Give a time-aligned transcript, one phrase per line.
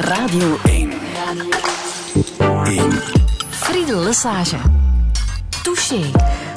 [0.00, 0.90] Radio 1.
[2.38, 2.90] 1.
[3.50, 4.56] Friedel Lesage.
[5.62, 6.10] Touché.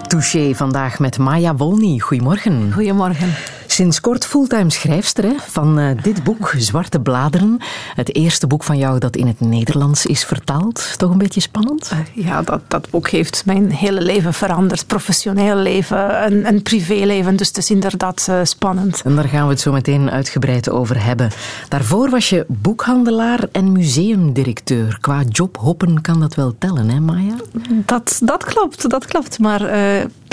[0.07, 1.99] Touché vandaag met Maya Wolny.
[1.99, 2.73] Goedemorgen.
[2.73, 3.33] Goedemorgen.
[3.77, 7.57] Sinds kort fulltime schrijfster hè, van uh, dit boek, Zwarte Bladeren.
[7.95, 10.93] Het eerste boek van jou dat in het Nederlands is vertaald.
[10.97, 11.91] Toch een beetje spannend?
[11.93, 14.87] Uh, ja, dat, dat boek heeft mijn hele leven veranderd.
[14.87, 17.35] Professioneel leven en, en privéleven.
[17.35, 19.01] Dus het is inderdaad uh, spannend.
[19.05, 21.31] En daar gaan we het zo meteen uitgebreid over hebben.
[21.69, 24.97] Daarvoor was je boekhandelaar en museumdirecteur.
[25.01, 27.35] Qua jobhoppen kan dat wel tellen, hè Maya?
[27.69, 29.39] Dat, dat klopt, dat klopt.
[29.39, 29.61] Maar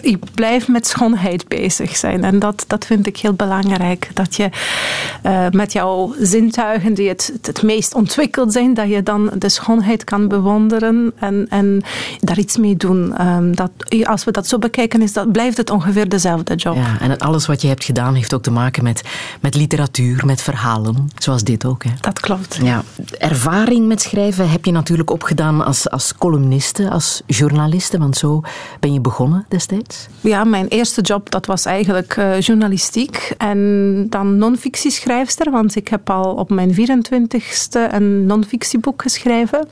[0.04, 2.24] ik blijf met schoonheid bezig zijn.
[2.24, 4.10] En dat, dat vind ik heel belangrijk.
[4.14, 4.48] Dat je
[5.26, 10.04] uh, met jouw zintuigen, die het, het meest ontwikkeld zijn, dat je dan de schoonheid
[10.04, 11.82] kan bewonderen en, en
[12.20, 13.26] daar iets mee doen.
[13.26, 13.70] Um, dat,
[14.04, 16.74] als we dat zo bekijken, is dat, blijft het ongeveer dezelfde job.
[16.74, 19.02] Ja, en alles wat je hebt gedaan heeft ook te maken met,
[19.40, 21.08] met literatuur, met verhalen.
[21.18, 21.84] Zoals dit ook.
[21.84, 21.90] Hè?
[22.00, 22.58] Dat klopt.
[22.62, 22.82] Ja.
[23.18, 27.98] Ervaring met schrijven heb je natuurlijk opgedaan als, als columniste, als journaliste.
[27.98, 28.40] Want zo
[28.80, 29.93] ben je begonnen destijds.
[30.20, 36.10] Ja, mijn eerste job dat was eigenlijk uh, journalistiek en dan non-fictieschrijfster, want ik heb
[36.10, 39.68] al op mijn 24ste een non-fictieboek geschreven.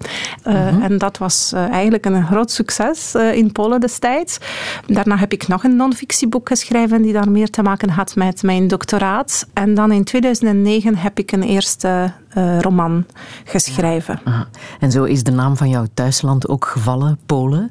[0.46, 0.82] Uh, mm -hmm.
[0.82, 4.38] En dat was uh, eigenlijk een groot succes in Polen destijds.
[4.86, 8.68] Daarna heb ik nog een non-fictieboek geschreven die daar meer te maken had met mijn
[8.68, 9.46] doctoraat.
[9.52, 13.06] En dan in 2009 heb ik een eerste uh, roman
[13.44, 14.20] geschreven.
[14.24, 14.46] Ja.
[14.80, 17.70] En zo is de naam van jouw thuisland ook gevallen, Polen.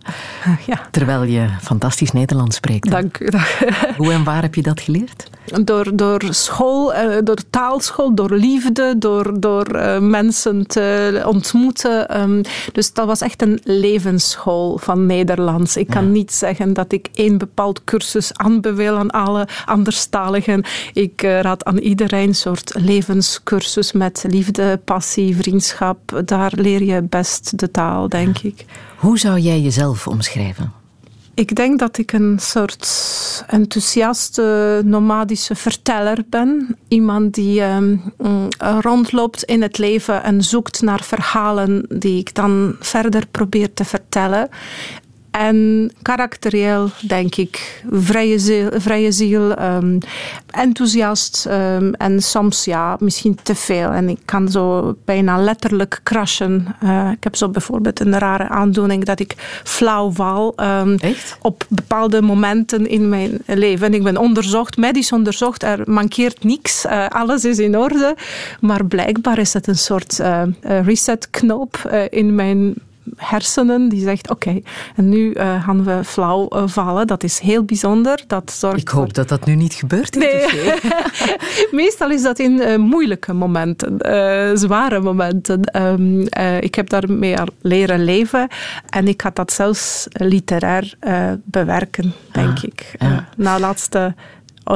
[0.65, 0.79] Ja.
[0.91, 2.91] Terwijl je fantastisch Nederlands spreekt.
[2.91, 3.29] Dank u.
[3.97, 5.29] Hoe en waar heb je dat geleerd?
[5.63, 12.21] Door, door school, uh, door taalschool, door liefde, door, door uh, mensen te ontmoeten.
[12.21, 15.77] Um, dus dat was echt een levensschool van Nederlands.
[15.77, 16.09] Ik kan ja.
[16.09, 20.63] niet zeggen dat ik één bepaald cursus aanbeveel aan alle anderstaligen.
[20.93, 27.59] Ik raad aan iedereen een soort levenscursus met liefde, passie, vriendschap, daar leer je best
[27.59, 28.65] de taal, denk ik.
[28.97, 30.80] Hoe zou jij jezelf omschrijven?
[31.41, 32.87] Ik denk dat ik een soort
[33.47, 36.77] enthousiaste, nomadische verteller ben.
[36.87, 38.01] Iemand die um,
[38.57, 44.49] rondloopt in het leven en zoekt naar verhalen die ik dan verder probeer te vertellen.
[45.31, 49.97] En karakterieel, denk ik, vrije ziel, vrije ziel um,
[50.49, 53.89] enthousiast um, en soms ja, misschien te veel.
[53.89, 56.75] En ik kan zo bijna letterlijk crashen.
[56.83, 60.97] Uh, ik heb zo bijvoorbeeld een rare aandoening dat ik flauw val um,
[61.41, 63.87] op bepaalde momenten in mijn leven.
[63.87, 68.15] En ik ben onderzocht, medisch onderzocht, er mankeert niks, uh, alles is in orde.
[68.59, 71.77] Maar blijkbaar is het een soort uh, resetknop
[72.09, 72.75] in mijn
[73.15, 74.63] hersenen die zegt oké, okay,
[74.95, 77.07] en nu uh, gaan we flauw uh, vallen.
[77.07, 78.23] Dat is heel bijzonder.
[78.27, 79.13] Dat zorgt Ik hoop voor...
[79.13, 80.15] dat dat nu niet gebeurt.
[80.15, 80.45] Nee.
[81.81, 83.97] Meestal is dat in uh, moeilijke momenten,
[84.57, 85.81] zware momenten.
[85.83, 86.27] Um,
[86.59, 88.47] ik heb daarmee leren leven
[88.89, 90.93] en ik had dat zelfs literair
[91.43, 92.91] bewerken, denk Ah, ik.
[93.35, 94.15] na laatste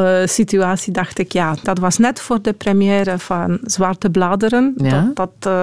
[0.01, 4.73] uh, situatie dacht ik, ja, dat was net voor de première van Zwarte Bladeren.
[4.77, 5.11] Ja?
[5.13, 5.61] Dat, dat uh,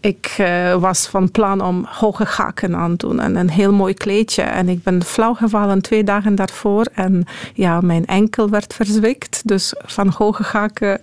[0.00, 3.94] ik uh, was van plan om hoge haken aan te doen en een heel mooi
[3.94, 4.42] kleedje.
[4.42, 9.40] En ik ben flauw gevallen twee dagen daarvoor en ja, mijn enkel werd verzwikt.
[9.44, 11.00] Dus van hoge haken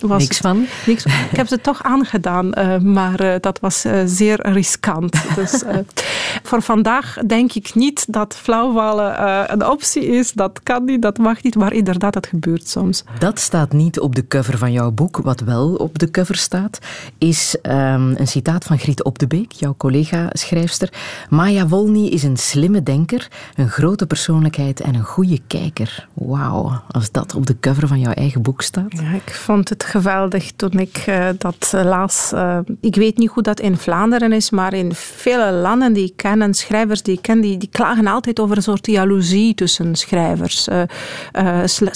[0.00, 0.66] was niks van.
[0.86, 1.04] Niks.
[1.04, 2.52] Ik heb ze toch aangedaan,
[2.92, 5.34] maar dat was zeer riskant.
[5.34, 5.62] dus
[6.42, 10.32] voor vandaag denk ik niet dat flauwvallen een optie is.
[10.32, 13.04] Dat kan niet, dat mag niet, maar inderdaad dat gebeurt soms.
[13.18, 15.16] Dat staat niet op de cover van jouw boek.
[15.16, 16.78] Wat wel op de cover staat,
[17.18, 20.92] is um, een citaat van Griet Op de Beek, jouw collega-schrijfster.
[21.28, 26.08] Maya Wolny is een slimme denker, een grote persoonlijkheid en een goede kijker.
[26.12, 28.92] Wauw, als dat op de cover van jouw eigen boek staat.
[28.92, 32.30] Ja, ik vond het geweldig toen ik uh, dat las.
[32.34, 36.16] Uh, ik weet niet hoe dat in Vlaanderen is, maar in vele landen die ik
[36.16, 39.94] ken en schrijvers die ik ken, die, die klagen altijd over een soort jaloezie tussen
[39.94, 40.68] schrijvers.
[40.68, 40.82] Uh,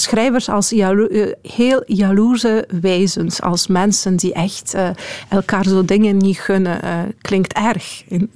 [0.00, 1.09] schrijvers als jalo
[1.42, 4.88] heel jaloerse wezens, als mensen die echt uh,
[5.28, 8.03] elkaar zo dingen niet gunnen, uh, klinkt erg.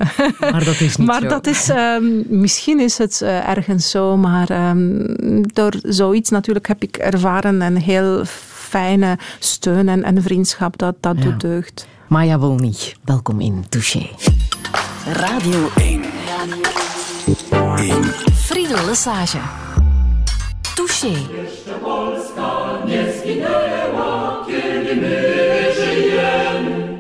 [0.53, 1.29] Maar dat is niet maar zo.
[1.29, 6.83] Dat is, um, misschien is het uh, ergens zo, maar um, door zoiets natuurlijk heb
[6.83, 8.23] ik ervaren een heel
[8.73, 11.23] fijne steun en, en vriendschap, dat, dat ja.
[11.23, 11.87] doet deugd.
[12.09, 12.75] Maya Wolny,
[13.05, 14.09] welkom in Touché.
[15.07, 16.03] Radio 1.
[17.77, 18.05] 1.
[18.35, 19.62] Friedel Lesage.
[20.83, 21.09] Touché.
[21.09, 25.23] Jeszcze Polska nie zginęła, kiedy my
[25.77, 26.99] żyjemy.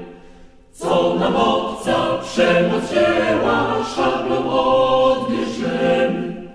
[0.72, 6.50] Co nam obca przemoc wzięła, szablą odbierzemy.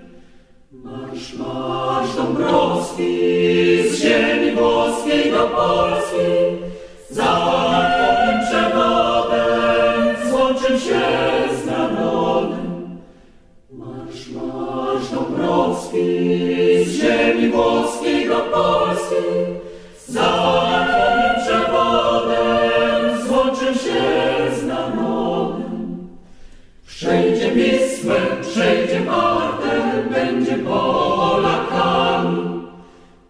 [0.71, 3.19] Marsz, marsz Dąbrowski,
[3.89, 6.27] z ziemi włoskiej do Polski,
[7.09, 7.97] za
[14.48, 16.06] Marsz Dąbrowski,
[16.86, 19.16] z ziemi włoskiej do Polski,
[20.08, 20.58] za
[21.42, 24.02] przewodem złączę się
[24.60, 26.08] z narodem.
[26.88, 31.88] Przejdzie Wisłę, przejdzie Wartę, będzie Polakami.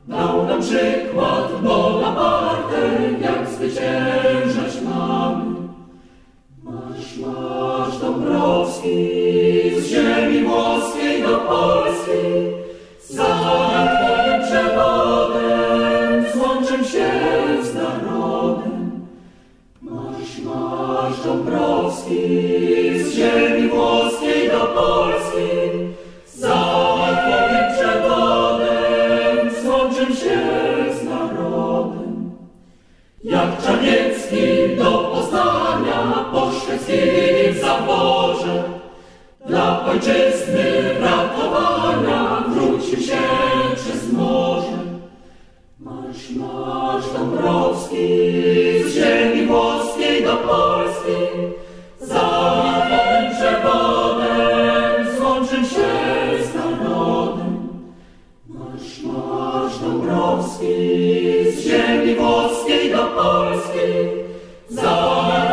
[0.08, 5.56] Dał nam przykład Bonaparte, jak zwyciężać mamy.
[6.64, 9.08] Marsz, marsz Dąbrowski,
[33.24, 36.27] Jak Czarniecki do Poznania
[39.48, 43.18] dla ojczyzny ratowania wrócił się
[43.76, 44.78] przez morze.
[45.80, 48.08] Marsz, marsz Dąbrowski,
[48.86, 51.18] z ziemi włoskiej do Polski,
[52.02, 52.30] za
[52.86, 55.90] Twoim przewodem złączę się
[56.44, 57.68] z narodem.
[58.48, 60.76] Marsz, marsz Dąbrowski,
[61.52, 63.88] z ziemi włoskiej do Polski,
[64.70, 65.47] za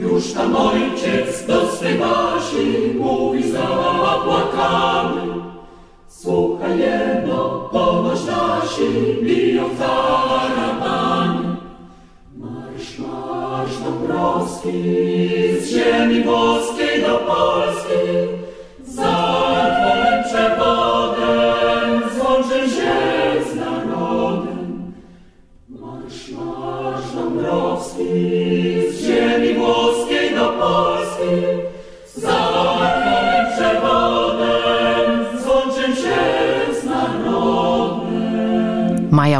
[0.00, 5.20] Już tam ojciec do swej Basi mówi zapłakany.
[6.08, 8.82] Słuchaj jedno, ponoć nasi
[9.22, 11.56] biją tarabani.
[12.36, 14.82] Marsz, marsz Dąbrowski,
[15.60, 16.59] z ziemi włoskiej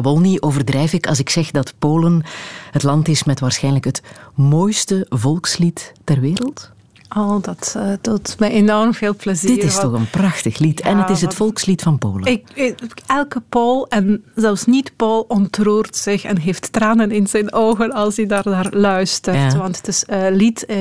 [0.01, 2.23] Maya Wolny overdrijf ik als ik zeg dat Polen
[2.71, 4.03] het land is met waarschijnlijk het
[4.35, 6.71] mooiste volkslied ter wereld?
[7.17, 9.55] Oh, dat uh, doet me enorm veel plezier.
[9.55, 10.81] Dit is toch een prachtig lied.
[10.81, 12.33] en het is het volkslied van Polen.
[12.33, 17.93] Ik, ik, elke Pool, en zelfs niet-Pool, ontroert zich en heeft tranen in zijn ogen
[17.93, 19.53] als hij daar naar luistert.
[19.53, 19.59] Ja.
[19.59, 20.77] Want het is een lied uh,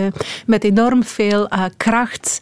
[0.46, 2.40] met enorm veel uh, kracht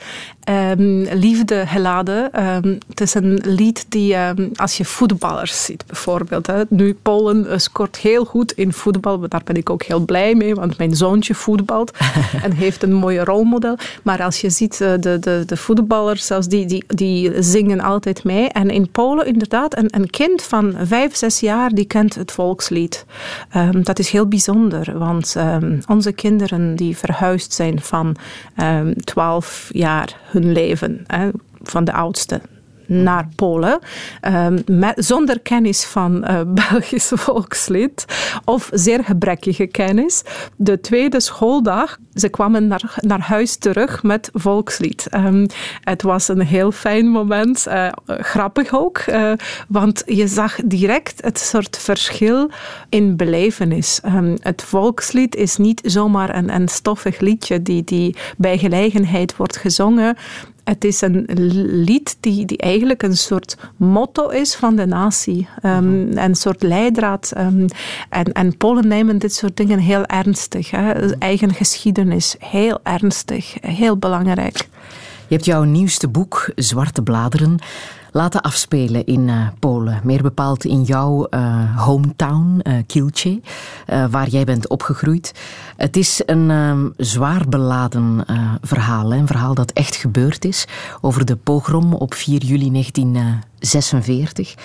[0.49, 2.45] Um, liefde geladen.
[2.45, 6.47] Um, het is een lied die, um, als je voetballers ziet bijvoorbeeld.
[6.47, 6.63] Hè.
[6.69, 9.27] Nu, Polen scoort heel goed in voetbal.
[9.27, 11.91] Daar ben ik ook heel blij mee, want mijn zoontje voetbalt
[12.43, 13.77] en heeft een mooie rolmodel.
[14.03, 18.23] Maar als je ziet, uh, de, de, de voetballers, zelfs die, die, die zingen altijd
[18.23, 18.49] mee.
[18.49, 23.05] En in Polen inderdaad, een, een kind van vijf, zes jaar, die kent het volkslied.
[23.83, 25.35] dat is heel bijzonder, want
[25.87, 28.15] onze kinderen die verhuisd zijn van
[29.03, 31.29] twaalf jaar leven, hè,
[31.61, 32.41] van de oudste
[32.87, 33.79] naar Polen,
[34.65, 38.05] met, zonder kennis van uh, Belgisch volkslied
[38.45, 40.21] of zeer gebrekkige kennis.
[40.55, 45.07] De tweede schooldag, ze kwamen naar, naar huis terug met volkslied.
[45.15, 45.45] Um,
[45.81, 49.31] het was een heel fijn moment, uh, grappig ook, uh,
[49.67, 52.49] want je zag direct het soort verschil
[52.89, 54.01] in belevenis.
[54.05, 59.57] Um, het volkslied is niet zomaar een, een stoffig liedje die, die bij gelegenheid wordt
[59.57, 60.15] gezongen.
[60.67, 61.25] Het is een
[61.83, 65.47] lied die, die eigenlijk een soort motto is van de natie.
[65.63, 67.31] Um, een soort leidraad.
[67.37, 67.65] Um,
[68.09, 70.71] en, en Polen nemen dit soort dingen heel ernstig.
[70.71, 71.15] Hè.
[71.17, 74.57] Eigen geschiedenis, heel ernstig, heel belangrijk.
[75.27, 77.59] Je hebt jouw nieuwste boek, Zwarte Bladeren,
[78.17, 79.99] laten afspelen in uh, Polen.
[80.03, 83.41] Meer bepaald in jouw uh, hometown, uh, Kielce,
[84.09, 85.33] waar jij bent opgegroeid.
[85.75, 88.25] Het is een um, zwaar beladen
[88.61, 89.13] verhaal.
[89.13, 90.67] Een verhaal dat echt gebeurd is
[91.01, 94.55] over de pogrom op 4 juli 1946.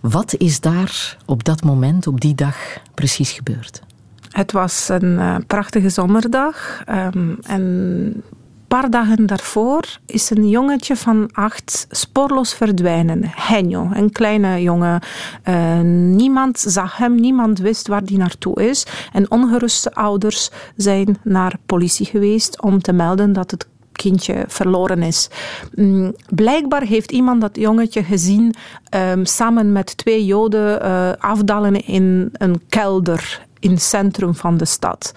[0.00, 2.56] Wat is daar op dat moment, op die dag,
[2.94, 3.82] precies gebeurd?
[4.30, 6.82] Het was een prachtige zomerdag.
[6.88, 8.22] Um, en
[8.68, 13.22] paar dagen daarvoor is een jongetje van acht spoorloos verdwijnen.
[13.24, 15.00] Henjo, een kleine jongen.
[15.48, 15.80] Uh,
[16.16, 18.86] niemand zag hem, niemand wist waar hij naartoe is.
[19.12, 25.28] En ongeruste ouders zijn naar politie geweest om te melden dat het kindje verloren is.
[25.74, 28.54] Um, blijkbaar heeft iemand dat jongetje gezien
[28.94, 34.64] um, samen met twee joden uh, afdalen in een kelder in het centrum van de
[34.64, 35.12] stad.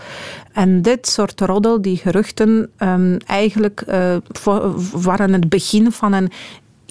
[0.52, 4.16] En dit soort roddel, die geruchten, um, eigenlijk uh,
[4.94, 6.32] waren het begin van een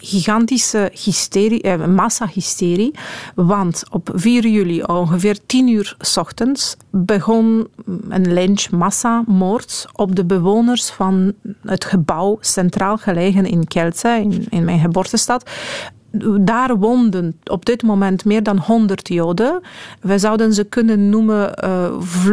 [0.00, 2.94] gigantische hysterie, eh, massahysterie.
[3.34, 7.68] Want op 4 juli, ongeveer 10 uur s ochtends, begon
[8.08, 14.80] een lynch-massamoord op de bewoners van het gebouw centraal gelegen in Kielce, in, in mijn
[14.80, 15.50] geboortestad
[16.40, 19.60] daar woonden op dit moment meer dan 100 Joden.
[20.00, 21.90] We zouden ze kunnen noemen uh,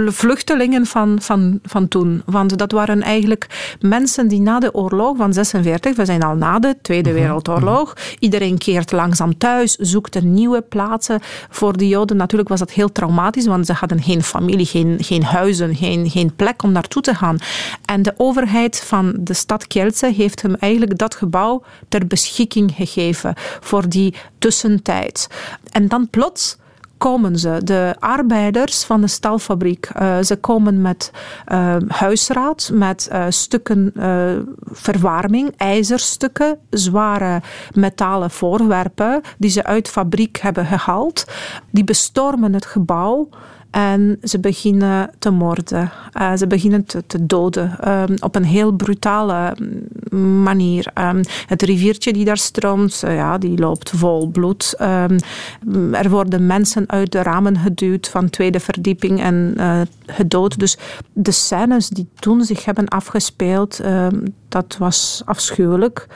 [0.07, 2.21] vluchtelingen van, van, van toen.
[2.25, 6.59] Want dat waren eigenlijk mensen die na de oorlog van 46, we zijn al na
[6.59, 7.19] de Tweede mhm.
[7.19, 11.19] Wereldoorlog, iedereen keert langzaam thuis, zoekt een nieuwe plaatsen.
[11.49, 15.23] Voor de Joden natuurlijk was dat heel traumatisch, want ze hadden geen familie, geen, geen
[15.23, 17.37] huizen, geen, geen plek om naartoe te gaan.
[17.85, 23.35] En de overheid van de stad Kielce heeft hem eigenlijk dat gebouw ter beschikking gegeven
[23.67, 25.27] voor die tussentijd.
[25.71, 26.57] En dan plots
[26.97, 29.89] komen ze, de arbeiders van de stalfabriek.
[30.01, 31.11] Uh, ze komen met
[31.51, 33.93] uh, huisraad, met uh, stukken
[34.71, 37.41] verwarming, ijzerstukken, zware
[37.73, 41.25] metalen voorwerpen die ze uit fabriek hebben gehaald.
[41.71, 43.29] Die bestormen het gebouw.
[43.71, 45.91] En ze beginnen te moorden.
[46.13, 47.89] Uh, ze beginnen te, te doden.
[47.89, 49.55] Um, op een heel brutale
[50.09, 50.91] mm, manier.
[50.93, 54.75] Um, het riviertje die daar stroomt, uh, ja, die loopt vol bloed.
[54.81, 55.17] Um,
[55.93, 60.59] er worden mensen uit de ramen geduwd van tweede verdieping en uh, gedood.
[60.59, 60.77] Dus
[61.13, 63.81] de scènes die toen zich hebben afgespeeld,
[64.49, 66.07] dat was afschuwelijk.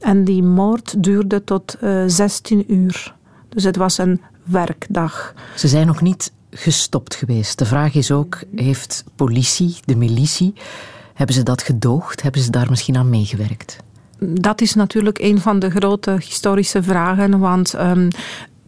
[0.00, 1.76] En die moord duurde tot
[2.06, 3.14] 16 uur.
[3.48, 5.34] Dus het was een werkdag.
[5.56, 7.58] Ze zijn nog niet gestopt geweest.
[7.58, 10.52] De vraag is ook, heeft politie, de militie,
[11.14, 12.22] hebben ze dat gedoogd?
[12.22, 13.76] Hebben ze daar misschien aan meegewerkt?
[14.18, 18.08] Dat is natuurlijk een van de grote historische vragen, want um,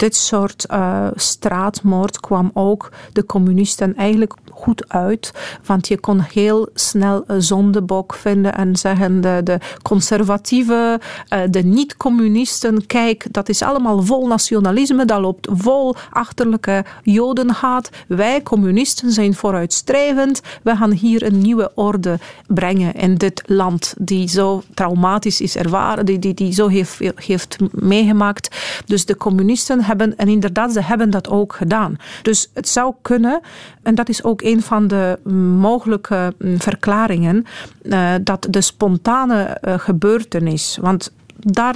[0.00, 5.32] dit soort uh, straatmoord kwam ook de communisten eigenlijk goed uit.
[5.64, 11.00] Want je kon heel snel een zondebok vinden en zeggen de, de conservatieven,
[11.34, 17.90] uh, de niet-communisten, kijk, dat is allemaal vol nationalisme, dat loopt vol achterlijke jodenhaat.
[18.08, 20.40] Wij communisten zijn vooruitstrevend.
[20.62, 26.06] We gaan hier een nieuwe orde brengen in dit land die zo traumatisch is ervaren,
[26.06, 28.56] die, die, die zo heeft, heeft meegemaakt.
[28.86, 31.96] Dus de communisten hebben, en inderdaad, ze hebben dat ook gedaan.
[32.22, 33.40] Dus het zou kunnen,
[33.82, 35.18] en dat is ook een van de
[35.60, 37.44] mogelijke mm, verklaringen,
[37.82, 41.74] uh, dat de spontane uh, gebeurtenis, want daar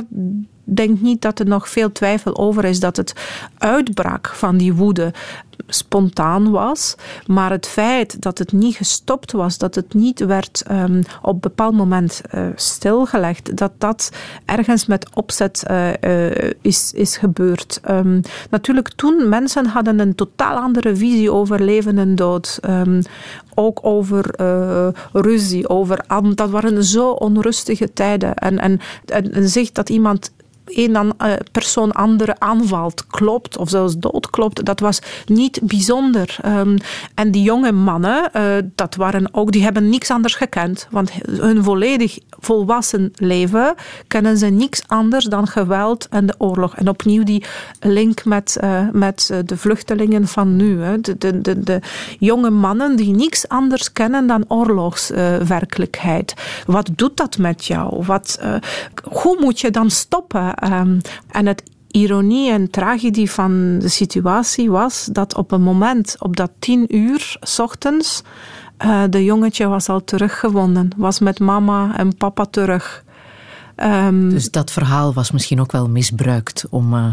[0.65, 3.13] denk niet dat er nog veel twijfel over is dat het
[3.59, 5.13] uitbraak van die woede
[5.67, 6.95] spontaan was.
[7.27, 11.41] Maar het feit dat het niet gestopt was, dat het niet werd um, op een
[11.41, 14.11] bepaald moment uh, stilgelegd, dat dat
[14.45, 17.81] ergens met opzet uh, uh, is, is gebeurd.
[17.91, 22.59] Um, natuurlijk, toen mensen hadden een totaal andere visie over leven en dood.
[22.69, 23.03] Um,
[23.55, 24.35] ook over
[25.13, 26.05] ruzie, over
[26.35, 28.35] dat waren zo onrustige tijden.
[28.35, 30.33] En, en, en, en zegt dat iemand
[30.65, 36.37] een uh, persoon andere aanvalt, klopt of zelfs doodklopt, dat was niet bijzonder.
[36.47, 36.77] Um,
[37.15, 40.87] en die jonge mannen, uh, dat waren ook, die hebben niks anders gekend.
[40.91, 43.75] Want hun volledig volwassen leven
[44.07, 46.77] kennen ze niks anders dan geweld en de oorlog.
[46.77, 47.45] En opnieuw die
[47.81, 50.83] link met, uh, met de vluchtelingen van nu.
[50.83, 51.01] Hè.
[51.01, 51.81] De, de, de, de,
[52.19, 56.35] jonge mannen die niks anders kennen dan oorlogswerkelijkheid.
[56.67, 58.05] Wat doet dat met jou?
[58.05, 58.41] Wat,
[59.03, 60.73] hoe moet je dan stoppen?
[60.73, 61.63] Um, en het
[61.95, 67.37] ironie en tragedie van de situatie was dat op een moment, op dat tien uur
[67.41, 68.23] s ochtends,
[68.79, 73.05] uh, de jongetje was al teruggewonnen, was met mama en papa terug.
[73.77, 77.07] Um, dus dat verhaal was misschien ook wel misbruikt om uh,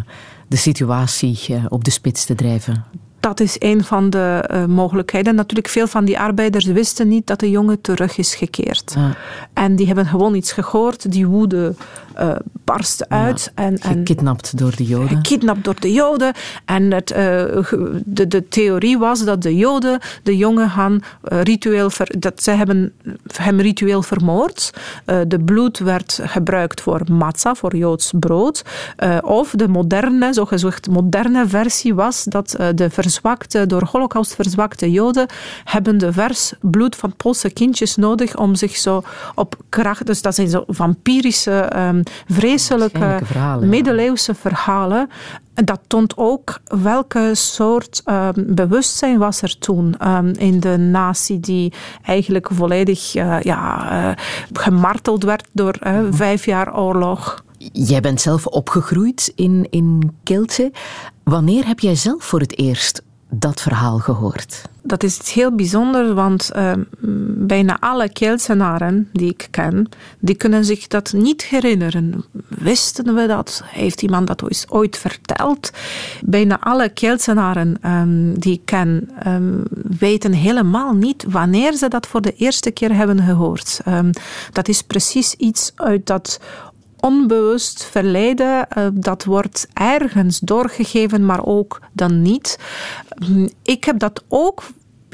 [0.47, 2.85] de situatie uh, op de spits te drijven
[3.21, 5.35] dat is een van de uh, mogelijkheden.
[5.35, 8.93] Natuurlijk, veel van die arbeiders wisten niet dat de jongen terug is gekeerd.
[8.95, 9.15] Ja.
[9.53, 11.11] En die hebben gewoon iets gehoord.
[11.11, 11.75] Die woede
[12.19, 13.51] uh, barst uit.
[13.55, 15.07] Ja, en, en, gekidnapt door de Joden.
[15.07, 16.33] Gekidnapt door de Joden.
[16.65, 17.17] En het, uh,
[18.05, 21.89] de, de theorie was dat de Joden de jongen gaan ritueel...
[21.89, 22.93] Ver, dat zij hebben
[23.33, 24.73] hem ritueel vermoord.
[25.27, 28.65] de bloed werd gebruikt voor matzah, voor Joods brood.
[29.21, 35.27] of de moderne, zogezegd moderne versie was dat de verzwakte, door holocaust verzwakte Joden
[35.63, 39.03] hebben de vers bloed van Poolse kindjes nodig om zich zo
[39.35, 40.05] op kracht...
[40.05, 45.09] Dus dat zijn zo vampirische, um, vreselijke, verhalen, middeleeuwse verhalen.
[45.53, 51.39] En dat toont ook welke soort um, bewustzijn was er toen um, in de natie
[51.39, 54.15] die eigenlijk volledig uh, ja, uh,
[54.53, 57.43] gemarteld werd door uh, vijf jaar oorlog.
[57.71, 60.71] Jij bent zelf opgegroeid in, in Kielce.
[61.23, 64.61] Wanneer heb jij zelf voor het eerst dat verhaal gehoord?
[64.83, 66.71] Dat is heel bijzonders, want uh,
[67.37, 69.89] bijna alle Kelsenaren die ik ken,
[70.19, 72.23] die kunnen zich dat niet herinneren.
[72.47, 73.63] Wisten we dat?
[73.65, 75.71] Heeft iemand dat ooit verteld?
[76.25, 79.63] Bijna alle Kelsenaren um, die ik ken, um,
[79.99, 83.79] weten helemaal niet wanneer ze dat voor de eerste keer hebben gehoord.
[83.87, 84.09] Um,
[84.51, 86.39] dat is precies iets uit dat
[87.01, 92.59] onbewust verleden, uh, dat wordt ergens doorgegeven, maar ook dan niet.
[93.63, 94.63] Ik heb dat ook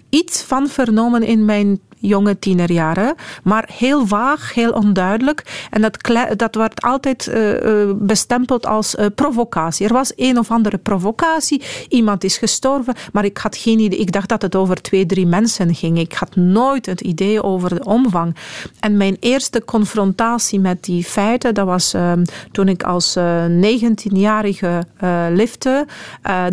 [0.09, 5.67] iets van vernomen in mijn jonge tienerjaren, maar heel vaag, heel onduidelijk.
[5.69, 5.97] En dat,
[6.35, 9.87] dat werd altijd uh, bestempeld als uh, provocatie.
[9.87, 13.99] Er was een of andere provocatie, iemand is gestorven, maar ik had geen idee.
[13.99, 15.99] Ik dacht dat het over twee, drie mensen ging.
[15.99, 18.35] Ik had nooit het idee over de omvang.
[18.79, 22.11] En mijn eerste confrontatie met die feiten, dat was uh,
[22.51, 23.17] toen ik als
[23.49, 24.85] 19-jarige
[25.31, 25.85] lifte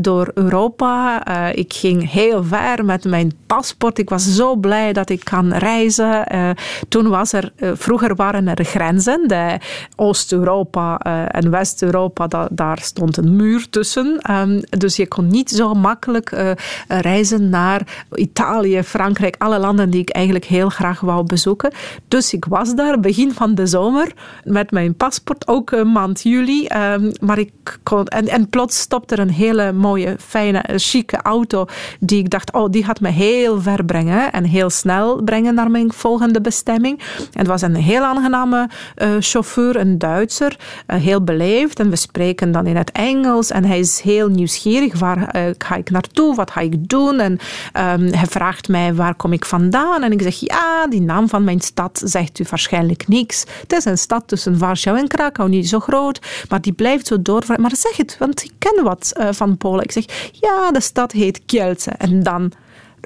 [0.01, 1.25] door Europa.
[1.55, 3.99] ik ging heel ver met mijn paspoort.
[3.99, 6.35] Ik was zo blij dat ik reizen.
[6.35, 6.51] Uh,
[6.89, 9.29] toen was er, uh, vroeger waren er grenzen.
[9.29, 9.59] De
[9.97, 14.21] Oost-Europa uh, en West-Europa, da, daar stond een muur tussen.
[14.31, 16.55] Um, dus je kon niet zo makkelijk
[16.89, 21.73] reizen naar Italië, Frankrijk, alle landen die ik eigenlijk heel graag wou bezoeken.
[22.09, 24.13] Dus ik was daar begin van de zomer
[24.45, 26.67] met mijn paspoort, ook maand juli.
[26.67, 31.67] Um, maar ik kon, en, en plots stopte er een hele mooie, fijne, chique auto
[32.01, 35.71] die ik dacht, oh, die gaat me heel ver brengen en heel snel brengen naar
[35.71, 36.99] mijn volgende bestemming.
[37.19, 41.81] En het was een heel aangename uh, chauffeur, een Duitser, uh, heel beleefd.
[41.81, 43.51] En we spreken dan in het Engels.
[43.51, 44.99] En hij is heel nieuwsgierig.
[44.99, 46.35] Waar uh, ga ik naartoe?
[46.35, 47.21] Wat ga ik doen?
[47.21, 50.03] En um, hij vraagt mij, waar kom ik vandaan?
[50.03, 53.45] En ik zeg, ja, die naam van mijn stad zegt u waarschijnlijk niks.
[53.61, 56.21] Het is een stad tussen Warschau en Krakau, niet zo groot.
[56.49, 57.43] Maar die blijft zo door.
[57.57, 59.85] Maar zeg het, want ik ken wat van Polen.
[59.85, 61.91] Ik zeg, ja, de stad heet Kielce.
[61.91, 62.53] En dan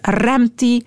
[0.02, 0.82] remt hij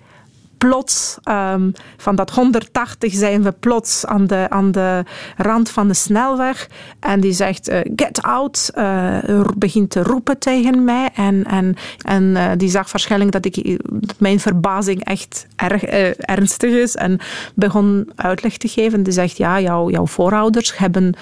[0.62, 5.04] plots, um, van dat 180 zijn we plots aan de, aan de
[5.36, 6.68] rand van de snelweg.
[7.00, 9.18] En die zegt, uh, get out, uh,
[9.56, 11.10] begint te roepen tegen mij.
[11.14, 13.80] En, en, en uh, die zag waarschijnlijk dat, ik,
[14.18, 15.82] mijn verbazing echt erg
[16.16, 16.94] ernstig is.
[16.94, 17.18] En
[17.54, 19.02] begon uitleg te geven.
[19.02, 21.14] Die zegt, ja, jouw, jouw voorouders hebben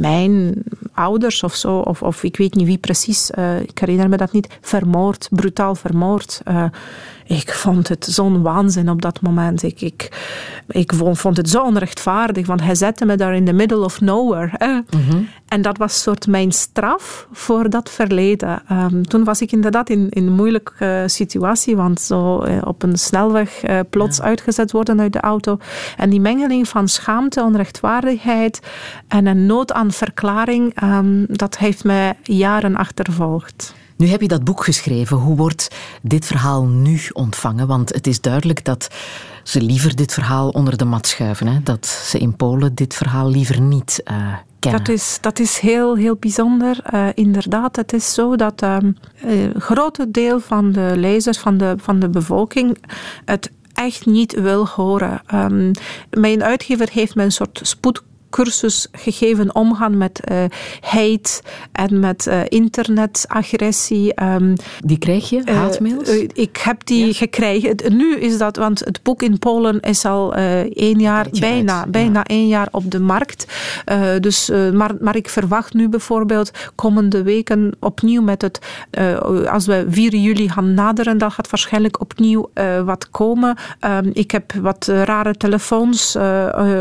[0.00, 0.62] mijn
[0.94, 3.30] ouders of zo, of, of ik weet niet wie precies,
[3.62, 6.40] ik herinner me dat niet, vermoord, brutaal vermoord.
[6.48, 6.64] Uh,
[7.26, 9.62] ik vond het zo'n waanzin op dat moment.
[9.62, 10.10] Ik, ik,
[10.68, 14.84] ik vond het zo onrechtvaardig, want hij zette me daar in the middle of nowhere.
[14.90, 15.22] Mhm.
[15.48, 18.62] En dat was soort mijn straf voor dat verleden.
[18.72, 22.98] Um, toen was ik inderdaad in, in een moeilijke situatie, want zo uh, op een
[22.98, 24.24] snelweg uh, plots ja.
[24.24, 25.58] uitgezet worden uit de auto.
[25.96, 28.60] En die mengeling van schaamte, onrechtvaardigheid
[29.08, 33.74] en een nood aan verklaring, um, dat heeft mij jaren achtervolgd.
[33.96, 35.16] Nu heb je dat boek geschreven.
[35.16, 37.66] Hoe wordt dit verhaal nu ontvangen?
[37.66, 38.88] Want het is duidelijk dat
[39.42, 41.46] ze liever dit verhaal onder de mat schuiven.
[41.46, 41.62] Hè?
[41.62, 44.84] Dat ze in Polen dit verhaal liever niet uh, kennen.
[44.84, 46.78] Dat is, dat is heel, heel bijzonder.
[46.94, 51.74] Uh, inderdaad, het is zo dat um, een grote deel van de lezers, van de,
[51.76, 52.78] van de bevolking,
[53.24, 55.22] het echt niet wil horen.
[55.34, 55.70] Um,
[56.10, 58.02] mijn uitgever heeft me een soort spoed
[58.36, 60.44] cursus gegeven omgaan met uh,
[60.80, 64.22] hate en met uh, internetagressie.
[64.22, 66.08] Um, die krijg je, haatmails?
[66.08, 67.12] Uh, ik heb die ja.
[67.12, 67.96] gekregen.
[67.96, 71.90] Nu is dat, want het boek in Polen is al één jaar, bijna, uit.
[71.90, 72.24] bijna ja.
[72.24, 73.46] één jaar op de markt.
[74.20, 78.58] dus, maar, maar ik verwacht nu bijvoorbeeld komende weken opnieuw met het,
[79.50, 82.50] als we 4 juli gaan naderen, dan gaat waarschijnlijk opnieuw
[82.84, 83.56] wat komen.
[83.80, 86.16] Um, ik heb wat rare telefoons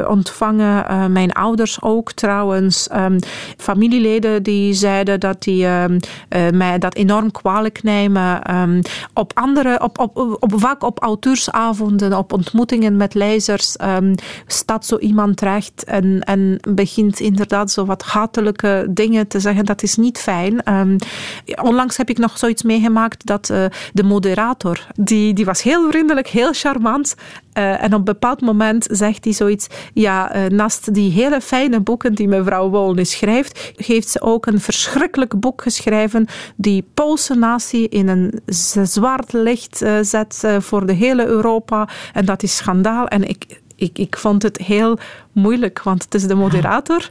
[0.07, 1.11] ontvangen.
[1.11, 2.89] mijn ouders ook trouwens.
[2.95, 3.19] Um,
[3.57, 8.55] familieleden die zeiden dat die um, uh, mij dat enorm kwalijk nemen.
[8.55, 8.81] Um,
[9.13, 13.75] op andere, op, op, op, vaak op auteursavonden, op ontmoetingen met lezers,
[14.47, 19.65] staat zo iemand terecht en, en begint inderdaad zo wat hatelijke dingen te zeggen.
[19.65, 20.63] Dat is niet fijn.
[21.61, 26.27] onlangs heb ik nog zoiets meegemaakt dat uh, de moderator, die, die was heel vriendelijk,
[26.27, 27.15] heel charmant.
[27.57, 31.79] Uh, en op een bepaald moment zegt hij zoiets, ja, uh, naast die hele fijne
[31.79, 37.89] boeken die mevrouw Wolne schrijft, heeft ze ook een verschrikkelijk boek geschreven die Poolse natie
[37.89, 38.39] in een
[38.83, 41.89] zwart licht uh, zet voor de hele Europa.
[42.13, 43.07] En dat is schandaal.
[43.07, 44.97] En ik, ik, ik vond het heel
[45.31, 47.09] moeilijk, want het is de moderator.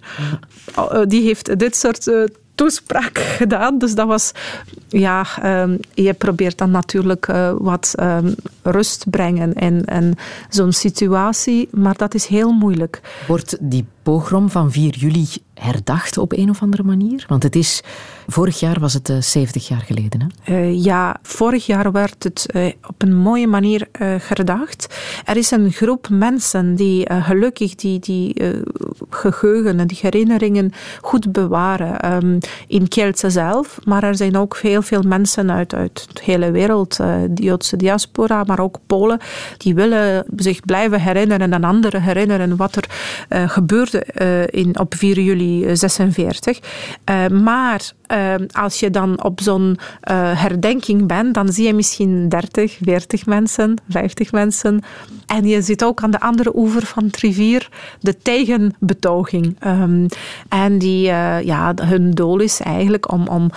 [1.07, 2.11] Die heeft dit soort
[2.55, 3.79] toespraak gedaan.
[3.79, 4.33] Dus dat was,
[4.89, 5.27] ja,
[5.63, 10.17] um, je probeert dan natuurlijk uh, wat um, rust brengen in, in
[10.49, 13.01] zo'n situatie, maar dat is heel moeilijk.
[13.27, 17.25] Wordt die pogrom van 4 juli herdacht op een of andere manier?
[17.29, 17.83] Want het is,
[18.27, 20.21] vorig jaar was het 70 eh, jaar geleden.
[20.43, 20.55] Hè?
[20.55, 24.95] Uh, ja, vorig jaar werd het uh, op een mooie manier herdacht.
[25.25, 28.53] Er is een groep mensen die gelukkig die, die
[29.11, 32.13] geheugen en die herinneringen goed bewaren.
[32.13, 36.51] Um, in Kielce zelf, maar er zijn ook heel veel mensen uit, uit de hele
[36.51, 39.19] wereld, de Joodse diaspora, maar ook Polen,
[39.57, 42.89] die willen zich blijven herinneren en anderen herinneren wat er
[43.49, 43.94] gebeurde
[44.51, 46.61] in, op 4 juli 46.
[47.11, 49.79] Uh, maar uh, als je dan op zo'n
[50.35, 54.83] herdenking bent, dan zie je misschien 30, 40 mensen, 50 mensen.
[55.27, 57.69] En je zit ook aan de andere oever van het rivier
[58.01, 59.67] de tegenbetoging.
[59.67, 60.07] Um,
[60.49, 61.03] en die,
[61.45, 63.51] ja, hun doel is eigenlijk om, om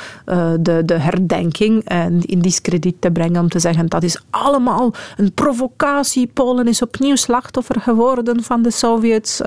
[0.60, 1.90] de, de herdenking
[2.22, 3.42] in discrediet te brengen.
[3.42, 6.28] Om te zeggen dat is allemaal een provocatie.
[6.34, 9.42] Polen is opnieuw slachtoffer geworden van de Sovjets,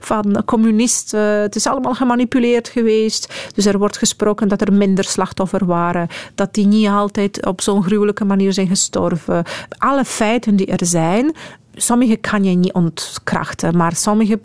[0.00, 1.41] van communisten.
[1.41, 3.33] het is allemaal gemanipuleerd geweest.
[3.55, 7.83] Dus er wordt gesproken dat er minder slachtoffers waren, dat die niet altijd op zo'n
[7.83, 9.43] gruwelijke manier zijn gestorven.
[9.77, 11.35] Alle feiten die er zijn,
[11.75, 14.39] sommige kan je niet ontkrachten, maar sommige,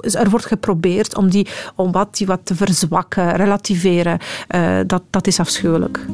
[0.00, 4.18] er wordt geprobeerd om, die, om wat, die wat te verzwakken, relativeren.
[4.54, 6.06] Uh, dat, dat is afschuwelijk.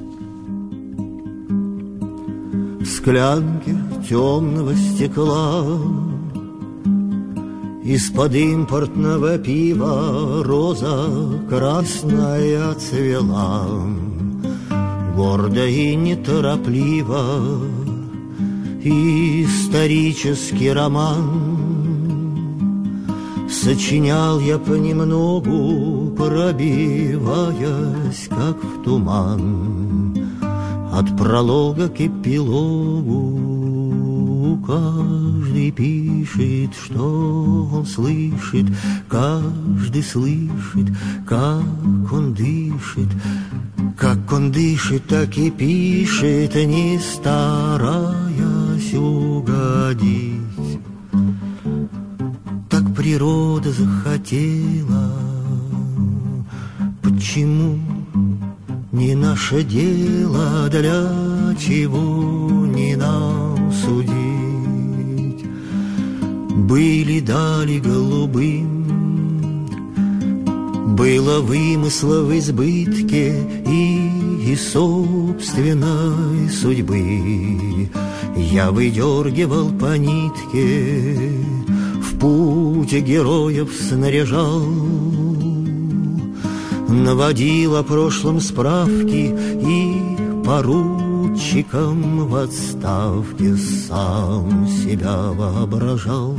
[2.84, 3.74] Склянки
[4.08, 5.62] темного стекла
[7.87, 11.09] Из-под импортного пива роза
[11.49, 13.65] красная цвела,
[15.15, 17.61] Гордо и неторопливо
[18.83, 21.47] Исторический роман.
[23.49, 26.67] Сочинял я понемногу, пробиваясь,
[28.27, 30.13] как в туман.
[30.91, 33.56] От пролога к эпилогу
[34.65, 38.65] каждый пишет, что он слышит,
[39.07, 40.87] каждый слышит,
[41.25, 43.09] как он дышит.
[43.97, 50.79] Как он дышит, так и пишет, не стараясь угодить.
[52.69, 55.13] Так природа захотела,
[57.01, 57.79] почему
[58.91, 64.26] не наше дело, для чего не нам судить?
[66.57, 68.87] Были дали голубым.
[70.95, 73.35] Было вымысла в избытке
[73.67, 77.89] и, и собственной судьбы.
[78.35, 81.43] Я выдергивал по нитке,
[82.01, 84.65] в путь героев снаряжал,
[86.89, 91.06] Наводил о прошлом справки и пору
[91.37, 96.35] поручиком в отставке сам себя воображал.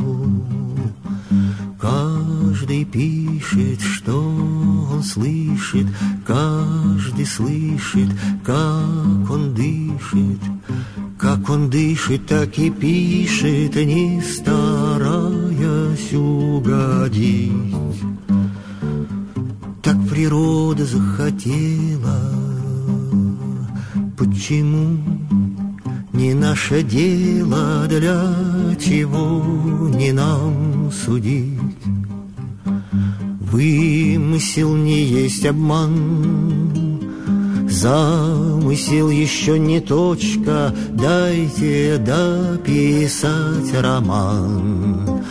[1.81, 5.87] Каждый пишет, что он слышит,
[6.27, 8.09] каждый слышит,
[8.45, 10.41] как он дышит.
[11.17, 17.53] Как он дышит, так и пишет, не стараясь угодить.
[19.83, 22.48] Так природа захотела
[24.19, 24.99] Почему
[26.13, 28.35] не наше дело, для
[28.85, 31.61] чего не нам судить?
[33.41, 36.99] Вымысел не есть обман,
[37.71, 45.23] Замысел еще не точка, Дайте дописать роман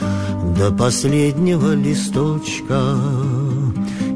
[0.57, 2.95] До последнего листочка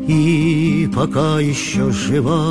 [0.07, 2.47] И пока еще жива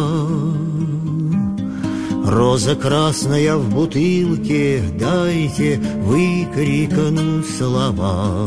[2.30, 8.40] Роза красная в бутылке, дайте выкрикну слова,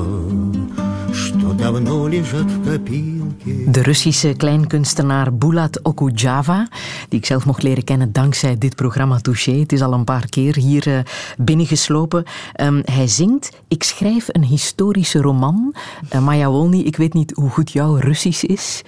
[1.14, 3.23] что давно лежат в копилке.
[3.67, 6.69] De Russische kleinkunstenaar Bulat Okujava,
[7.09, 9.53] die ik zelf mocht leren kennen dankzij dit programma Touché.
[9.53, 10.99] Het is al een paar keer hier uh,
[11.39, 12.25] binnengeslopen.
[12.61, 15.75] Um, hij zingt, ik schrijf een historische roman.
[16.15, 18.83] Uh, Maya Wolny, ik weet niet hoe goed jouw Russisch is.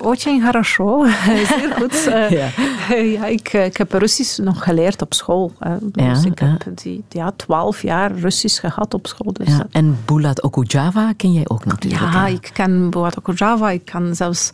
[0.00, 1.06] Очень хорошо,
[1.48, 2.04] zeer goed.
[2.30, 2.48] ja.
[2.94, 5.52] ja, ik, ik heb Russisch nog geleerd op school.
[5.80, 9.32] Dus ja, ik heb die, ja, twaalf jaar Russisch gehad op school.
[9.32, 9.66] Dus ja.
[9.70, 12.12] En Bulat Okujava ken jij ook natuurlijk.
[12.12, 13.71] Ja, ik ken Bulat Okujava Java.
[13.71, 14.51] Ik kan zelfs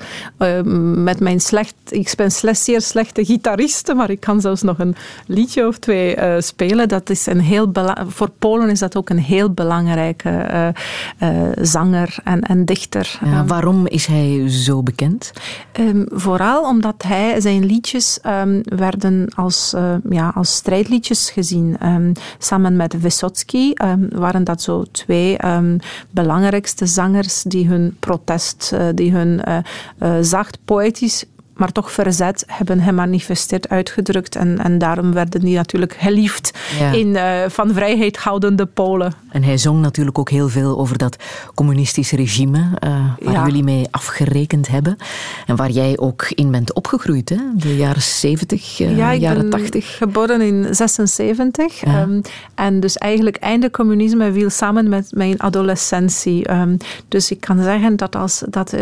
[0.96, 1.76] met mijn slecht...
[1.90, 4.96] Ik ben slecht, zeer slechte gitariste, maar ik kan zelfs nog een
[5.26, 6.88] liedje of twee spelen.
[6.88, 7.72] Dat is een heel
[8.08, 10.74] voor Polen is dat ook een heel belangrijke
[11.62, 13.20] zanger en, en dichter.
[13.26, 15.32] Ja, waarom is hij zo bekend?
[15.80, 21.78] Um, vooral omdat hij, zijn liedjes um, werden als, uh, ja, als strijdliedjes gezien.
[21.84, 23.74] Um, samen met Vysotsky
[24.10, 25.38] waren dat zo twee
[26.12, 29.60] belangrijkste zangers die hun protest, uh, die hun uh,
[30.22, 31.24] zacht poëtisch
[31.60, 34.36] maar toch verzet hebben gemanifesteerd, uitgedrukt.
[34.36, 36.58] En, en daarom werden die natuurlijk geliefd
[36.92, 39.14] in uh, van vrijheid houdende Polen.
[39.32, 41.16] En hij zong natuurlijk ook heel veel over dat
[41.54, 44.98] communistische regime uh, waar jullie mee afgerekend hebben.
[45.46, 47.38] En waar jij ook in bent opgegroeid, hè?
[47.56, 49.98] de jaren 70, uh, ja, ik jaren ben 80.
[49.98, 51.82] geboren in 76.
[51.86, 52.02] Ja.
[52.02, 52.22] Um,
[52.56, 56.52] en dus eigenlijk einde communisme viel samen met mijn adolescentie.
[56.52, 58.74] Um, dus ik kan zeggen dat als, dat,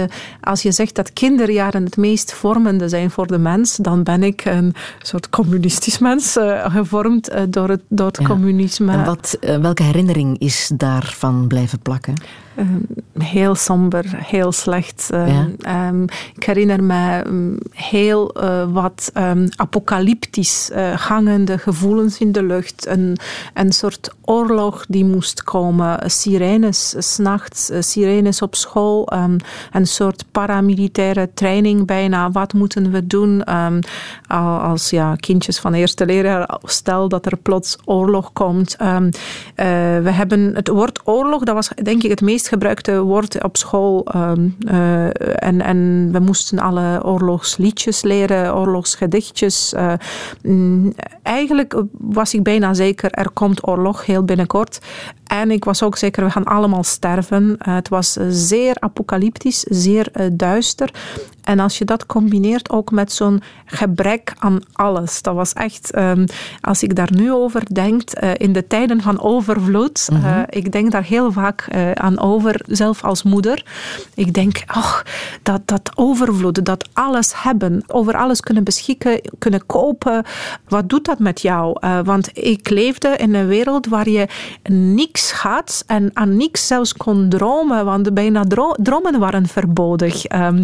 [0.41, 4.45] als je zegt dat kinderjaren het meest vormen zijn voor de mens, dan ben ik
[4.45, 8.25] een soort communistisch mens, uh, gevormd uh, door het, door het ja.
[8.25, 8.91] communisme.
[8.91, 12.13] En wat, uh, welke herinnering is daarvan blijven plakken?
[12.59, 12.85] Um,
[13.17, 15.09] heel somber, heel slecht.
[15.13, 15.87] Um, ja.
[15.87, 17.23] um, ik herinner me
[17.71, 18.35] heel
[18.71, 19.11] wat
[19.55, 22.87] apocalyptisch gangende gevoelens in de lucht.
[22.87, 23.17] Een,
[23.53, 26.11] een soort oorlog die moest komen.
[26.11, 29.11] Sirenes s'nachts, sirenes op school.
[29.71, 32.31] een soort paramilitaire training bijna.
[32.31, 33.43] Wat moeten we doen
[34.27, 36.59] als ja, kindjes van eerste leraar?
[36.63, 38.75] Stel dat er plots oorlog komt.
[38.75, 44.07] we hebben het woord oorlog, dat was denk ik het meest gebruikte woord op school.
[44.15, 45.05] Um, uh,
[45.43, 49.73] en, en we moesten alle oorlogsliedjes leren, oorlogsgedichtjes.
[49.73, 50.83] Uh,
[51.23, 54.79] eigenlijk was ik bijna zeker, er komt oorlog heel binnenkort.
[55.27, 57.43] En ik was ook zeker, we gaan allemaal sterven.
[57.43, 60.91] Uh, het was zeer apocalyptisch, zeer duister.
[61.43, 65.21] En als je dat combineert ook met zo'n gebrek aan alles.
[65.21, 66.25] Dat was echt, um,
[66.61, 70.07] als ik daar nu over denk, in de tijden van overvloed.
[70.11, 70.37] Mm -hmm.
[70.37, 72.36] uh, ik denk daar heel vaak aan over,
[72.67, 73.65] zelf als moeder.
[74.13, 75.05] Ik denk, ach,
[75.43, 80.25] dat, dat overvloed, dat alles hebben, over alles kunnen beschikken, kunnen kopen.
[80.67, 81.75] Wat doet dat met jou?
[82.03, 84.27] want ik leefde in een wereld waar je
[84.69, 90.11] niks had en aan niks zelfs kon dromen, want bijna dro dromen waren verboden.
[90.35, 90.63] Um,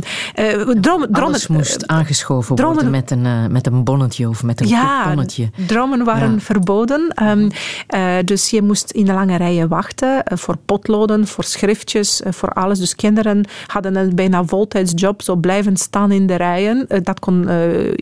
[0.81, 4.67] dromen, Alles moest aangeschoven dromen, worden met een, uh, met een bonnetje of met een
[4.67, 5.49] ja, bonnetje.
[5.67, 6.39] dromen waren ja.
[6.39, 7.13] verboden.
[7.23, 7.49] Um,
[7.95, 12.49] uh, dus je moest in de lange rijen wachten uh, voor potloden, voor schriftjes, voor
[12.49, 12.80] alles.
[12.80, 16.88] Dus kinderen hadden een bijna voltijdsjob, zo blijven staan in de rijen.
[17.04, 17.47] dat kon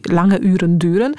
[0.01, 1.13] lange uren duren.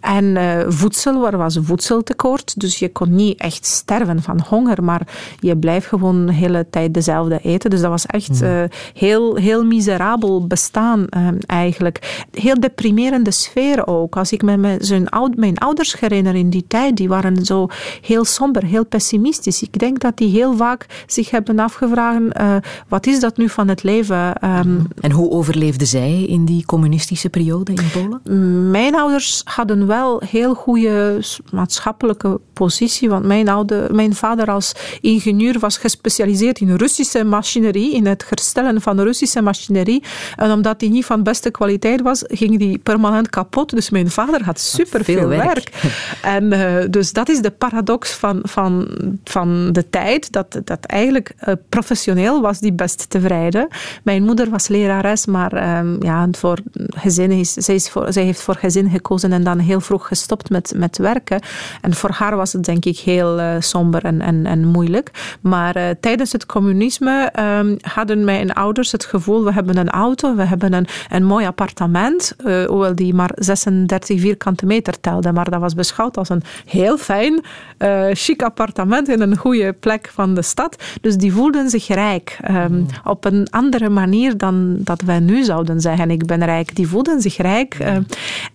[0.00, 0.36] En
[0.68, 5.06] voedsel, er was voedseltekort, dus je kon niet echt sterven van honger, maar
[5.40, 7.70] je blijft gewoon de hele tijd dezelfde eten.
[7.70, 8.68] Dus dat was echt mm.
[8.94, 12.26] heel, heel miserabel bestaan uh, eigenlijk.
[12.30, 14.16] Heel deprimerende sfeer ook.
[14.16, 17.66] Als ik me oud, mijn ouders herinner in die tijd, die waren zo
[18.00, 19.62] heel somber, heel pessimistisch.
[19.62, 22.56] Ik denk dat die heel vaak zich hebben afgevraagd, uh,
[22.88, 24.32] wat is dat nu van het leven?
[24.44, 28.70] Um, en hoe overleefden zij in die communistische periode in Polen?
[28.70, 31.20] Mijn ouders hadden wel heel goede
[31.52, 38.06] maatschappelijke positie, want mijn, oude, mijn vader als ingenieur was gespecialiseerd in Russische machinerie, in
[38.06, 40.02] het herstellen van Russische machinerie.
[40.36, 43.70] En omdat die niet van beste kwaliteit was, ging die permanent kapot.
[43.70, 45.44] Dus mijn vader had superveel werk.
[45.44, 45.70] werk.
[46.22, 48.88] En uh, dus dat is de paradox van, van,
[49.24, 53.68] van de tijd, dat, dat eigenlijk uh, professioneel was die best tevreden.
[54.02, 56.58] Mijn moeder was lerares, maar um, ja, voor
[56.96, 60.50] gezin is, zij, is voor, zij heeft voor gezin gekozen en dan heel vroeg gestopt
[60.50, 61.40] met, met werken.
[61.80, 65.36] En voor haar was het denk ik heel uh, somber en, en, en moeilijk.
[65.40, 70.44] Maar tijdens het communisme um, hadden mijn ouders het gevoel, we hebben een auto, we
[70.44, 75.60] hebben een, een mooi appartement, uh, hoewel die maar 36 vierkante meter telde, maar dat
[75.60, 77.44] was beschouwd als een heel fijn,
[78.12, 80.82] chic appartement in een goede plek van de stad.
[81.00, 82.38] Dus die voelden zich rijk.
[82.50, 82.86] Um, mm.
[83.04, 86.76] Op een andere manier dan dat wij nu zouden zeggen, ik ben rijk.
[86.76, 87.78] Die voelden zich rijk.
[87.80, 87.96] Uh,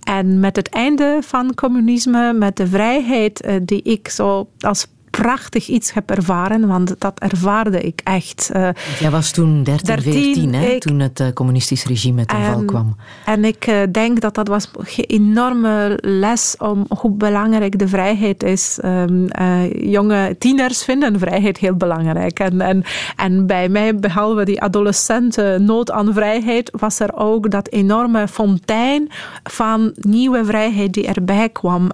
[0.03, 4.87] en met het einde van communisme, met de vrijheid uh, die ik zo als
[5.21, 8.49] prachtig iets heb ervaren, want dat ervaarde ik echt.
[8.55, 12.43] Uh, Jij was toen 13, 13 14, hè, ik, toen het uh, communistisch regime ten
[12.43, 12.95] val kwam.
[13.25, 18.43] En ik uh, denk dat dat was een enorme les om hoe belangrijk de vrijheid
[18.43, 18.79] is.
[18.85, 19.27] Um,
[19.79, 22.39] jonge tieners vinden vrijheid heel belangrijk.
[22.39, 22.83] En, en,
[23.15, 29.09] en bij mij, behalve die adolescenten nood aan vrijheid, was er ook dat enorme fontein
[29.43, 31.91] van nieuwe vrijheid die erbij kwam.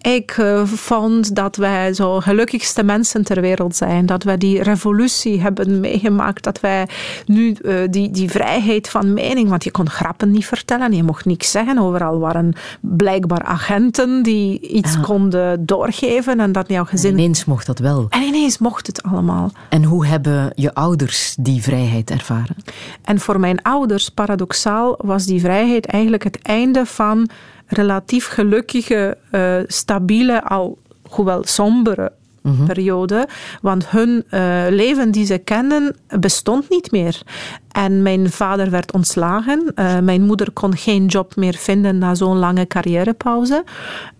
[0.00, 4.06] ik vond dat wij zo gelukkigste mensen ter wereld zijn.
[4.06, 6.44] Dat wij die revolutie hebben meegemaakt.
[6.44, 6.88] Dat wij
[7.26, 11.24] nu uh, die, die vrijheid van mening, want je kon grappen niet vertellen, je mocht
[11.24, 11.78] niks zeggen.
[11.78, 17.12] Overal waren blijkbaar agenten die iets konden doorgeven en dat jouw gezin.
[17.12, 18.06] En ineens mocht dat wel.
[18.10, 19.50] En ineens mocht het allemaal.
[19.68, 22.56] En hoe hebben je ouders die vrijheid ervaren?
[23.04, 27.28] En voor mijn ouders, paradoxaal, was die vrijheid eigenlijk het einde van
[27.66, 32.12] relatief gelukkige, uh, stabiele, al hoewel sombere
[32.46, 32.64] mhm.
[32.64, 33.28] periode.
[33.60, 37.22] Want hun uh, leven die ze kenden bestond niet meer.
[37.70, 39.72] En mijn vader werd ontslagen.
[39.74, 43.64] Uh, mijn moeder kon geen job meer vinden na zo'n lange carrièrepauze.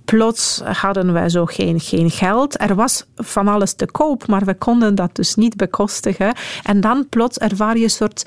[0.04, 2.60] Plots hadden wij zo geen, geen geld.
[2.60, 6.34] Er was van alles te koop, maar we konden dat dus niet bekostigen.
[6.62, 8.24] En dan plots ervaar je een soort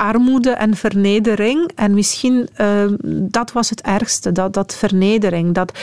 [0.00, 1.70] armoede en vernedering.
[1.74, 2.66] En misschien uh,
[3.04, 5.54] dat was het ergste, dat, dat vernedering.
[5.54, 5.78] Dat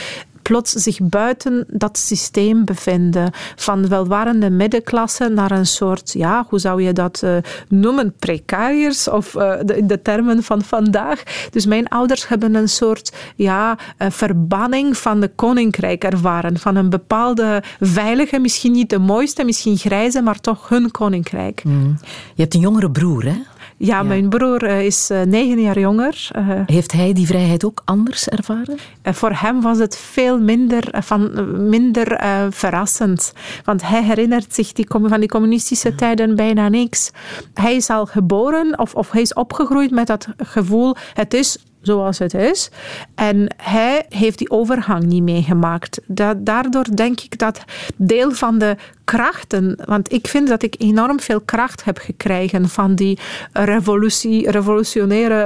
[0.48, 3.30] plots zich buiten dat systeem bevinden.
[3.56, 7.36] Van welvarende middenklasse naar een soort, ja, hoe zou je dat uh,
[7.68, 8.14] noemen?
[8.18, 11.22] Precariërs of uh, de, de, termen van vandaag.
[11.50, 16.58] Dus mijn ouders hebben een soort ja, verbanning van de koninkrijk ervaren.
[16.58, 21.64] Van een bepaalde veilige, misschien niet de mooiste, misschien grijze, maar toch hun koninkrijk.
[21.64, 21.98] Mm.
[22.34, 23.36] Je hebt een jongere broer, hè?
[23.78, 26.30] Ja, mijn broer eh, is uh, negen jaar jonger.
[26.36, 28.76] Uh, Heeft hij die vrijheid ook anders ervaren?
[29.02, 31.30] voor hem was het veel minder, van,
[31.68, 33.32] minder verrassend.
[33.64, 37.10] Want hij herinnert zich die, van die communistische tijden bijna niks.
[37.54, 42.18] Hij is al geboren of, of hij is opgegroeid met dat gevoel: het is zoals
[42.18, 42.70] het is.
[43.14, 46.00] En hij heeft die overgang niet meegemaakt.
[46.36, 47.64] daardoor denk ik dat
[47.96, 52.94] deel van de krachten, want ik vind dat ik enorm veel kracht heb gekregen van
[52.94, 53.18] die
[53.52, 55.40] revolutie, revolutionaire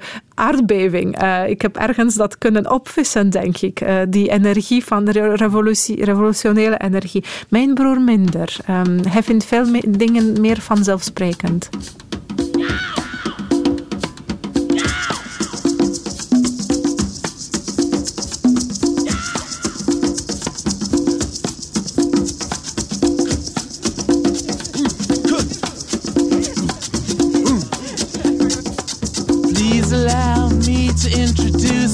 [0.00, 1.22] uh, aardbeving.
[1.22, 3.80] Uh, ik heb ergens dat kunnen opvissen, denk ik.
[3.80, 7.24] Uh, die energie van de revolutie, revolutionaire energie.
[7.48, 8.56] Mijn broer minder.
[8.70, 11.68] Um, hij vindt veel dingen meer vanzelfsprekend.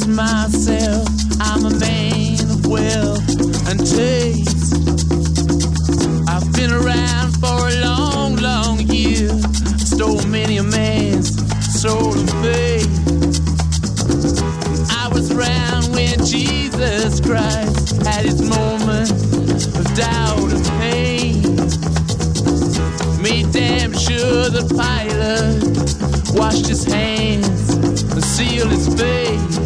[0.07, 1.09] Myself.
[1.41, 3.29] I'm a man of wealth
[3.69, 4.75] and taste.
[6.29, 9.29] I've been around for a long, long year.
[9.79, 11.31] Stole many a man's
[11.81, 12.89] soul of faith.
[14.91, 19.11] I was around when Jesus Christ had his moment
[19.77, 21.43] of doubt and pain.
[23.23, 28.12] Made damn sure the pilot washed his hands
[28.43, 29.57] seal his face.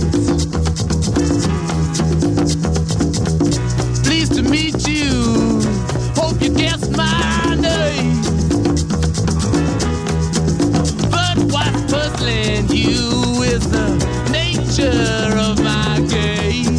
[4.05, 5.63] Pleased to meet you.
[6.15, 8.21] Hope you guess my name.
[11.11, 13.89] But what's puzzling you is the
[14.31, 16.77] nature of my game.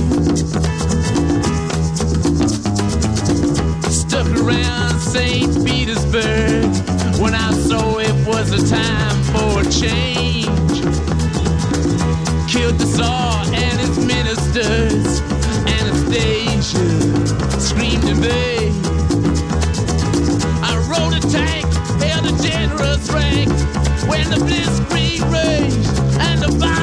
[3.89, 5.65] Stuck around St.
[5.65, 6.65] Petersburg
[7.19, 10.36] when I saw it was a time for a change.
[12.97, 15.21] Killed and his ministers.
[15.67, 18.73] Anastasia screamed in vain.
[20.63, 21.65] I rode a tank,
[22.01, 23.49] held a generous rank
[24.09, 25.87] when the blitzkrieg raged
[26.21, 26.76] and the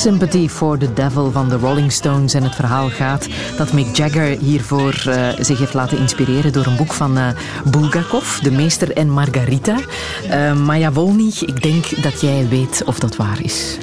[0.00, 2.34] Sympathy for the Devil van de Rolling Stones.
[2.34, 6.76] En het verhaal gaat dat Mick Jagger hiervoor uh, zich heeft laten inspireren door een
[6.76, 7.28] boek van uh,
[7.70, 9.76] Bulgakov, De Meester en Margarita.
[10.30, 13.78] Uh, Maya Wolny, ik denk dat jij weet of dat waar is.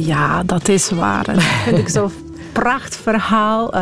[0.00, 1.28] ja, dat is waar.
[1.28, 2.10] En dat vind ik zo
[2.58, 3.74] prachtverhaal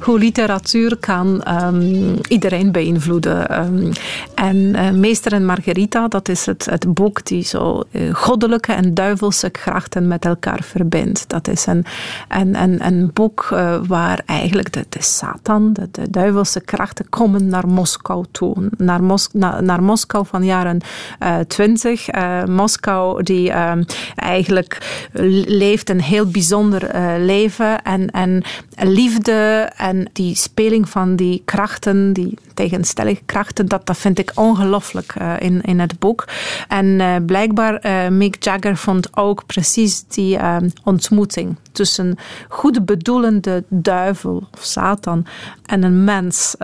[0.00, 3.58] hoe literatuur kan um, iedereen beïnvloeden.
[3.64, 3.92] Um,
[4.34, 10.08] en Meester en Margarita, dat is het, het boek die zo goddelijke en duivelse krachten
[10.08, 11.28] met elkaar verbindt.
[11.28, 11.84] Dat is een,
[12.28, 13.48] een, een, een boek
[13.86, 18.54] waar eigenlijk de, de Satan, de, de duivelse krachten, komen naar Moskou toe.
[18.76, 20.80] Naar, Mos naar, Moskou van jaren
[21.22, 22.14] uh, 20.
[22.14, 23.72] Uh, Moskou die uh,
[24.14, 24.78] eigenlijk
[25.46, 28.42] leeft een heel bijzonder uh, leven en, en
[28.76, 35.14] liefde en die speling van die krachten, die tegenstellige krachten, dat, dat vind ik ongelooflijk
[35.20, 36.28] uh, in, in het boek.
[36.68, 40.38] En uh, blijkbaar uh, Mick Jagger vond ook precies die
[40.84, 45.26] ontmoeting tussen goed bedoelende duivel of Satan
[45.66, 46.56] en een mens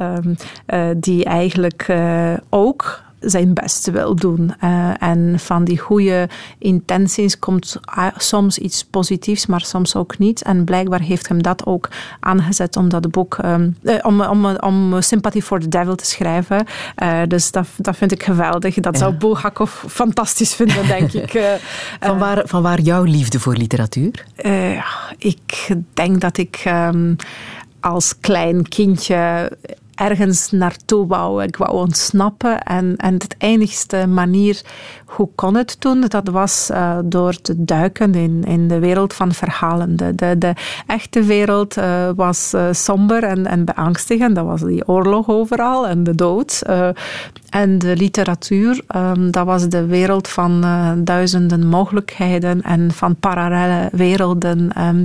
[0.97, 1.87] die eigenlijk
[2.49, 4.55] ook zijn best wil doen.
[4.65, 7.77] Uh, en van die goede intenties komt
[8.17, 10.43] soms iets positiefs, maar soms ook niet.
[10.43, 11.89] En blijkbaar heeft hem dat ook
[12.21, 16.67] aangezet om dat boek, um, uh, om, om, om Sympathy for the Devil te schrijven.
[17.03, 18.75] Uh, dus dat, dat vind ik geweldig.
[18.75, 18.99] Dat ja.
[18.99, 21.31] zou Bulgakov fantastisch vinden, denk ik.
[22.01, 24.27] van, waar, van waar jouw liefde voor literatuur?
[25.19, 27.17] ik denk dat ik um,
[27.81, 29.53] als klein kindje
[29.99, 31.43] ergens naartoe wou.
[31.43, 32.63] Ik wou ontsnappen.
[32.63, 34.63] En, en de enigste manier
[35.09, 36.05] hoe kon het toen?
[36.09, 39.97] Dat was uh, door te duiken in, in de wereld van verhalen.
[39.97, 40.53] De, de,
[40.87, 44.35] echte wereld uh, was uh, somber en, en beangstigend.
[44.35, 46.63] Dat was die oorlog overal en de dood.
[47.49, 50.65] en de literatuur, um, dat was de wereld van
[51.05, 54.71] duizenden mogelijkheden en van parallele werelden.
[54.87, 55.05] Um,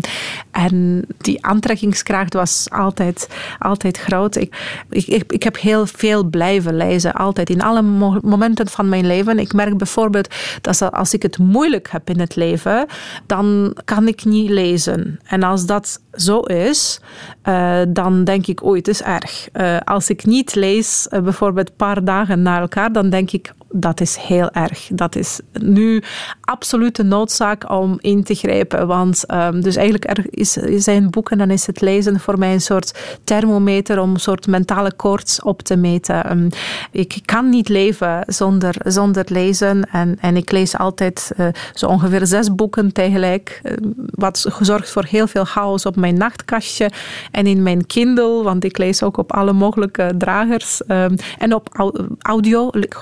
[0.51, 3.29] en die aantrekkingskracht was altijd,
[3.59, 4.35] altijd groot.
[4.35, 4.55] Ik,
[4.89, 7.49] ik, ik, heb heel veel blijven lezen, altijd.
[7.49, 7.81] In alle
[8.21, 9.39] momenten van mijn leven.
[9.39, 9.91] Ik merk bijvoorbeeld
[10.61, 12.85] dat als ik het moeilijk heb in het leven,
[13.25, 15.19] dan kan ik niet lezen.
[15.25, 16.99] En als dat zo is,
[17.43, 19.47] uh, dan denk ik, ooit het is erg.
[19.53, 23.53] Uh, als ik niet lees, uh, bijvoorbeeld een paar dagen na elkaar, dan denk ik,
[23.75, 24.89] dat is heel erg.
[24.93, 26.03] Dat is nu
[26.41, 28.87] absolute noodzaak om in te grijpen.
[28.87, 33.19] Want um, dus eigenlijk is, zijn boeken, dan is het lezen voor mij een soort
[33.23, 36.31] thermometer om een soort mentale koorts op te meten.
[36.31, 36.49] Um,
[36.91, 39.89] ik kan niet leven zonder, zonder lezen.
[39.91, 43.61] En, en ik lees altijd uh, zo ongeveer zes boeken tegelijk.
[43.63, 46.91] Uh, wat gezorgd voor heel veel chaos op mijn nachtkastje
[47.31, 48.43] en in mijn Kindle.
[48.43, 50.81] Want ik lees ook op alle mogelijke dragers.
[50.87, 52.67] Um, en op audio.
[52.71, 52.93] Ik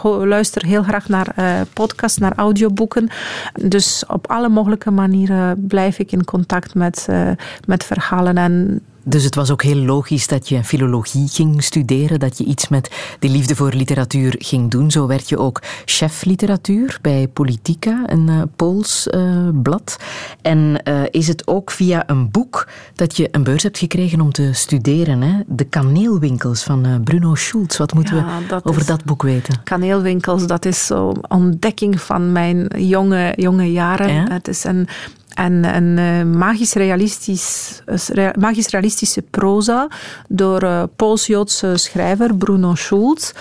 [0.65, 3.09] heel graag naar uh, podcasts, naar audioboeken.
[3.53, 7.29] Dus op alle mogelijke manieren blijf ik in contact met, uh,
[7.65, 8.37] met verhalen.
[8.37, 12.67] En dus het was ook heel logisch dat je filologie ging studeren, dat je iets
[12.67, 14.91] met die liefde voor literatuur ging doen.
[14.91, 19.97] Zo werd je ook chef literatuur bij Politica, een uh, Pools uh, blad.
[20.41, 24.31] En uh, is het ook via een boek dat je een beurs hebt gekregen om
[24.31, 25.21] te studeren?
[25.21, 25.39] Hè?
[25.47, 27.77] De kaneelwinkels van Bruno Schulz.
[27.77, 29.63] Wat moeten ja, we dat over dat boek weten?
[29.63, 34.13] Kaneelwinkels, dat is zo'n ontdekking van mijn jonge, jonge jaren.
[34.13, 34.25] Ja?
[34.29, 34.87] Het is een
[35.33, 37.81] en een magisch, realistisch,
[38.13, 39.87] uh, magisch realistische proza
[40.27, 43.31] door uh, Pools-Joodse schrijver Bruno Schulz,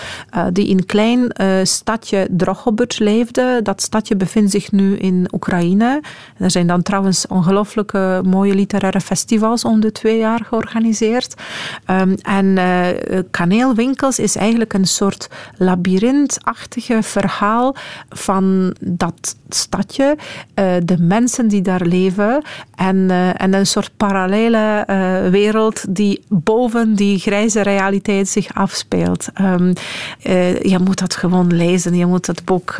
[0.53, 1.31] die in een klein
[1.63, 3.59] stadje Drohobych leefde.
[3.63, 6.01] Dat stadje bevindt zich nu in Oekraïne.
[6.37, 11.33] Er zijn dan trouwens ongelooflijke mooie literaire festivals om de twee jaar georganiseerd.
[11.87, 12.57] Um, en
[13.31, 15.27] Kaneelwinkels is eigenlijk een soort
[15.57, 17.75] labyrintachtige verhaal
[18.09, 20.17] van dat stadje.
[20.83, 22.43] de mensen die daar leven
[22.75, 29.27] en, uh, en een soort parallele uh, wereld die boven die grijze realiteit zich afspeelt.
[29.41, 29.73] Um,
[30.23, 32.75] uh, je moet dat gewoon lezen, je moet het boek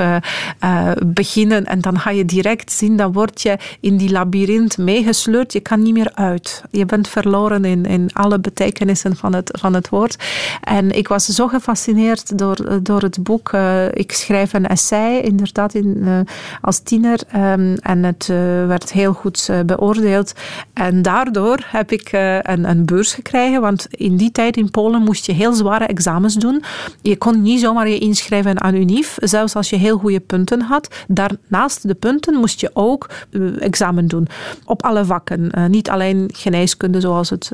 [1.06, 5.60] beginnen en dan ga je direct zien, dan word je in die labyrint meegesleurd, je
[5.60, 6.64] kan niet meer uit.
[6.72, 10.24] Je bent verloren in, in alle betekenissen van het, van het woord.
[10.64, 13.52] En ik was zo gefascineerd door, door het boek.
[13.94, 16.28] ik schrijf een essay, inderdaad, in,
[16.62, 17.20] als tiener.
[17.36, 18.28] Um, en het
[18.68, 20.34] werd heel goed eh, beoordeeld.
[20.74, 25.02] En daardoor heb ik eh, een, een beurs gekregen, want in die tijd in Polen
[25.02, 26.64] moest je heel zware examens doen.
[27.02, 30.88] Je kon niet zomaar je inschrijven aan UNIF, zelfs als je heel goede punten had.
[31.08, 34.28] Daarnaast de punten moest je ook uh, examen doen.
[34.66, 35.52] Op alle vakken.
[35.70, 37.52] Niet alleen geneeskunde zoals het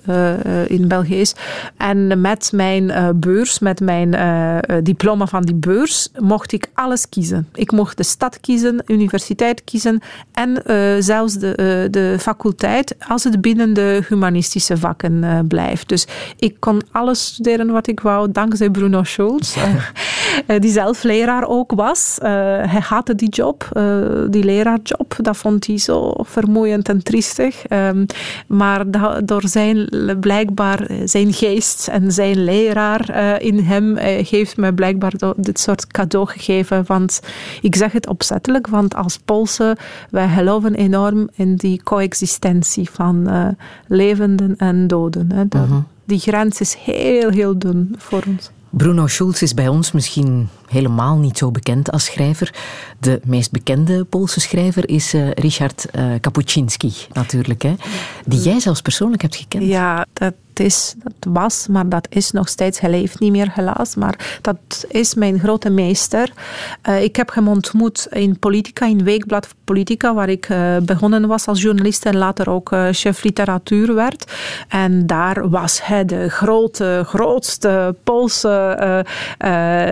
[0.67, 1.35] in België is.
[1.77, 4.15] En met mijn beurs, met mijn
[4.83, 7.47] diploma van die beurs, mocht ik alles kiezen.
[7.53, 10.01] Ik mocht de stad kiezen, universiteit kiezen
[10.33, 10.63] en
[11.03, 15.89] zelfs zelfs de, de faculteit, als het binnen de humanistische vakken blijft.
[15.89, 16.07] Dus
[16.38, 19.57] ik kon alles studeren wat ik wou, dankzij Bruno Schulz,
[20.59, 22.17] die zelf leraar ook was.
[22.21, 23.69] hij haatte die job,
[24.30, 25.15] die leraarjob.
[25.21, 27.65] Dat vond hij zo vermoeiend en triestig.
[27.67, 28.05] Ehm,
[28.47, 28.84] maar
[29.25, 35.88] door zijn, blijkbaar zijn geest en zijn leraar in hem heeft me blijkbaar dit soort
[35.88, 36.84] cadeau gegeven.
[36.88, 37.19] Want
[37.61, 39.78] ik zeg het opzettelijk, want als Poolse,
[40.09, 43.47] wij geloven enorm in die coexistentie van uh,
[43.88, 45.32] levenden en doden.
[45.32, 45.43] Hè.
[45.43, 45.80] Mhm.
[46.05, 48.51] Die grens is heel, heel dun voor ons.
[48.70, 52.53] Bruno Schulz is bij ons misschien helemaal niet zo bekend als schrijver.
[52.99, 57.61] De meest bekende Poolse schrijver is uh, Richard uh, Kapuczynski, natuurlijk.
[57.61, 57.76] Hè?
[58.26, 59.63] Die jij zelfs persoonlijk hebt gekend.
[59.63, 62.79] Ja, dat is, dat was, maar dat is nog steeds.
[62.79, 63.95] Hij leeft niet meer, helaas.
[63.95, 66.31] Maar dat is mijn grote meester.
[66.89, 71.47] Uh, ik heb hem ontmoet in Politica, in Weekblad Politica, waar ik uh, begonnen was
[71.47, 74.31] als journalist en later ook uh, chef literatuur werd.
[74.67, 79.05] En daar was hij de grote, grootste Poolse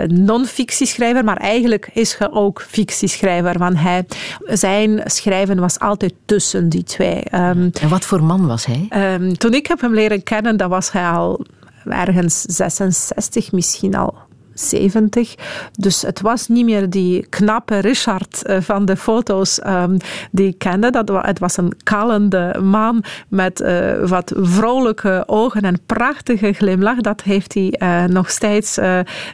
[0.08, 4.06] non-fictieschrijver, maar eigenlijk is hij ook fictieschrijver, want hij,
[4.46, 7.24] zijn schrijven was altijd tussen die twee.
[7.32, 9.14] Um, en wat voor man was hij?
[9.14, 11.46] Um, toen ik heb hem leren kennen, dat was hij al
[11.86, 14.16] ergens 66, misschien al
[14.54, 15.36] 70.
[15.72, 19.98] Dus het was niet meer die knappe Richard eh, van de foto's um,
[20.32, 20.90] die ik kende.
[20.90, 27.02] Dat, het was een kalende man met uh, wat vrolijke ogen en prachtige glimlach.
[27.02, 28.80] Dat heeft hij uh, nog steeds,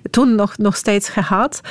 [0.09, 1.61] toen nog, nog steeds gehad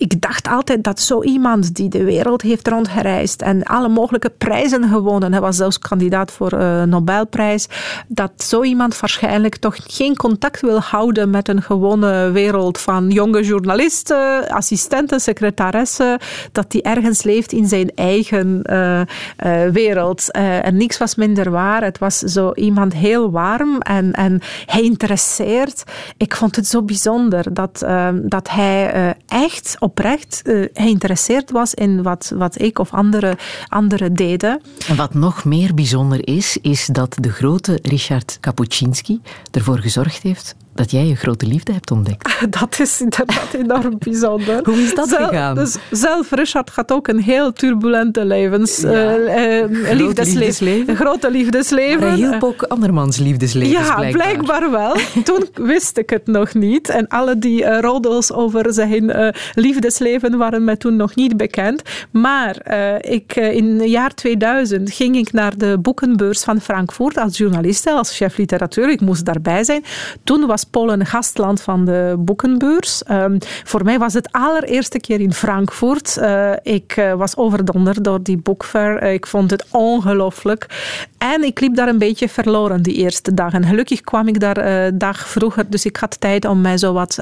[0.00, 4.88] ik dacht altijd dat zo iemand die de wereld heeft rondgereisd en alle mogelijke prijzen
[4.88, 7.66] gewonnen, hij was zelfs kandidaat voor een Nobelprijs,
[8.08, 13.42] dat zo iemand waarschijnlijk toch geen contact wil houden met een gewone wereld van jonge
[13.42, 16.18] journalisten, assistenten, secretaressen,
[16.52, 20.30] dat die ergens leeft in zijn eigen uh, uh, wereld.
[20.30, 21.82] En niks was minder waar.
[21.82, 25.84] Het was zo iemand heel warm en, en geïnteresseerd.
[26.16, 27.86] Ik vond het zo bijzonder dat,
[28.22, 33.36] dat hij echt op oprecht uh, geïnteresseerd was in wat, wat ik of anderen
[33.68, 34.60] andere deden.
[34.88, 39.20] En wat nog meer bijzonder is, is dat de grote Richard Kapuscinski
[39.50, 42.38] ervoor gezorgd heeft dat jij je grote liefde hebt ontdekt.
[42.60, 44.60] Dat is inderdaad enorm bijzonder.
[44.68, 45.54] Hoe is dat zelf, gegaan?
[45.54, 49.16] Dus zelf, Richard gaat ook een heel turbulente levens, ja.
[49.16, 50.88] uh, liefdesleven.
[50.88, 52.00] Een grote liefdesleven.
[52.00, 53.72] Maar hij hielp ook andermans liefdesleven.
[53.72, 54.22] Ja, blijkbaar.
[54.22, 54.70] blijkbaar.
[54.70, 54.96] wel.
[55.24, 56.88] Toen wist ik het nog niet.
[56.88, 61.82] En alle die uh, roddels over zijn uh, liefdesleven waren mij toen nog niet bekend.
[62.10, 67.86] Maar ik, in het jaar 2000 ging ik naar de boekenbeurs van Frankfurt als journalist,
[67.86, 68.90] als chef literatuur.
[68.90, 69.84] Ik moest daarbij zijn.
[70.24, 73.02] Toen was Polen gastland van de boekenbeurs.
[73.10, 76.16] Um, voor mij was het allereerste keer in Frankfurt.
[76.18, 79.02] Uh, ik uh, was overdonderd door die boekfair.
[79.02, 80.66] Uh, ik vond het ongelooflijk.
[81.18, 83.52] En ik liep daar een beetje verloren die eerste dag.
[83.52, 86.92] En gelukkig kwam ik daar een dag vroeger, dus ik had tijd om mij zo
[86.92, 87.18] wat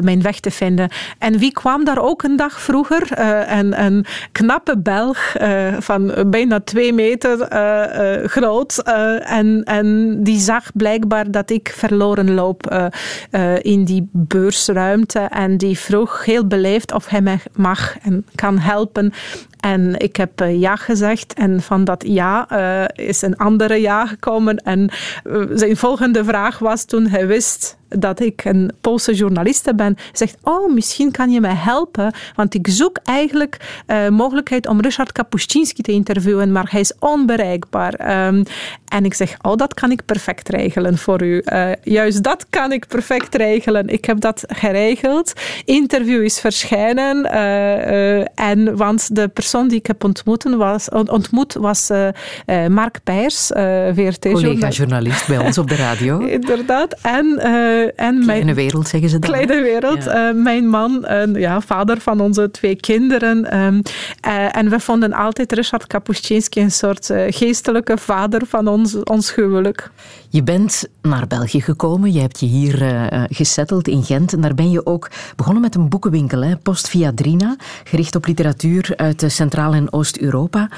[0.00, 0.88] mijn weg te vinden.
[1.18, 3.18] En wie kwam daar ook een dag vroeger?
[3.50, 5.36] een, een knappe Belg
[5.78, 7.38] van bijna twee meter
[8.28, 8.78] groot.
[9.22, 12.86] en, en die zag blijkbaar dat ik verloren uh,
[13.30, 15.18] uh, in die beursruimte.
[15.18, 19.12] En die vroeg heel beleefd of hij mij mag en kan helpen.
[19.60, 21.34] En ik heb uh, ja gezegd.
[21.34, 22.48] En van dat ja
[22.92, 24.56] is een andere ja gekomen.
[24.56, 24.90] En
[25.50, 30.72] zijn volgende vraag was toen hij wist dat ik een Poolse journaliste ben, zegt, oh,
[30.72, 35.92] misschien kan je mij helpen, want ik zoek eigenlijk uh, mogelijkheid om Richard Kapuscinski te
[35.92, 38.26] interviewen, maar hij is onbereikbaar.
[38.26, 38.42] Um,
[38.96, 41.42] en ik zeg, oh, dat kan ik perfect regelen voor u.
[41.44, 43.88] Uh, juist dat kan ik perfect regelen.
[43.88, 45.32] Ik heb dat geregeld.
[45.64, 47.26] Interview is verschijnen.
[47.26, 51.90] Uh, en, want de persoon die ik heb ontmoet was, ontmoet was
[52.68, 53.50] Mark Peijers.
[54.20, 56.18] Collega-journalist bij ons op de radio.
[56.40, 57.00] Inderdaad.
[57.02, 57.38] En
[57.96, 59.30] en Kleine mijn, wereld, zeggen ze dan.
[59.30, 60.04] Kleine wereld.
[60.04, 60.32] Ja.
[60.32, 63.56] Mijn man, ja, vader van onze twee kinderen.
[63.58, 63.82] Um,
[64.26, 69.90] uh, en we vonden altijd Richard Kapuscinski een soort geestelijke vader van ons, ons huwelijk.
[70.28, 74.32] Je bent naar België gekomen, je hebt je hier uh, gesetteld in Gent.
[74.32, 78.92] En daar ben je ook begonnen met een boekenwinkel, hè, Post Viadrina, gericht op literatuur
[78.96, 80.68] uit Centraal- en Oost-Europa.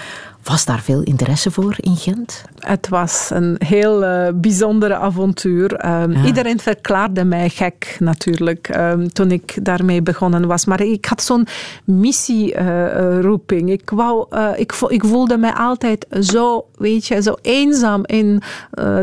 [0.42, 2.44] Was daar veel interesse voor in Gent?
[2.59, 5.86] Het was een heel uh, bijzondere avontuur.
[5.86, 6.24] Um, ja.
[6.24, 10.64] Iedereen verklaarde mij gek natuurlijk um, toen ik daarmee begonnen was.
[10.64, 11.46] Maar ik had zo'n
[11.84, 13.68] missieroeping.
[13.68, 18.42] Uh, ik, wou, uh, ik, ik voelde mij altijd zo, weet je, zo eenzaam in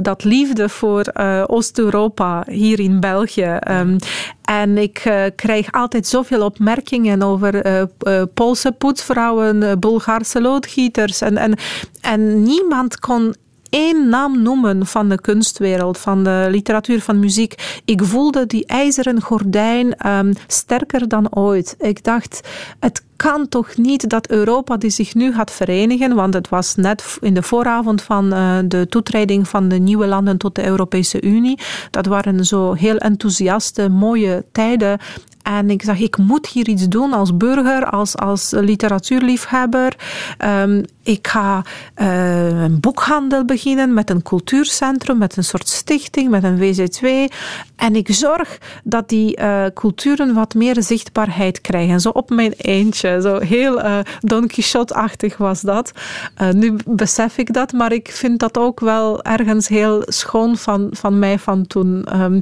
[0.01, 1.13] dat liefde voor
[1.47, 3.59] Oost-Europa hier in België.
[3.69, 3.97] Um,
[4.45, 11.21] En ik uh, krijg altijd zoveel opmerkingen over uh, Poolse poetsvrouwen, Bulgaarse loodgieters.
[11.21, 11.55] En, en,
[12.01, 13.35] en niemand kon
[13.75, 17.81] één naam noemen van de kunstwereld, van de literatuur, van muziek.
[17.85, 21.75] Ik voelde die ijzeren gordijn um, sterker dan ooit.
[21.79, 22.47] Ik dacht,
[22.79, 27.17] het kan toch niet dat Europa die zich nu gaat verenigen, want het was net
[27.21, 31.59] in de vooravond van uh, de toetreding van de nieuwe landen tot de Europese Unie.
[31.91, 34.99] Dat waren zo heel enthousiaste, mooie tijden.
[35.41, 39.95] En ik zag, ik moet hier iets doen als burger, als, als literatuurliefhebber.
[40.45, 41.63] Um, ik ga
[42.01, 47.05] uh, een boekhandel beginnen met een cultuurcentrum, met een soort stichting, met een WZW.
[47.75, 51.99] En ik zorg dat die uh, culturen wat meer zichtbaarheid krijgen.
[51.99, 53.21] Zo op mijn eentje.
[53.21, 55.91] Zo heel uh, Don Quixote-achtig was dat.
[56.51, 61.19] nu besef ik dat, maar ik vind dat ook wel ergens heel schoon van, van
[61.19, 62.07] mij van toen.
[62.21, 62.39] Um,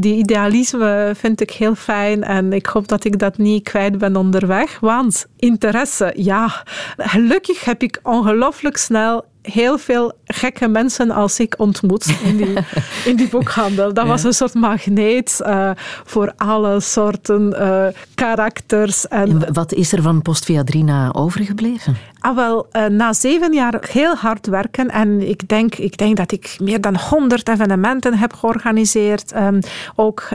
[0.00, 4.16] die idealisme vind ik heel fijn en ik hoop dat ik dat niet kwijt ben
[4.16, 4.80] onderweg.
[4.80, 6.64] Want interesse, ja,
[6.96, 12.54] gelukkig heb ik ongelooflijk snel heel veel gekke mensen als ik ontmoet in die,
[13.10, 13.94] in die boekhandel.
[13.94, 15.70] Dat was een soort magneet uh,
[16.04, 19.08] voor alle soorten uh, karakters.
[19.08, 21.96] En, wat is er van Postviadrina overgebleven?
[22.24, 26.32] Ah, wel, uh, na zeven jaar heel hard werken en ik denk, ik denk dat
[26.32, 29.34] ik meer dan honderd evenementen heb georganiseerd.
[29.36, 29.58] Um,
[29.94, 30.28] ook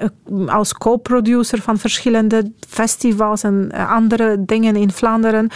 [0.48, 5.50] als co-producer van verschillende festivals en andere dingen in Vlaanderen.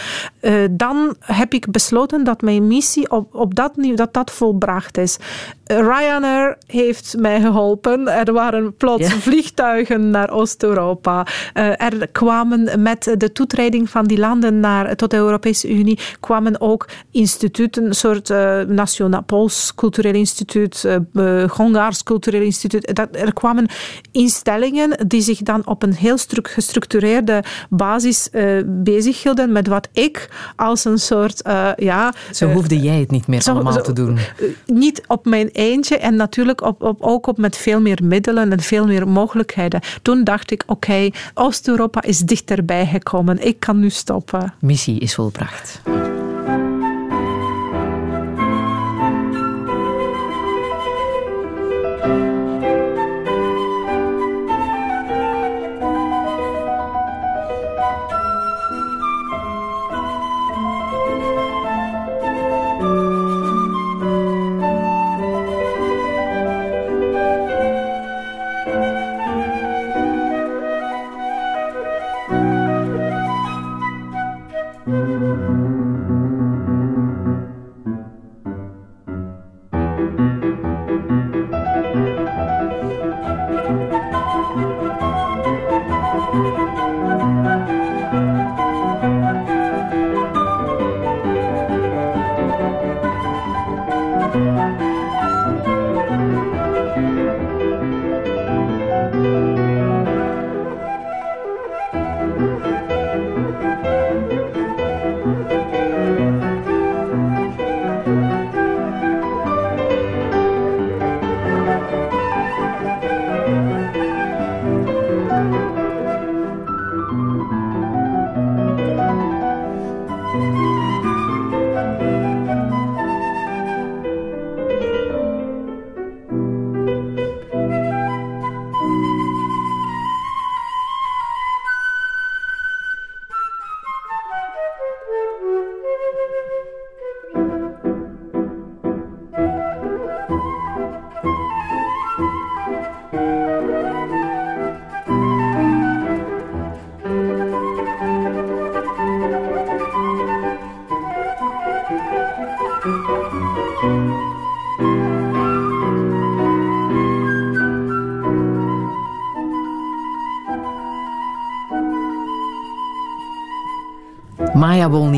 [0.70, 5.18] dan heb ik besloten dat mijn missie op op dat, dat dat volbracht is.
[5.64, 8.08] Ryanair heeft mij geholpen.
[8.08, 11.26] Er waren plots vliegtuigen naar Oost-Europa.
[11.52, 16.88] Er kwamen met de toetreding van die landen naar, tot de Europese Unie, kwamen ook
[17.10, 22.94] instituten, een soort uh, nationaal Pools cultureel instituut, uh, Hongaars cultureel instituut.
[22.94, 23.66] Dat, er kwamen
[24.12, 28.28] instellingen die zich dan op een heel gestructureerde basis
[28.66, 31.40] bezighielden met wat ik als een soort,
[31.76, 32.12] ja...
[32.32, 34.18] Zo hoefde jij het niet meer meer allemaal te doen?
[34.66, 38.60] Niet op mijn eentje en natuurlijk op, op, ook op met veel meer middelen en
[38.60, 39.80] veel meer mogelijkheden.
[40.02, 43.46] Toen dacht ik, oké, Oost-Europa is dichterbij gekomen.
[43.46, 44.54] Ik kan nu stoppen.
[44.60, 45.80] Missie is volbracht.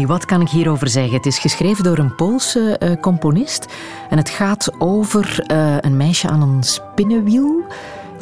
[0.06, 1.14] Wat kan ik hierover zeggen?
[1.14, 3.66] Het is geschreven door een Poolse uh, componist
[4.10, 7.64] en het gaat over uh, een meisje aan een spinnenwiel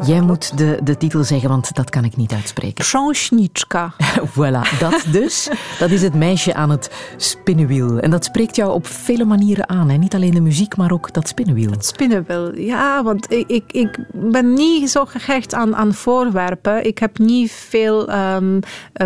[0.03, 2.85] Jij moet de, de titel zeggen, want dat kan ik niet uitspreken.
[2.85, 3.93] Książniczka.
[4.35, 5.49] voilà, dat dus.
[5.79, 7.99] Dat is het meisje aan het spinnenwiel.
[7.99, 9.89] En dat spreekt jou op vele manieren aan.
[9.89, 9.97] Hè?
[9.97, 11.71] Niet alleen de muziek, maar ook dat spinnenwiel.
[11.71, 13.03] Het spinnenwiel, ja.
[13.03, 16.87] Want ik, ik, ik ben niet zo gehecht aan, aan voorwerpen.
[16.87, 18.61] Ik heb niet veel um,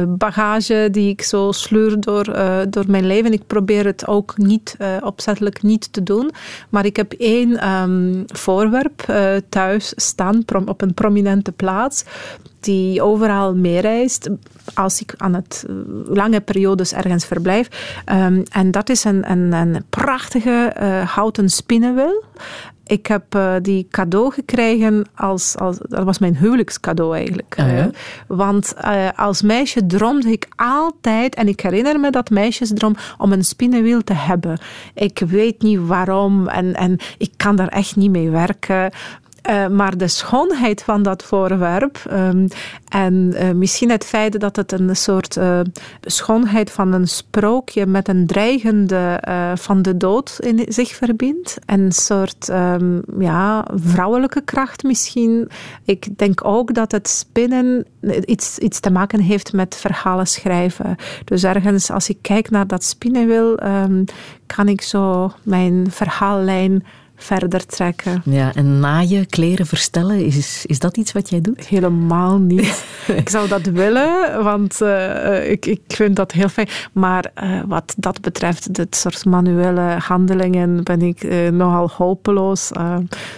[0.09, 3.33] bagage die ik zo sleur door, uh, door mijn leven.
[3.33, 6.31] Ik probeer het ook niet uh, opzettelijk niet te doen.
[6.69, 9.07] Maar ik heb één um, voorwerp
[9.49, 12.05] thuis staan op een prominente plaats,
[12.61, 14.29] die overal meereist
[14.75, 15.75] als ik aan het eh,
[16.15, 17.69] lange periodes ergens verblijf.
[18.13, 22.25] Um, en dat is een, een, een prachtige uh, houten spinnenwiel.
[22.87, 25.79] Ik heb uh, die cadeau gekregen als, als...
[25.83, 27.55] Dat was mijn huwelijkscadeau eigenlijk.
[27.59, 27.91] Ah, ja?
[28.27, 31.35] want uh, als meisje droomde ik altijd...
[31.35, 34.59] En ik herinner me dat meisjesdroom om een spinnenwiel te hebben.
[34.95, 38.91] Ik weet niet waarom en, en ik kan daar echt niet mee werken.
[39.49, 42.49] Uh, maar de schoonheid van dat voorwerp um,
[42.89, 45.61] en uh, misschien het feit dat het een soort uh,
[46.01, 49.21] schoonheid van een sprookje met een dreigende
[49.55, 51.59] van de dood in zich verbindt.
[51.67, 55.51] En een soort um, ja, vrouwelijke kracht misschien.
[55.85, 57.87] Ik denk ook dat het spinnen
[58.25, 60.97] iets, iets te maken heeft met verhalen schrijven.
[61.25, 64.05] Dus ergens als ik kijk naar dat spinnenwiel, um,
[64.47, 66.85] kan ik zo mijn verhaallijn
[67.19, 68.23] verder trekken.
[68.25, 71.67] Ja, en naaien, kleren verstellen, is, is dat iets wat jij doet?
[71.67, 72.85] Helemaal niet.
[73.23, 76.69] ik zou dat willen, want uh, ik, ik vind dat heel fijn.
[76.93, 82.71] Maar uh, wat dat betreft, dit soort manuele handelingen, ben ik uh, nogal hopeloos.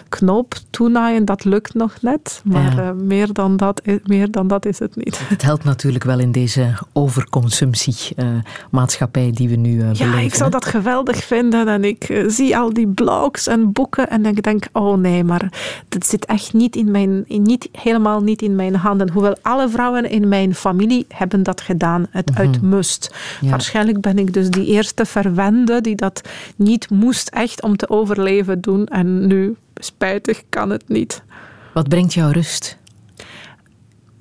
[0.08, 2.42] knoop toenaaien, dat lukt nog net.
[2.44, 2.92] Maar ja.
[2.92, 5.28] meer, dan dat, meer dan dat is het niet.
[5.28, 10.10] Het helpt natuurlijk wel in deze overconsumptie-maatschappij die we nu beleven.
[10.10, 11.68] Ja, ik zou dat geweldig vinden.
[11.68, 15.52] En ik zie al die blogs en boeken en ik denk, oh nee, maar
[15.88, 19.10] dat zit echt niet, in mijn, niet helemaal niet in mijn handen.
[19.10, 22.38] Hoewel alle vrouwen in mijn familie hebben dat gedaan, het -hmm.
[22.38, 23.14] uit must.
[23.40, 23.50] Ja.
[23.50, 28.60] Waarschijnlijk ben ik dus die eerste verwende die dat niet moest echt om te overleven
[28.60, 31.22] doen en nu, spijtig, kan het niet.
[31.74, 32.78] Wat brengt jou rust?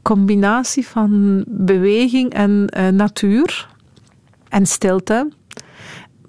[0.01, 3.67] Combinatie van beweging en uh, natuur
[4.49, 5.27] en stilte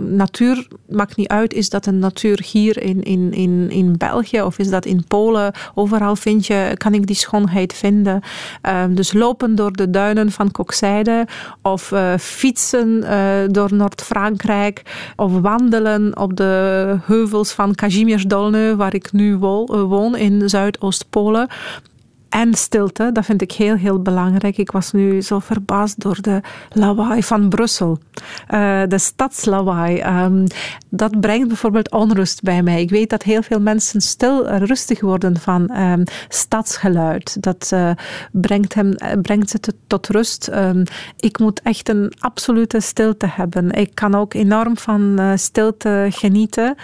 [0.01, 4.59] natuur maakt niet uit, is dat een natuur hier in, in, in, in België of
[4.59, 5.53] is dat in Polen?
[5.75, 8.21] Overal vind je, kan ik die schoonheid vinden.
[8.63, 11.27] Um, dus lopen door de duinen van Kokzijde
[11.63, 14.83] of uh, fietsen uh, door Noord-Frankrijk
[15.17, 21.49] of wandelen op de heuvels van Kazimierz-Dolny, waar ik nu woon in Zuidoost-Polen
[22.31, 24.59] en stilte, dat vind ik heel, heel belangrijk.
[24.59, 26.41] Ik was nu zo verbaasd door de
[26.73, 27.99] lawaai van Brussel.
[28.51, 30.03] Uh, de stadslawaai.
[30.25, 30.47] Um,
[30.89, 32.81] dat brengt bijvoorbeeld onrust bij mij.
[32.81, 37.43] Ik weet dat heel veel mensen stil en rustig worden van um, stadsgeluid.
[37.43, 37.91] Dat uh,
[38.33, 40.49] brengt, hem, brengt ze tot rust.
[40.49, 40.83] Um,
[41.17, 43.71] ik moet echt een absolute stilte hebben.
[43.71, 46.77] Ik kan ook enorm van stilte genieten.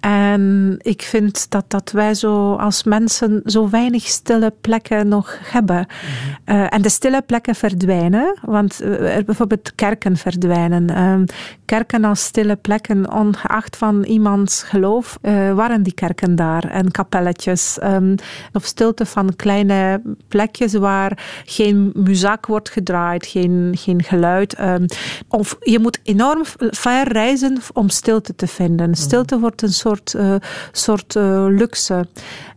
[0.00, 5.86] En ik vind dat, dat wij zo als mensen zo weinig stille plekken nog hebben.
[5.86, 6.62] Mm-hmm.
[6.62, 10.90] Uh, en de stille plekken verdwijnen, want uh, bijvoorbeeld kerken verdwijnen.
[10.90, 15.18] Uh, kerken als stille plekken, ongeacht van iemands geloof,
[15.54, 16.64] waren die kerken daar.
[16.64, 17.78] En kapelletjes.
[17.82, 18.14] Um,
[18.52, 24.60] of stilte van kleine plekjes waar geen muziek wordt gedraaid, geen, geen geluid.
[24.60, 24.86] Um,
[25.28, 28.94] of je moet enorm ver reizen om stilte te vinden.
[28.94, 30.34] Stilte wordt een soort soort, uh,
[30.72, 32.06] soort uh, luxe.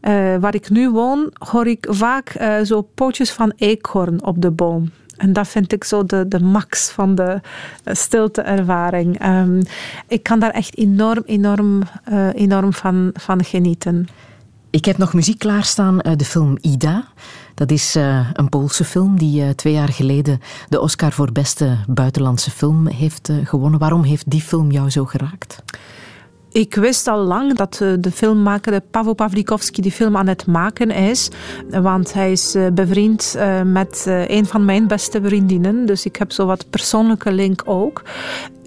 [0.01, 4.91] Uh, waar ik nu woon, hoor ik vaak zo pootjes van eekhoorn op de boom.
[5.17, 7.41] En dat vind ik zo de, de max van de
[7.85, 9.25] stilteervaring.
[9.25, 9.61] Um,
[10.07, 11.81] ik kan daar echt enorm, enorm,
[12.33, 14.07] enorm van, van genieten.
[14.69, 17.07] Ik heb nog muziek klaarstaan, de film Ida.
[17.53, 17.95] Dat is
[18.33, 23.79] een Poolse film die twee jaar geleden de Oscar voor beste buitenlandse film heeft gewonnen.
[23.79, 25.63] Waarom heeft die film jou zo geraakt?
[26.53, 31.29] Ik wist al lang dat de filmmaker Pavel Pawlikowski die film aan het maken is.
[31.69, 35.85] Want hij is bevriend met een van mijn beste vriendinnen.
[35.85, 38.01] Dus ik heb zo wat persoonlijke link ook.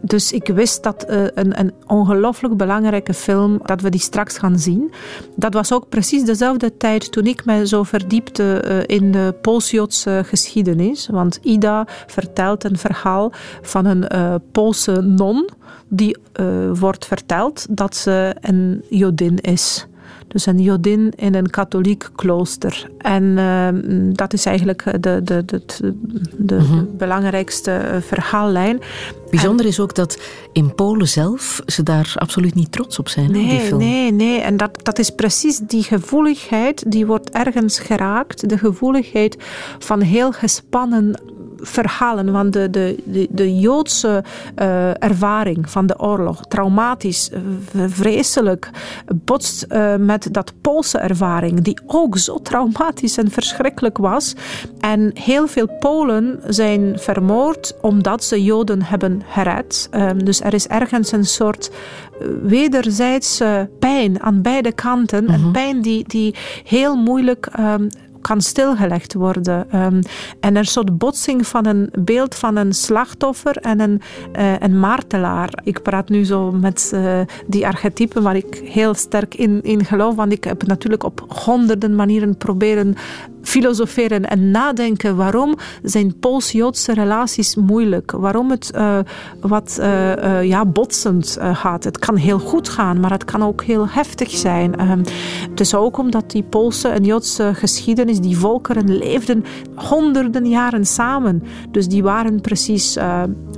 [0.03, 4.93] Dus ik wist dat een, een ongelooflijk belangrijke film, dat we die straks gaan zien.
[5.37, 11.09] Dat was ook precies dezelfde tijd toen ik me zo verdiepte in de Pools-Joodse geschiedenis.
[11.11, 13.33] Want Ida vertelt een verhaal
[13.63, 14.09] van een
[14.53, 15.49] Poolse non
[15.89, 16.17] die
[16.73, 19.87] wordt verteld dat ze een Jodin is.
[20.29, 22.91] Dus een jodin in een katholiek klooster.
[22.99, 23.69] En uh,
[24.13, 25.63] dat is eigenlijk de, de, de,
[26.37, 26.89] de, mm -hmm.
[26.97, 28.81] belangrijkste verhaallijn.
[29.31, 30.19] Bijzonder en, is ook dat
[30.53, 33.31] in Polen zelf ze daar absoluut niet trots op zijn.
[33.31, 33.79] Nee, die film.
[33.79, 34.41] nee, nee.
[34.41, 38.49] En dat, dat is precies die gevoeligheid, die wordt ergens geraakt.
[38.49, 39.37] De gevoeligheid
[39.79, 41.21] van heel gespannen
[41.61, 42.33] verhalen.
[42.33, 44.25] Want de, de, de, de Joodse
[44.59, 47.31] uh, ervaring van de oorlog, traumatisch,
[47.87, 48.71] vreselijk,
[49.15, 54.35] botst uh, met dat Poolse ervaring, die ook zo traumatisch en verschrikkelijk was.
[54.81, 59.89] En heel veel Polen zijn vermoord omdat ze Joden hebben gered.
[59.95, 61.71] Um, dus er is ergens een soort
[62.43, 65.33] wederzijdse pijn aan beide kanten.
[65.33, 66.35] Een pijn die, die
[66.65, 67.89] heel moeilijk um,
[68.27, 69.67] kan stilgelegd worden.
[69.75, 70.01] Um,
[70.41, 74.01] en een soort botsing van een beeld van een slachtoffer en een,
[74.39, 75.51] uh, een martelaar.
[75.65, 80.15] Ik praat nu zo met uh, die archetypen waar ik heel sterk in, in geloof,
[80.15, 82.95] want ik heb natuurlijk op honderden manieren proberen
[83.47, 88.99] filosoferen en nadenken waarom zijn Pools-Joodse relaties moeilijk, waarom het uh,
[89.41, 91.85] wat uh, uh, ja, botsend gaat.
[91.85, 94.77] Het kan heel goed gaan, maar het kan ook heel heftig zijn.
[94.77, 95.03] Ehm,
[95.51, 99.45] het is ook omdat die Poolse en Joodse geschiedenis, die volkeren leefden
[99.75, 101.43] honderden jaren samen.
[101.71, 102.99] Dus die waren precies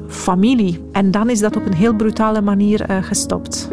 [0.09, 0.81] familie.
[0.93, 3.69] En dan is dat op een heel brutale manier gestopt.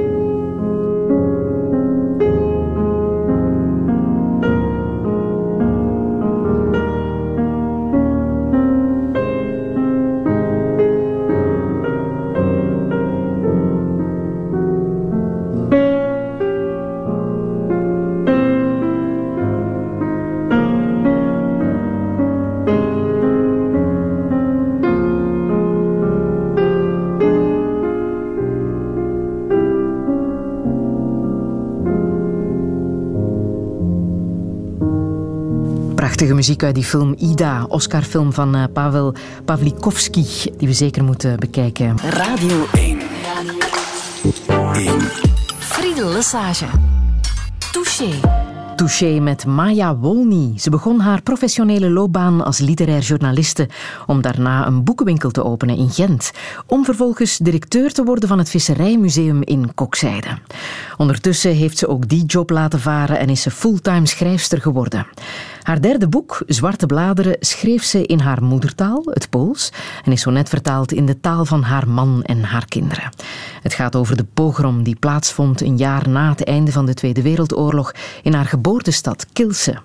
[36.45, 39.15] Muziek uit die film Ida, Oscar-film van uh, Pavel
[39.45, 40.25] Pavlikovski,
[40.57, 41.97] die we zeker moeten bekijken.
[41.99, 42.99] Radio 1.
[44.47, 44.99] Radio 1.
[45.57, 46.65] Friedel Lesage.
[47.71, 48.09] Touché.
[48.75, 50.59] Touché met Maya Wolny.
[50.59, 53.69] Ze begon haar professionele loopbaan als literair journaliste
[54.05, 56.31] om daarna een boekenwinkel te openen in Gent,
[56.67, 60.37] om vervolgens directeur te worden van het Visserijmuseum in Kokzijde.
[60.97, 65.07] Ondertussen heeft ze ook die job laten varen en is ze fulltime schrijfster geworden.
[65.61, 69.71] Haar derde boek, Zwarte Bladeren, schreef ze in haar moedertaal, het Pools,
[70.03, 73.09] en is zo net vertaald in de taal van haar man en haar kinderen.
[73.61, 77.21] Het gaat over de pogrom die plaatsvond een jaar na het einde van de Tweede
[77.21, 77.93] Wereldoorlog
[78.23, 79.81] in haar geboortestad Kilse.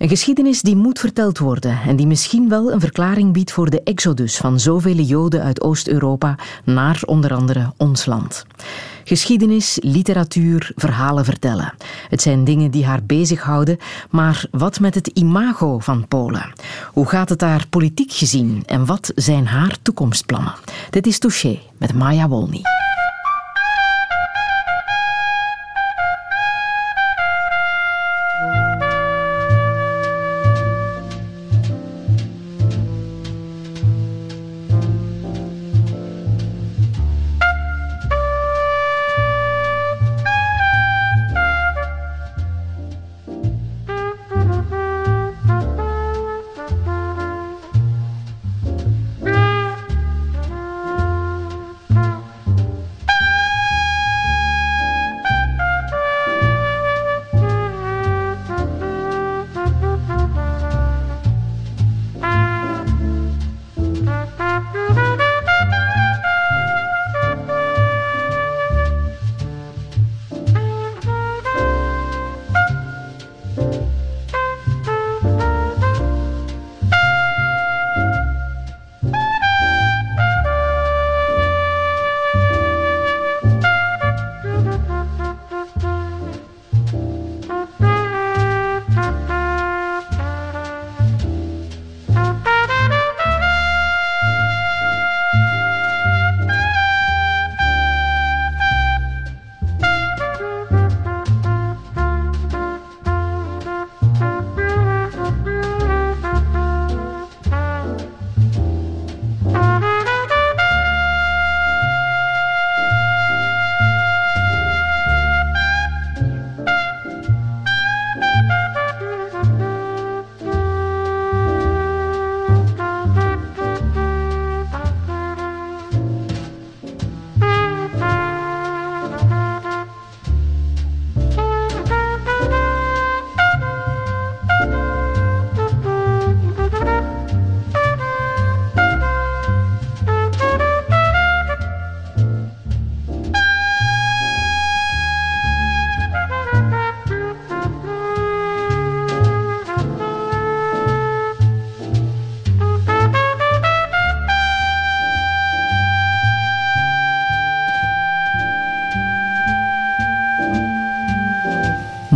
[0.00, 3.82] Een geschiedenis die moet verteld worden en die misschien wel een verklaring biedt voor de
[3.82, 8.44] exodus van zoveel Joden uit Oost-Europa naar onder andere ons land.
[9.10, 11.74] Geschiedenis, literatuur, verhalen vertellen.
[12.08, 13.78] Het zijn dingen die haar bezighouden,
[14.10, 16.52] maar wat met het imago van Polen?
[16.92, 20.54] Hoe gaat het daar politiek gezien en wat zijn haar toekomstplannen?
[20.90, 22.62] Dit is Touché met Maya Wolny.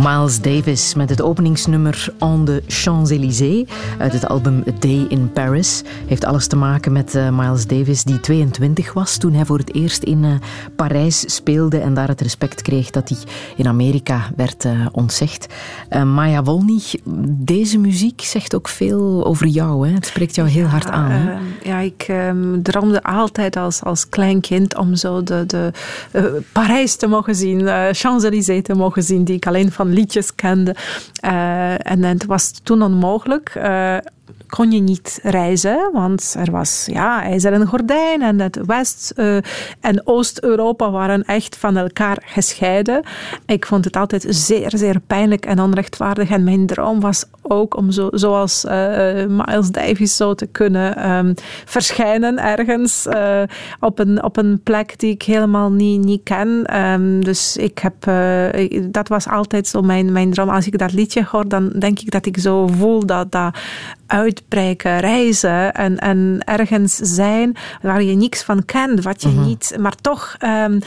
[0.05, 5.83] Miles Davis met het openingsnummer On the Champs-Élysées uit het album A Day in Paris.
[6.07, 9.75] Heeft alles te maken met uh, Miles Davis, die 22 was toen hij voor het
[9.75, 10.31] eerst in uh,
[10.75, 13.17] Parijs speelde en daar het respect kreeg dat hij
[13.55, 15.53] in Amerika werd uh, ontzegd.
[16.05, 16.81] Maya Wolny,
[17.27, 19.87] deze muziek zegt ook veel over jou.
[19.87, 19.93] Hè?
[19.93, 21.11] Het spreekt jou heel ja, hard aan.
[21.11, 21.37] Hè?
[21.63, 25.71] ja, ik um, droomde altijd als, als klein kind om zo de, de
[26.51, 30.75] Parijs te mogen zien, Champs-Élysées te mogen zien, die ik alleen van liedjes kende.
[31.25, 33.51] Uh, en het was toen onmogelijk.
[34.47, 39.35] Kon je niet reizen, want er was ja, ijzeren gordijn en het West- uh,
[39.79, 43.03] en Oost-Europa waren echt van elkaar gescheiden.
[43.45, 46.29] Ik vond het altijd zeer, zeer pijnlijk en onrechtvaardig.
[46.29, 48.71] En mijn droom was ook om zo, zoals uh,
[49.25, 51.33] Miles Davis zo te kunnen um,
[51.65, 53.41] verschijnen ergens uh,
[53.79, 56.77] op, een, op een plek die ik helemaal niet, niet ken.
[56.83, 57.95] Um, dus ik heb,
[58.91, 60.49] dat was altijd zo mijn, mijn droom.
[60.49, 63.57] Als ik dat liedje hoor, dan denk ik dat ik zo voel dat dat
[64.15, 69.45] uitbreken, reizen en, en ergens zijn waar je niks van kent, wat je mm-hmm.
[69.45, 70.79] niet, maar toch um,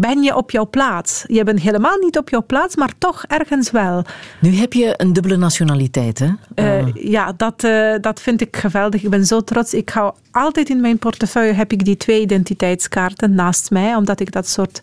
[0.00, 1.24] ben je op jouw plaats.
[1.26, 4.04] Je bent helemaal niet op jouw plaats, maar toch ergens wel.
[4.40, 6.28] Nu heb je een dubbele nationaliteit, hè?
[6.54, 9.02] Uh, ja, dat, uh, dat vind ik geweldig.
[9.02, 9.74] Ik ben zo trots.
[9.74, 14.32] Ik hou altijd in mijn portefeuille heb ik die twee identiteitskaarten naast mij, omdat ik
[14.32, 14.80] dat soort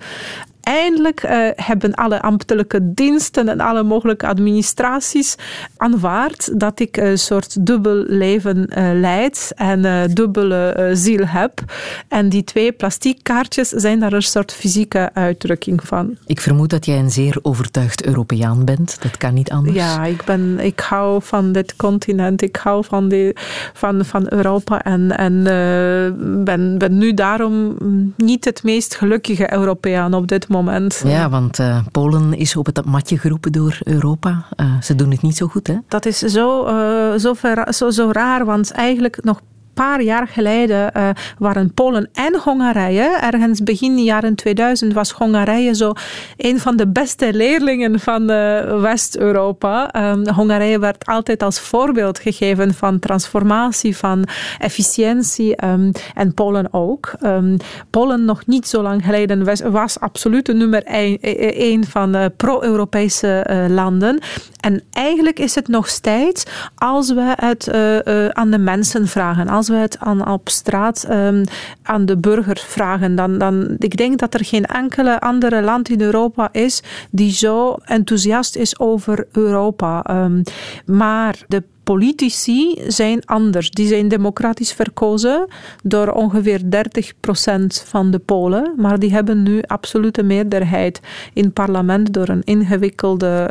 [0.63, 5.35] eindelijk uh, hebben alle ambtelijke diensten en alle mogelijke administraties
[5.77, 11.63] aanvaard dat ik een soort dubbel leven uh, leid en uh, dubbele ziel heb.
[12.07, 16.17] En die twee plastiekkaartjes zijn daar een soort fysieke uitdrukking van.
[16.25, 18.97] Ik vermoed dat jij een zeer overtuigd Europeaan bent.
[19.01, 19.75] Dat kan niet anders.
[19.75, 22.41] Ja, ik, ben, ik hou van dit continent.
[22.41, 23.31] Ik hou van, die,
[23.73, 25.43] van, van Europa en, en
[26.43, 27.77] ben, ben nu daarom
[28.17, 31.01] niet het meest gelukkige Europeaan op dit moment moment.
[31.05, 34.45] Ja, want uh, Polen is op het matje geroepen door Europa.
[34.55, 35.77] Uh, ze doen het niet zo goed, hè?
[35.87, 37.33] Dat is zo, uh, zo,
[37.69, 39.41] zo, zo raar, want eigenlijk nog
[39.73, 45.93] paar jaar geleden uh, waren Polen en Hongarije, ergens begin jaren 2000 was Hongarije zo
[46.37, 49.95] een van de beste leerlingen van uh, West-Europa.
[50.11, 54.25] Um, Hongarije werd altijd als voorbeeld gegeven van transformatie, van
[54.59, 57.11] efficiëntie um, en Polen ook.
[57.23, 57.57] Um,
[57.89, 64.19] Polen nog niet zo lang geleden was, absoluut nummer één van de pro-Europese landen.
[64.59, 66.43] En eigenlijk is het nog steeds
[66.75, 67.71] als we het
[68.33, 71.43] aan de mensen vragen, we het aan, op straat um,
[71.81, 76.01] aan de burger vragen, dan, dan ik denk dat er geen enkele andere land in
[76.01, 80.23] Europa is die zo enthousiast is over Europa.
[80.23, 80.43] Um,
[80.85, 83.71] maar de politici zijn anders.
[83.71, 85.47] Die zijn democratisch verkozen
[85.83, 86.67] door ongeveer 30%
[87.85, 90.99] van de Polen, maar die hebben nu absolute meerderheid
[91.33, 93.49] in het parlement door een ingewikkelde,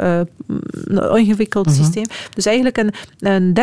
[0.89, 1.75] uh, ingewikkeld -hmm.
[1.75, 2.05] systeem.
[2.35, 3.55] Dus eigenlijk een, een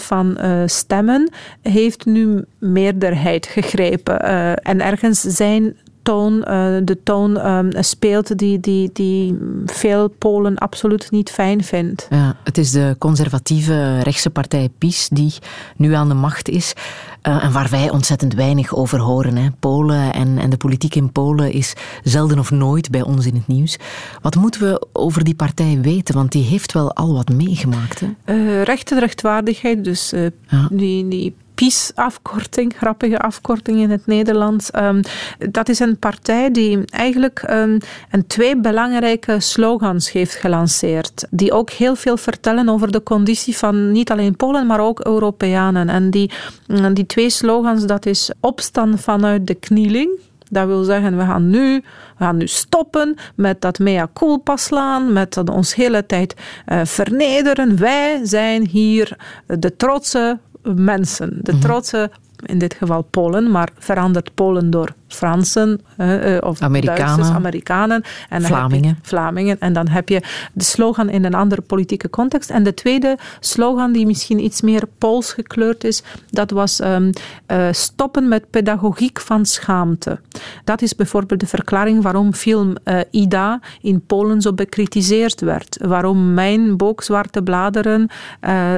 [0.00, 1.30] 30% van uh, stemmen
[1.62, 4.24] heeft nu meerderheid gegrepen.
[4.24, 5.76] Uh, en ergens zijn
[6.06, 12.06] toon, uh, de toon um, speelt die, die, die veel Polen absoluut niet fijn vindt.
[12.10, 15.34] Ja, het is de conservatieve rechtse partij PiS die
[15.76, 16.72] nu aan de macht is.
[17.22, 19.36] Uh, en waar wij ontzettend weinig over horen.
[19.36, 19.48] Hè.
[19.60, 23.46] Polen en, en de politiek in Polen is zelden of nooit bij ons in het
[23.46, 23.78] nieuws.
[24.22, 26.14] Wat moeten we over die partij weten?
[26.14, 28.00] Want die heeft wel al wat meegemaakt.
[28.00, 28.34] Hè?
[28.34, 30.12] Uh, recht en rechtvaardigheid, dus
[30.48, 30.68] ja.
[30.70, 34.70] die, die PiS-afkorting, grappige afkorting in het Nederlands.
[34.74, 35.00] Um,
[35.50, 37.78] dat is een partij die eigenlijk um,
[38.10, 41.26] een twee belangrijke slogans heeft gelanceerd.
[41.30, 45.88] Die ook heel veel vertellen over de conditie van niet alleen Polen, maar ook Europeanen.
[45.88, 46.30] En die,
[46.92, 50.10] die twee slogans, dat is opstaan vanuit de knieling.
[50.50, 51.82] Dat wil zeggen, we gaan nu,
[52.18, 56.34] we gaan nu stoppen met dat mea culpa slaan, met dat ons hele tijd
[56.68, 57.78] uh, vernederen.
[57.78, 60.38] Wij zijn hier de trotse
[60.74, 62.10] mensen, de trotse,
[62.42, 67.04] in dit geval Polen, maar verandert Polen door Fransen uh, of Amerikanen.
[67.04, 68.02] Duitsers, Amerikanen.
[68.28, 68.98] En Vlamingen.
[69.02, 69.60] Vlamingen.
[69.60, 72.50] En dan heb je de slogan in een andere politieke context.
[72.50, 77.10] En de tweede slogan, die misschien iets meer Pools gekleurd is, dat was um,
[77.48, 80.20] uh, stoppen met pedagogiek van schaamte.
[80.64, 85.78] Dat is bijvoorbeeld de verklaring waarom film uh, Ida in Polen zo bekritiseerd werd.
[85.80, 88.10] Waarom mijn boek Zwarte Bladeren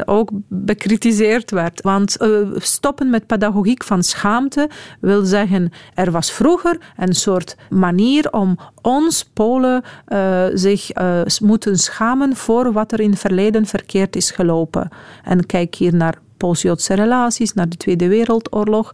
[0.04, 1.82] ook bekritiseerd werd.
[1.82, 2.16] Want
[2.56, 4.70] stoppen met pedagogiek van schaamte
[5.00, 11.78] wil zeggen, er was vroeger een soort manier om ons Polen uh, zich uh, moeten
[11.78, 14.88] schamen voor wat er in het verleden verkeerd is gelopen.
[15.24, 18.92] En kijk hier naar Pools-Joodse relaties, naar de Tweede Wereldoorlog.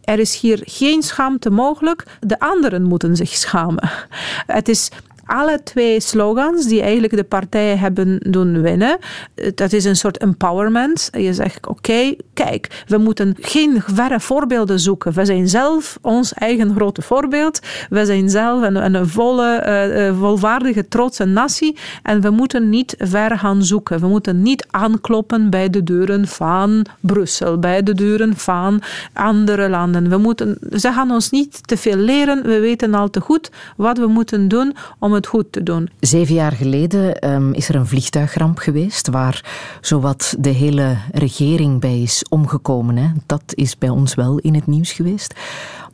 [0.00, 2.04] Er is hier geen schaamte mogelijk.
[2.20, 3.90] De anderen moeten zich schamen.
[4.46, 4.90] Het is
[5.30, 8.98] alle twee slogans die eigenlijk de partijen hebben doen winnen,
[9.34, 11.10] eh, dat is een soort empowerment.
[11.12, 15.12] Je zegt, oké, kijk, we moeten geen verre voorbeelden zoeken.
[15.12, 17.60] We zijn zelf ons eigen grote voorbeeld.
[17.90, 19.64] We zijn zelf een, een volle,
[20.12, 21.76] uh, volwaardige, trotse natie.
[22.02, 24.00] En we moeten niet ver gaan zoeken.
[24.00, 30.08] We moeten niet aankloppen bij de deuren van Brussel, bij de deuren van andere landen.
[30.08, 32.42] We moeten, ze gaan ons niet te veel leren.
[32.42, 35.88] We weten al te goed wat we moeten doen om het goed te doen.
[36.00, 39.44] Zeven jaar geleden um, is er een vliegtuigramp geweest waar
[39.80, 42.96] zowat de hele regering bij is omgekomen.
[42.96, 43.08] Hè.
[43.26, 45.34] Dat is bij ons wel in het nieuws geweest.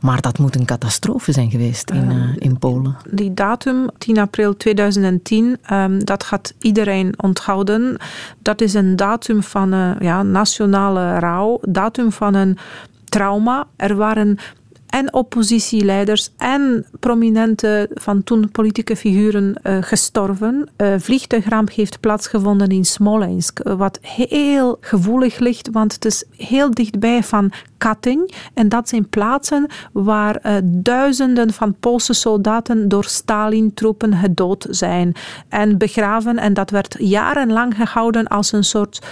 [0.00, 2.96] Maar dat moet een catastrofe zijn geweest in, uh, in Polen.
[3.10, 7.96] Die datum, 10 april 2010, um, ehm, dat gaat iedereen onthouden.
[8.38, 12.58] Dat is een datum van uh, ja, nationale rouw, datum van een
[13.04, 13.66] trauma.
[13.76, 14.38] Er waren
[14.96, 20.68] en oppositieleiders en prominente van toen politieke figuren uh, gestorven.
[20.76, 27.22] Uh, vliegtuigramp heeft plaatsgevonden in Smolensk, wat heel gevoelig ligt, want het is heel dichtbij
[27.22, 28.30] van Katyn.
[28.54, 35.14] En dat zijn plaatsen waar uh, duizenden van Poolse soldaten door Stalin-troepen gedood zijn
[35.48, 36.38] en begraven.
[36.38, 39.06] En dat werd jarenlang gehouden als een soort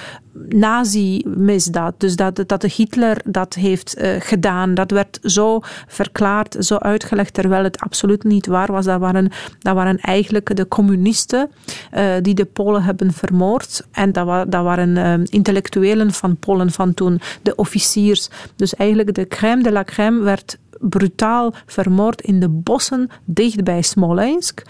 [0.49, 1.95] nazi-misdaad.
[1.99, 4.75] Dus dat, dat Hitler dat heeft uh, gedaan.
[4.75, 8.85] Dat werd zo verklaard, zo uitgelegd, terwijl het absoluut niet waar was.
[8.85, 11.51] Dat waren, dat waren eigenlijk de communisten
[11.95, 13.87] uh, die de Polen hebben vermoord.
[13.91, 18.29] En dat, wa dat waren intellectuelen van Polen van toen, de officiers.
[18.65, 23.83] Dus eigenlijk de crème de la crème werd brutaal vermoord in de bossen dicht bij
[23.83, 24.63] Smolensk.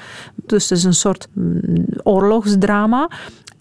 [0.46, 3.10] Dus het is een soort mm, oorlogsdrama.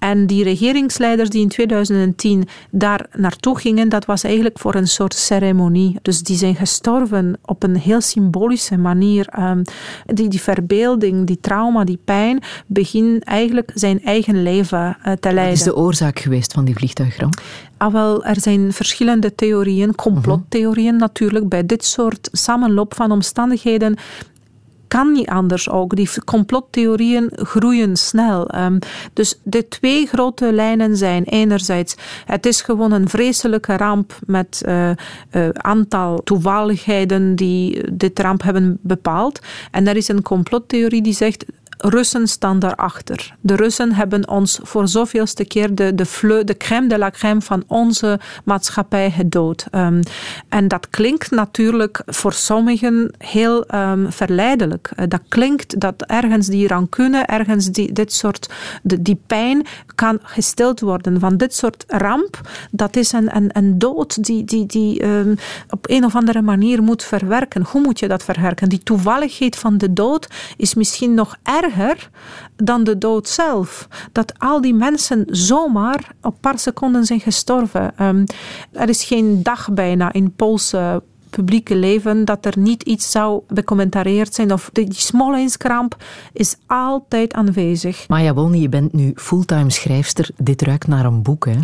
[0.04, 5.14] En die regeringsleiders die in 2010 daar naartoe gingen, dat was eigenlijk voor een soort
[5.14, 6.00] ceremonie.
[6.02, 9.40] Dus die zijn gestorven op een heel symbolische manier.
[9.40, 9.62] Um,
[10.06, 15.44] die, die verbeelding, die trauma, die pijn, begint eigenlijk zijn eigen leven uh, te leiden.
[15.44, 17.42] Wat is de oorzaak geweest van die vliegtuigramp?
[17.78, 21.50] Ah, wel, er zijn verschillende theorieën, complottheorieën natuurlijk.
[21.50, 23.98] Bij dit soort samenloop van omstandigheden
[24.94, 25.96] kan niet anders ook.
[25.96, 28.56] Die complottheorieën groeien snel.
[28.56, 28.80] Um,
[29.14, 34.90] dus de twee grote lijnen zijn enerzijds, het is gewoon een vreselijke ramp met uh,
[35.52, 39.40] aantal toevalligheden die dit ramp hebben bepaald.
[39.72, 41.46] En er is een complottheorie die zegt
[41.86, 43.36] Russen staan daarachter.
[43.42, 47.64] De Russen hebben ons voor zoveelste keer de, de, de crème de la crème van
[47.68, 49.66] onze maatschappij gedood.
[49.72, 50.00] Um,
[50.50, 54.92] en dat klinkt natuurlijk voor sommigen heel um, verleidelijk.
[54.96, 58.50] Uh, dat klinkt dat ergens die rancune, ergens die, dit soort,
[58.84, 59.66] de, die pijn
[59.96, 61.20] kan gestild worden.
[61.20, 65.36] Van dit soort ramp, dat is een, een, een dood die, die, die um,
[65.70, 67.66] op een of andere manier moet verwerken.
[67.68, 68.70] Hoe moet je dat verwerken?
[68.70, 70.28] Die toevalligheid van de dood
[70.58, 71.72] is misschien nog erger
[72.56, 73.88] dan de dood zelf.
[74.12, 77.94] Dat al die mensen zomaar op een paar seconden zijn gestorven.
[78.02, 78.24] Um,
[78.72, 81.04] er is geen dag bijna in Poolse
[81.36, 84.54] publieke leven dat er niet iets zou becommentarieerd zijn.
[84.54, 85.96] Of die Smolenskramp
[86.34, 88.08] is altijd aanwezig.
[88.08, 90.30] Maya Wolny, je bent nu fulltime schrijfster.
[90.38, 91.58] Dit ruikt naar een boek, hè?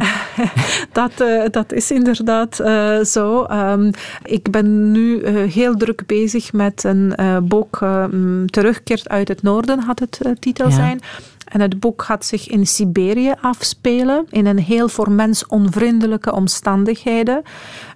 [1.01, 3.45] dat, uh, dat is inderdaad uh, zo.
[3.51, 3.91] Um,
[4.23, 9.79] ik ben nu uh, heel druk bezig met een boek um, Terugkeert uit het Noorden,
[9.79, 10.75] had het titel ja.
[10.75, 11.01] zijn.
[11.49, 17.41] En het boek gaat zich in Siberië afspelen, in een heel voor mens onvriendelijke omstandigheden.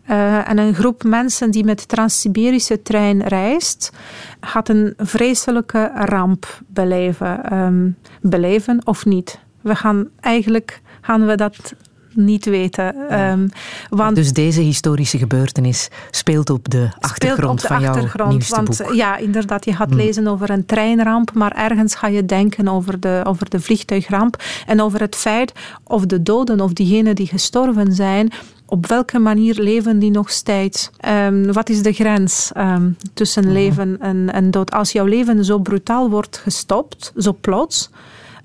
[0.10, 3.92] Uh, en een groep mensen die met de Trans-Siberische trein reist,
[4.40, 7.58] gaat een vreselijke ramp beleven.
[7.58, 9.40] Um, beleven of niet.
[9.62, 11.74] We gaan eigenlijk gaan we dat
[12.16, 12.96] niet weten.
[13.10, 13.32] Ja.
[13.32, 13.50] Um,
[13.90, 18.56] want dus deze historische gebeurtenis speelt op de achtergrond op de van achtergrond, jouw nieuwste
[18.56, 18.94] want, boek.
[18.94, 19.66] Ja, inderdaad.
[19.66, 19.98] Je gaat hmm.
[19.98, 24.82] lezen over een treinramp, maar ergens ga je denken over de, over de vliegtuigramp en
[24.82, 25.52] over het feit
[25.84, 28.32] of de doden of diegenen die gestorven zijn,
[28.66, 30.90] op welke manier leven die nog steeds?
[31.26, 33.54] Um, wat is de grens um, tussen hmm.
[33.54, 34.72] leven en, en dood?
[34.72, 37.90] Als jouw leven zo brutaal wordt gestopt, zo plots,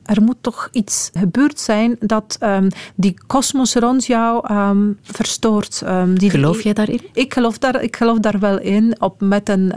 [0.08, 5.82] er moet toch iets gebeurd zijn dat um, die kosmos rond jou um, verstoort.
[5.84, 7.00] Um, die, geloof jij daarin?
[7.12, 9.72] Ik geloof daar, ik geloof daar wel in, op, met een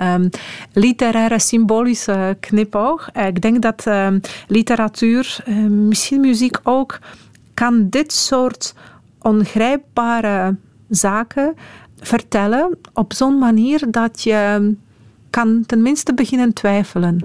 [0.73, 3.11] literaire, symbolische knipoog.
[3.11, 3.85] Ik denk dat
[4.47, 6.99] literatuur, misschien muziek ook,
[7.53, 8.73] kan dit soort
[9.21, 10.55] ongrijpbare
[10.89, 11.55] zaken
[11.99, 14.73] vertellen op zo'n manier dat je
[15.29, 17.19] kan tenminste beginnen twijfelen.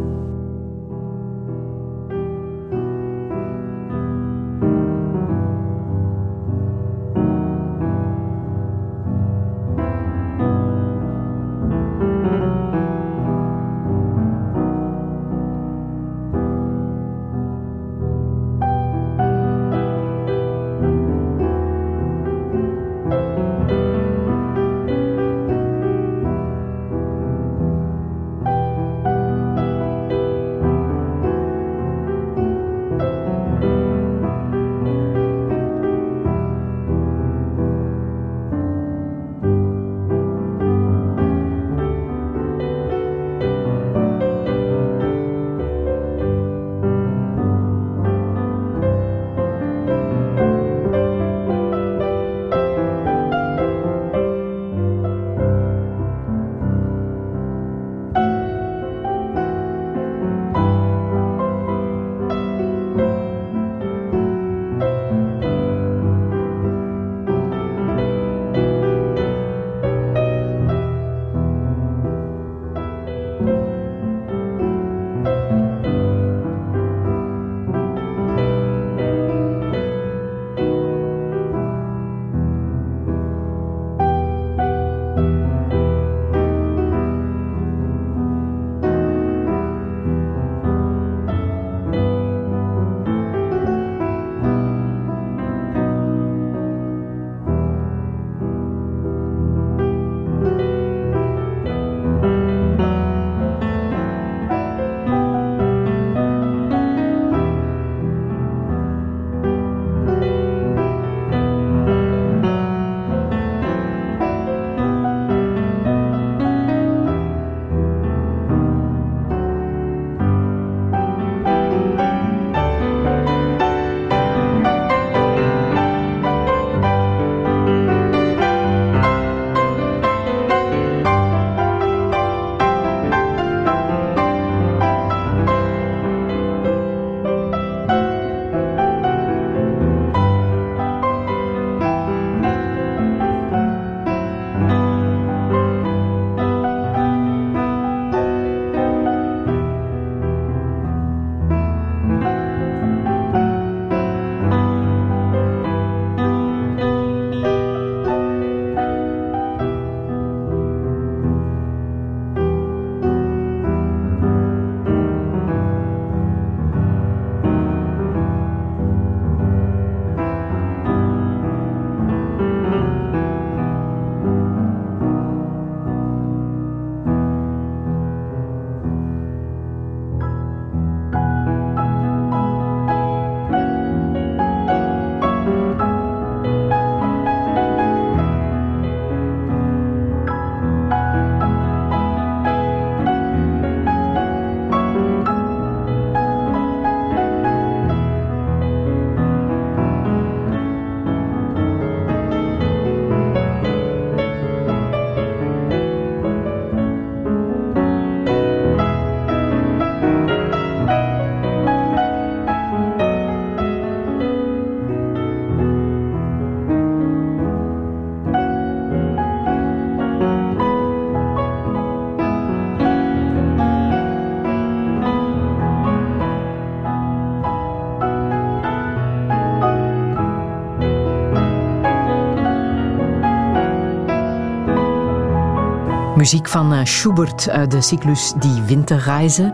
[236.26, 239.52] Muziek van uh, Schubert uit de cyclus Die Winterreise.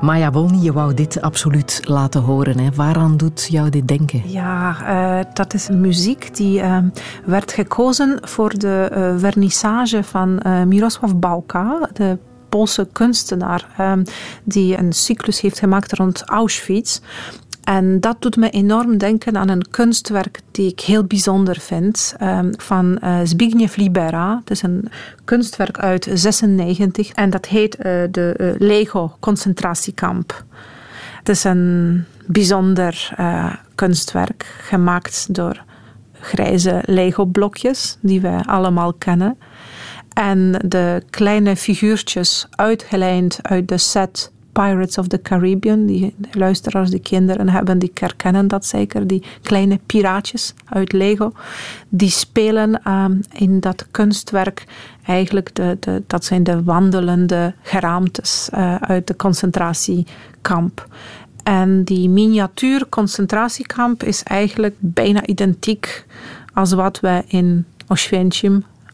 [0.00, 2.58] Maya Wolny, je wou dit absoluut laten horen.
[2.58, 2.70] Hè?
[2.74, 4.22] Waaraan doet jou dit denken?
[4.30, 6.78] Ja, uh, dat is muziek die uh,
[7.24, 12.18] werd gekozen voor de vernissage van Mirosław Bałka, de
[12.48, 13.66] Poolse kunstenaar,
[14.44, 17.00] die een cyclus heeft gemaakt rond Auschwitz.
[17.64, 22.50] En dat doet me enorm denken aan een kunstwerk die ik heel bijzonder vind, um,
[22.56, 24.38] van uh, Zbigniew Libera.
[24.40, 24.90] Het is een
[25.24, 30.44] kunstwerk uit 96 en dat heet uh, de uh, Lego concentratiekamp.
[31.18, 33.14] Het is een bijzonder
[33.74, 35.64] kunstwerk gemaakt door
[36.20, 39.38] grijze Lego-blokjes die wij allemaal kennen.
[40.14, 45.86] En de kleine figuurtjes uitgelijnd uit de set Pirates of the Caribbean.
[45.86, 49.06] Die luisteraars, die kinderen hebben, die herkennen dat zeker.
[49.06, 51.32] Die kleine piraatjes uit Lego.
[51.88, 54.64] Die spelen um, in dat kunstwerk
[55.06, 60.88] eigenlijk, de, de, dat zijn de wandelende geraamtes uh, uit de concentratiekamp.
[61.42, 66.06] En die miniatuur concentratiekamp is eigenlijk bijna identiek
[66.52, 68.44] als wat we in Auschwitz,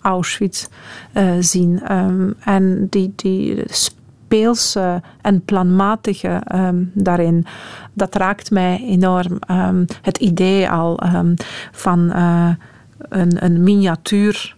[0.01, 0.67] Auschwitz
[1.15, 1.93] uh, zien.
[1.93, 3.65] Um, en die, die
[4.31, 7.47] speelse en planmatige um, daarin.
[7.93, 9.39] Dat raakt mij enorm.
[9.51, 11.35] Um, het idee al um,
[11.73, 12.49] van uh,
[13.09, 14.57] een, een miniatuur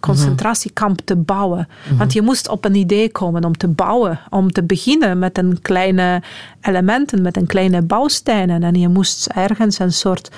[0.00, 1.68] concentratiekamp te bouwen.
[1.84, 1.96] Mhm.
[1.96, 5.58] Want je moest op een idee komen om te bouwen, om te beginnen met een
[5.62, 6.22] kleine
[6.60, 8.62] elementen, met een kleine bouwstenen.
[8.62, 10.30] En je moest ergens een soort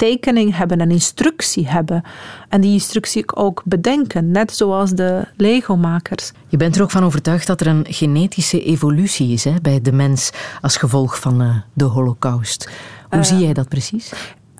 [0.00, 2.02] tekening hebben, een instructie hebben.
[2.48, 6.32] En die instructie ook bedenken, net zoals de Lego-makers.
[6.48, 9.92] Je bent er ook van overtuigd dat er een genetische evolutie is hè, bij de
[9.92, 12.68] mens als gevolg van uh, de Holocaust.
[13.08, 14.12] Hoe uh, zie jij dat precies?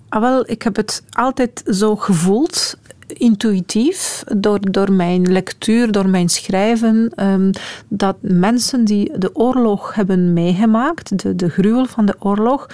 [0.08, 6.28] Ah, wel, ik heb het altijd zo gevoeld intuïtief door, door mijn lectuur, door mijn
[6.28, 7.50] schrijven, um,
[7.88, 12.66] dat mensen die de oorlog hebben meegemaakt, de, de gruwel van de oorlog,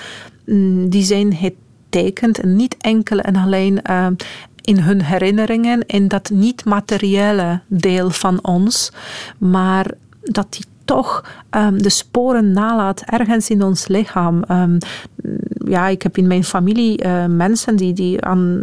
[0.47, 1.55] um, die zijn het
[1.97, 2.43] betekent.
[2.45, 4.07] niet enkel en alleen uh,
[4.61, 8.93] in hun herinneringen, in dat niet-materiële deel van ons,
[9.39, 9.91] maar
[10.23, 14.45] dat die toch um, de sporen nalaat ergens in ons lichaam.
[14.51, 14.79] Um,
[15.69, 18.63] ja, ik heb in mijn familie uh, mensen die, die aan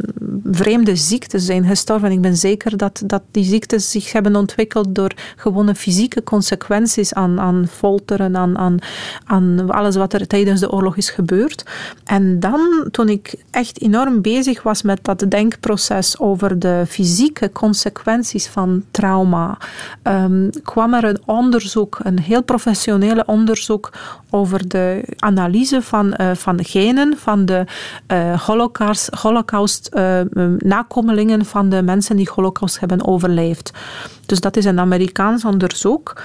[0.52, 2.12] vreemde ziektes zijn gestorven.
[2.12, 7.40] Ik ben zeker dat, dat die ziektes zich hebben ontwikkeld door gewone fysieke consequenties aan,
[7.40, 8.78] aan folteren, aan, aan,
[9.26, 11.66] aan alles wat er tijdens de oorlog is gebeurd.
[12.04, 18.48] En dan, toen ik echt enorm bezig was met dat denkproces over de fysieke consequenties
[18.48, 19.58] van trauma,
[20.04, 23.92] um, kwam er een onderzoek, een heel professionele onderzoek
[24.30, 26.64] over de analyse van, uh, van
[27.18, 27.66] van de
[28.08, 29.90] uh, holocaust, holocaust
[30.58, 33.72] nakomelingen van de mensen die holocaust hebben overleefd.
[34.26, 36.22] Dus dat is een Amerikaans onderzoek.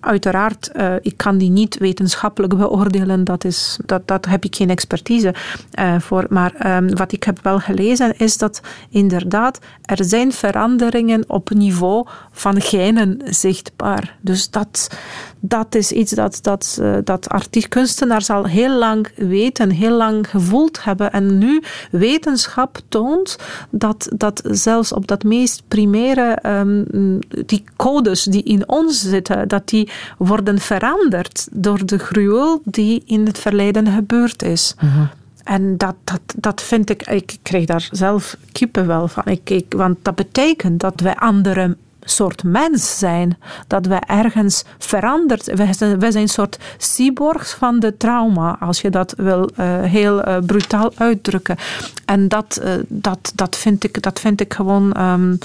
[0.00, 4.70] Uiteraard, uh, ik kan die niet wetenschappelijk beoordelen, dat, is, dat, dat heb ik geen
[4.70, 5.34] expertise
[5.78, 6.26] uh, voor.
[6.28, 8.60] Maar um, wat ik heb wel gelezen is dat
[8.90, 14.16] inderdaad er zijn veranderingen op niveau van genen zichtbaar.
[14.20, 14.96] Dus dat,
[15.40, 17.28] dat is iets dat, dat, uh, dat
[17.68, 21.12] kunstenaars al heel lang weten, heel lang gevoeld hebben.
[21.12, 23.38] En nu wetenschap toont
[23.70, 29.68] dat, dat zelfs op dat meest primaire um, die codes die in ons zitten, dat
[29.68, 34.74] die worden veranderd door de gruwel die in het verleden gebeurd is.
[34.80, 35.04] Mhm.
[35.44, 39.24] En dat, dat, dat vind ik, ik krijg daar zelf kippenwel van.
[39.24, 43.38] Ik, ik, want dat betekent dat wij andere soort mens zijn.
[43.66, 45.98] Dat wij ergens veranderd wij zijn.
[46.00, 50.36] Wij zijn een soort cyborgs van de trauma, als je dat wil uh, heel uh,
[50.46, 51.56] brutaal uitdrukken.
[52.04, 55.38] En dat, uh, dat, dat, vind, ik, dat vind ik gewoon um,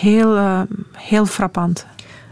[0.00, 0.60] heel, uh,
[0.92, 1.86] heel frappant.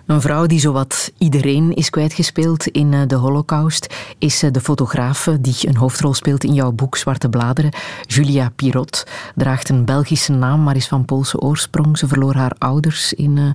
[0.07, 5.29] Een vrouw die zowat iedereen is kwijtgespeeld in eh, de Holocaust is eh, de fotograaf
[5.41, 7.73] die een hoofdrol speelt in jouw boek Zwarte Bladeren.
[8.07, 11.99] Julia Pirot draagt een Belgische naam, maar is van Poolse oorsprong.
[11.99, 13.55] Ze verloor haar ouders in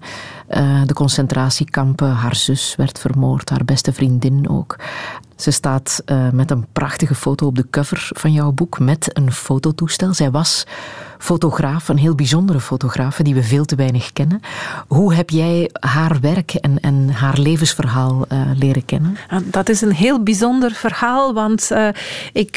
[0.86, 2.10] de concentratiekampen.
[2.10, 4.76] Haar zus werd vermoord, haar beste vriendin ook.
[5.36, 9.32] Ze staat uh, met een prachtige foto op de cover van jouw boek met een
[9.32, 10.14] fototoestel.
[10.14, 10.66] Zij was
[11.18, 14.40] fotograaf, een heel bijzondere fotograaf die we veel te weinig kennen.
[14.88, 19.18] Hoe heb jij haar werk en, en haar levensverhaal uh, leren kennen?
[19.44, 21.88] Dat is een heel bijzonder verhaal, want uh,
[22.34, 22.56] ik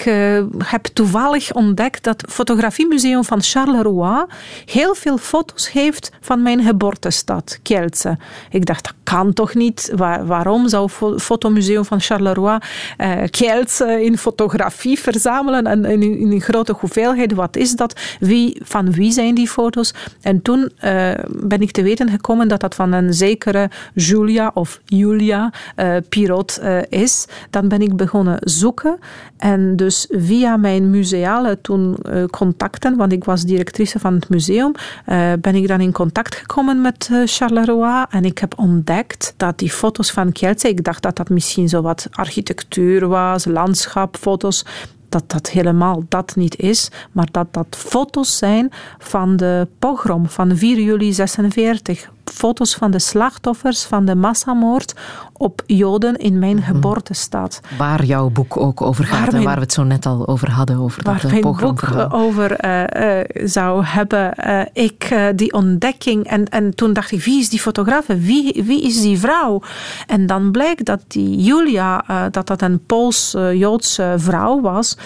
[0.64, 4.24] heb toevallig ontdekt dat het Fotografiemuseum van Charleroi
[4.64, 8.18] heel veel foto's heeft van mijn geboortestad, Kielce.
[8.50, 9.92] Ik dacht, dat kan toch niet?
[9.96, 12.58] Waar, waarom zou het Fotomuseum van Charleroi
[12.98, 17.34] uh, in fotografie verzamelen en in, een grote hoeveelheid.
[17.34, 18.00] Wat is dat?
[18.20, 19.94] Wie, van wie zijn die foto's?
[20.20, 20.72] En toen
[21.30, 25.52] ben ik te weten gekomen dat dat van een zekere Julia of Julia
[26.08, 27.26] Pirot is.
[27.50, 28.98] Dan ben ik begonnen zoeken
[29.36, 31.96] en dus via mijn museale toen
[32.30, 34.72] contacten, want ik was directrice van het museum,
[35.40, 40.10] ben ik dan in contact gekomen met Charleroi en ik heb ontdekt dat die foto's
[40.10, 42.56] van Kielce, ik dacht dat dat misschien zo wat architectuur
[43.08, 44.64] was, landschapfoto's,
[45.08, 50.56] dat dat helemaal dat niet is, maar dat dat foto's zijn van de pogrom van
[50.56, 54.94] 4 juli 46 foto's van de slachtoffers van de massamoord
[55.32, 56.64] op Joden in mijn mhm.
[56.64, 57.60] geboortestad.
[57.78, 60.78] Waar jouw boek ook over gaat en waar we het zo net al over hadden.
[60.78, 64.34] Over waar dat mijn boek over uh, uh, zou hebben.
[64.46, 66.26] Uh, ik, die ontdekking.
[66.26, 68.06] En, en toen dacht ik, wie is die fotograaf?
[68.06, 69.62] Wie, wie is die vrouw?
[70.06, 74.96] En dan blijkt dat die Julia, dat dat een Pools-Joodse vrouw was.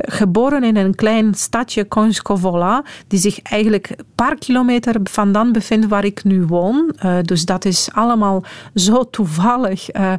[0.00, 2.84] geboren in een klein stadje Konskovola.
[3.08, 6.94] Die zich eigenlijk een paar kilometer vandaan bevindt waar ik nu woon.
[7.22, 8.42] dus dat is allemaal
[8.74, 10.12] zo toevallig uh,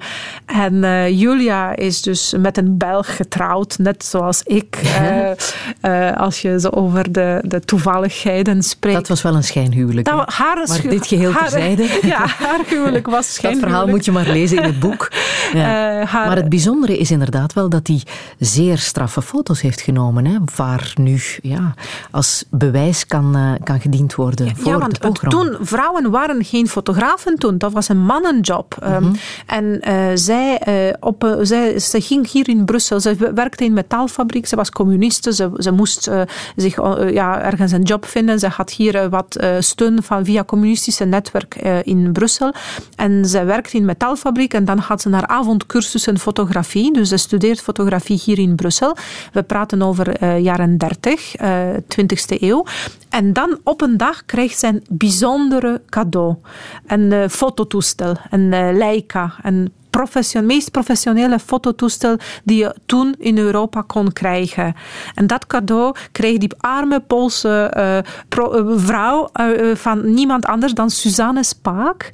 [0.45, 4.79] en uh, Julia is dus met een Belg getrouwd, net zoals ik.
[6.15, 8.95] Als je zo over de, de toevalligheden spreekt.
[8.95, 10.07] Dat was wel een schijnhuwelijk.
[10.07, 11.83] Dat, haar maar dit geheel haar, terzijde.
[12.01, 13.53] Ja, haar huwelijk was schijnhuwelijk.
[13.55, 15.11] Dat verhaal moet je maar lezen in het boek.
[15.53, 16.05] Ja.
[16.05, 18.01] Haar, maar het bijzondere is inderdaad wel dat hij
[18.39, 20.25] zeer straffe foto's heeft genomen.
[20.25, 21.73] Hè, waar nu ja,
[22.11, 27.35] als bewijs kan, kan gediend worden voor ja, want, want toen, vrouwen waren geen fotografen
[27.35, 27.57] toen.
[27.57, 28.77] Dat was een mannenjob.
[28.81, 29.13] Mm
[29.45, 32.99] en uh, zij, uh, op, uh, zij, ze ging hier in Brussel.
[32.99, 34.45] Ze werkte in een metaalfabriek.
[34.45, 35.33] Ze was communiste.
[35.33, 36.09] Ze, ze moest
[36.55, 36.75] zich
[37.11, 38.39] ja, ergens een job vinden.
[38.39, 42.53] Ze had hier wat steun van via communistische netwerk in Brussel.
[42.95, 44.53] En ze werkte in een metaalfabriek.
[44.53, 46.93] En dan had ze haar avondcursussen fotografie.
[46.93, 48.95] Dus ze studeert fotografie hier in Brussel.
[49.33, 51.35] We praten over jaren 30,
[51.77, 52.65] 20e eeuw.
[53.09, 56.04] En dan op een dag krijgt ze een bijzondere cadeau.
[56.87, 64.13] Een fototoestel, een Leica, een profession, meest professionele fototoestel die je toen in Europa kon
[64.13, 64.75] krijgen.
[65.13, 71.43] En dat cadeau kreeg die arme Poolse uh, vrouw uh, van niemand anders dan Suzanne
[71.43, 72.09] Spaak,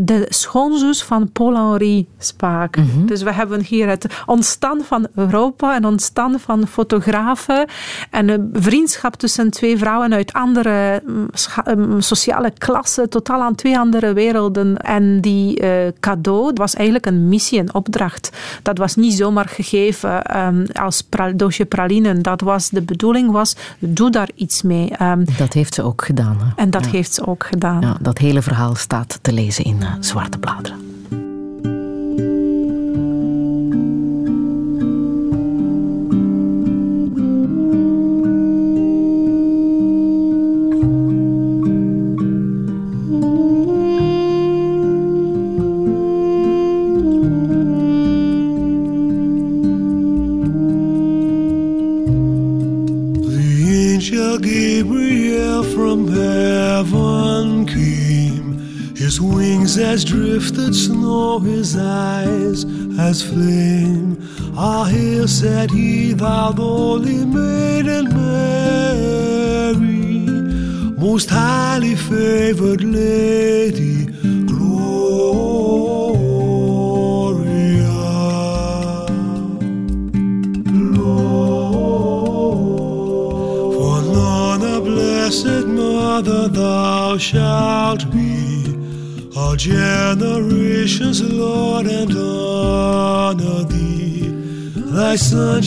[0.00, 2.76] de schoonzus van Paul-Henri Spaak.
[2.76, 3.06] Mm -hmm.
[3.06, 7.66] Dus we hebben hier het ontstaan van Europa en ontstaan van fotografen
[8.10, 11.02] en een vriendschap tussen twee vrouwen uit andere
[11.68, 14.76] um, sociale klassen, totaal aan twee andere werelden.
[14.76, 15.62] En die
[16.00, 18.30] cadeau was eigenlijk een missie, een opdracht.
[18.62, 22.22] Dat was niet zomaar gegeven um, als doosje pralinen.
[22.22, 25.02] Dat was, de bedoeling was, doe daar iets mee.
[25.02, 26.36] Um, dat heeft ze ook gedaan.
[26.38, 26.62] Hè?
[26.62, 27.80] En dat heeft ze ook gedaan.
[27.80, 30.91] Ja, dat hele verhaal staat te lezen in uh, Zwarte Bladeren.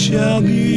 [0.05, 0.74] Shall be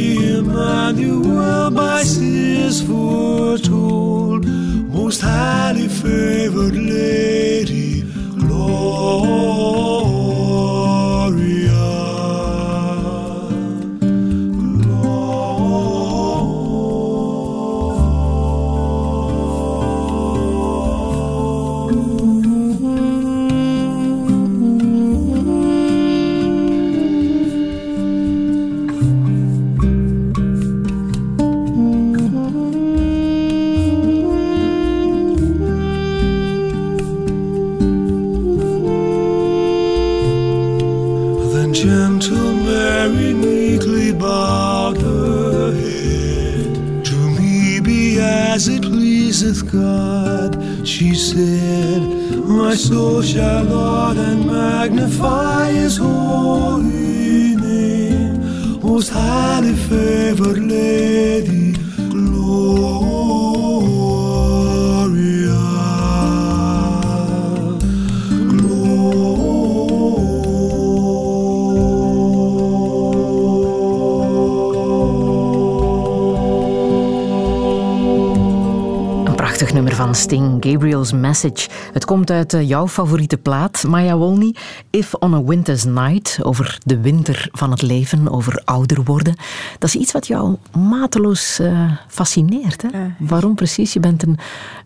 [81.29, 81.69] Message.
[81.93, 84.55] Het komt uit eh, jouw favoriete plaat, Maya Wolny.
[84.89, 89.35] If on a Winter's Night, over de winter van het leven, over ouder worden.
[89.79, 92.81] Dat is iets wat jou mateloos uh, fascineert.
[92.81, 92.89] Hè?
[93.19, 93.93] Waarom precies?
[93.93, 94.37] Je bent een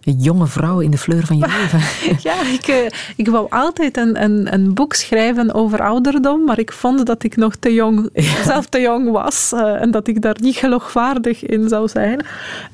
[0.04, 1.80] jonge vrouw in de fleur van je leven.
[2.30, 2.76] ja, ik, uh,
[3.16, 7.36] ik wou altijd een, een, een, boek schrijven over ouderdom, maar ik vond dat ik
[7.36, 8.10] nog te jong,
[8.46, 12.26] zelf te jong was en dat ik daar niet geloofwaardig in zou zijn.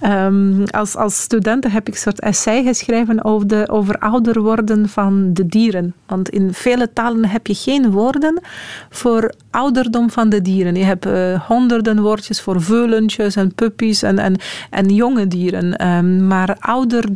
[0.04, 5.34] Um, als, als student heb ik soort essay geschreven over, de, over ouder worden van
[5.34, 5.94] de dieren.
[6.08, 8.42] Want in vele talen heb je geen woorden
[8.90, 10.76] voor ouderdom van de dieren.
[10.76, 14.36] Je hebt uh, honderden woordjes voor veulentjes en puppies en, en,
[14.70, 15.88] en jonge dieren.
[15.88, 17.06] Um, maar ouder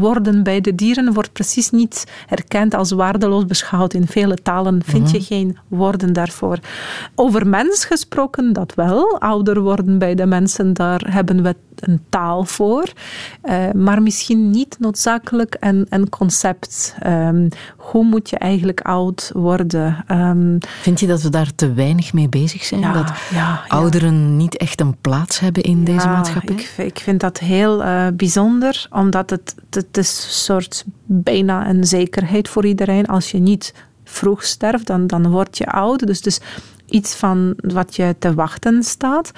[0.00, 3.94] worden bij de dieren wordt precies niet erkend als waardeloos beschouwd.
[3.94, 5.26] In vele talen vind je mhm.
[5.26, 6.58] geen woorden daarvoor.
[7.14, 9.20] Over mens gesproken, dat wel.
[9.20, 12.92] Ouder worden bij de mensen, daar hebben we een taal voor.
[13.44, 16.94] Uh, maar misschien niet noodzakelijk een, een concept.
[17.06, 20.04] Um, hoe moet je eigenlijk oud worden?
[20.08, 22.92] Um, vind je dat we daar te weinig mee bezig zijn?
[22.92, 23.12] dat
[23.68, 26.54] ouderen niet echt een plaats hebben in deze maatschappij?
[26.54, 31.84] Ik, ik, vind dat heel uh, bijzonder, omdat het, het is een soort bijna een
[31.84, 33.06] zekerheid voor iedereen.
[33.06, 33.74] Als je niet
[34.04, 36.06] vroeg sterft, dan, dan word je oud.
[36.06, 36.40] Dus, dus
[36.86, 39.32] iets van wat je te wachten staat.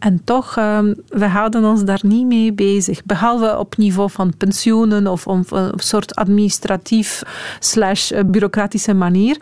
[0.00, 3.04] En toch, um, we houden ons daar niet mee bezig.
[3.04, 7.22] Behalve op niveau van pensioenen of op een soort administratief
[7.58, 9.36] slash eh, bureaucratische manier.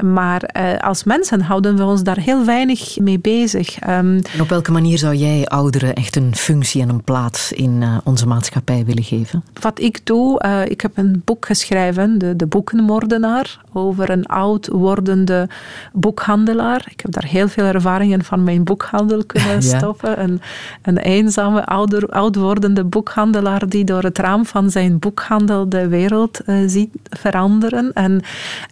[0.00, 3.82] Maar uh, als mensen houden we ons daar heel weinig mee bezig.
[3.82, 3.88] Um,
[4.32, 7.96] en op welke manier zou jij ouderen echt een functie en een plaats in uh,
[8.04, 9.44] onze maatschappij willen geven?
[9.60, 14.68] Wat ik doe, uh, ik heb een boek geschreven, De, de Boekenmoordenaar, over een oud
[14.68, 15.48] wordende
[15.92, 16.86] boekhandelaar.
[16.90, 20.22] Ik heb daar heel veel ervaringen van mijn boekhandel kunnen stoppen.
[20.22, 20.40] Een,
[20.82, 26.40] een eenzame, ouder, oud wordende boekhandelaar die door het raam van zijn boekhandel de wereld
[26.66, 27.90] ziet veranderen.
[27.92, 28.22] En,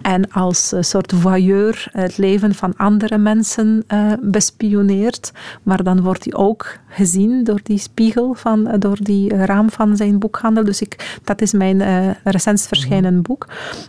[0.03, 5.33] en als soort voyeur het leven van andere mensen uh, bespioneert.
[5.63, 9.97] Maar dan wordt hij ook gezien door die spiegel, van, uh, door die raam van
[9.97, 10.65] zijn boekhandel.
[10.65, 13.23] Dus ik, dat is mijn uh, recent verschenen mhm.
[13.23, 13.47] boek.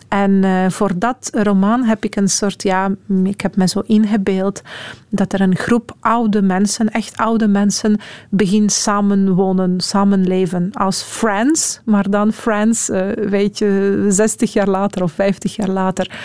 [0.07, 2.91] En voor dat roman heb ik een soort, ja,
[3.23, 4.61] ik heb me zo ingebeeld
[5.09, 7.99] dat er een groep oude mensen, echt oude mensen,
[8.29, 10.69] begint samenwonen, samenleven.
[10.73, 16.19] Als friends, maar dan friends, weet je, 60 jaar later of 50 jaar later.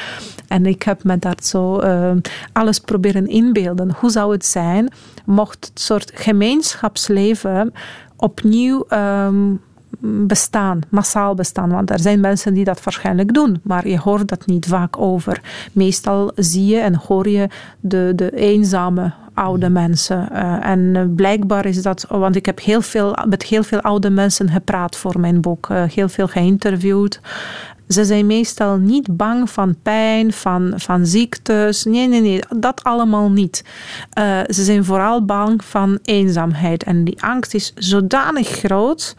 [0.48, 2.10] En ik heb me daar zo uh,
[2.52, 3.94] alles proberen inbeelden.
[3.98, 4.92] Hoe zou het zijn
[5.24, 7.72] mocht het soort gemeenschapsleven
[8.16, 9.60] opnieuw um,
[10.00, 11.70] bestaan, massaal bestaan.
[11.70, 15.40] Want er zijn mensen die dat waarschijnlijk doen, maar je hoort dat niet vaak over.
[15.72, 17.48] Meestal zie je en hoor je
[17.80, 20.28] de, de eenzame oude mensen.
[20.32, 24.50] Uh, en blijkbaar is dat, want ik heb heel veel, met heel veel oude mensen
[24.50, 27.20] gepraat voor mijn boek, uh, heel veel geïnterviewd.
[27.88, 31.84] Ze zijn meestal niet bang van pijn, van, van ziektes.
[31.84, 33.64] Nee, nee, nee, dat allemaal niet.
[34.18, 36.84] Uh, ze zijn vooral bang van eenzaamheid.
[36.84, 39.16] En die angst is zodanig groot.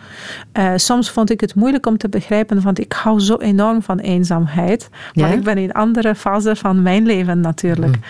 [0.53, 3.99] Uh, soms vond ik het moeilijk om te begrijpen, want ik hou zo enorm van
[3.99, 4.89] eenzaamheid.
[5.13, 7.95] Maar ik ben in een andere fase van mijn leven natuurlijk.
[7.95, 8.01] Mm.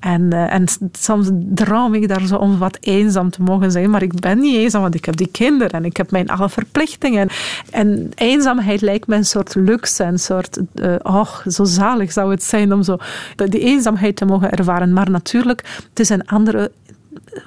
[0.00, 3.90] En, uh, en soms droom ik daar zo om wat eenzaam te mogen zijn.
[3.90, 6.48] Maar ik ben niet eenzaam, want ik heb die kinderen en ik heb mijn alle
[6.48, 7.28] verplichtingen.
[7.70, 12.42] En eenzaamheid lijkt me een soort luxe een soort, uh, oh, zo zalig zou het
[12.42, 12.96] zijn om zo
[13.34, 14.92] die eenzaamheid te mogen ervaren.
[14.92, 16.70] Maar natuurlijk, het is een andere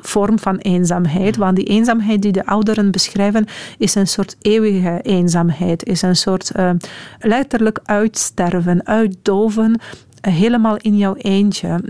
[0.02, 1.38] vorm van eenzaamheid.
[1.38, 3.46] Want die eenzaamheid die de ouderen beschrijven,
[3.78, 5.84] is een soort eeuwige eenzaamheid.
[5.84, 6.72] Is een soort uh,
[7.20, 9.80] letterlijk uitsterven, uitdoven
[10.22, 11.84] helemaal in jouw eentje.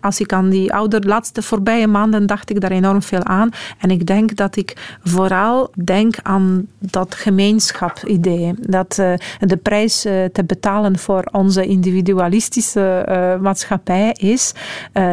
[0.00, 3.50] Als ik aan die ouder, laatste voorbije maanden dacht ik daar enorm veel aan.
[3.78, 8.54] En ik denk dat ik vooral denk aan dat gemeenschap-idee.
[8.58, 14.52] Dat uh, de prijs uh, te betalen voor onze individualistische uh, maatschappij is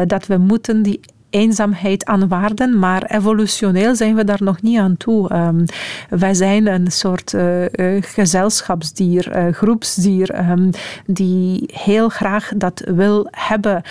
[0.06, 5.34] dat we moeten die eenzaamheid aanvaarden, maar evolutioneel zijn we daar nog niet aan toe.
[5.34, 5.64] Um,
[6.08, 7.68] wij zijn een soort uh, uh,
[8.02, 10.70] gezelschapsdier, uh, groepsdier, um,
[11.06, 13.82] die heel graag dat wil hebben.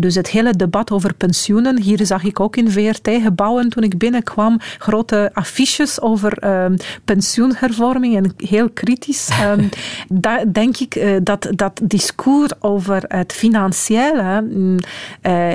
[0.00, 4.60] dus het hele debat over pensioenen, hier zag ik ook in VRT-gebouwen toen ik binnenkwam,
[4.78, 9.28] grote affiches over um, pensioenhervorming en heel kritisch.
[10.08, 14.78] daar denk ik dat dat discours over het financiële mm,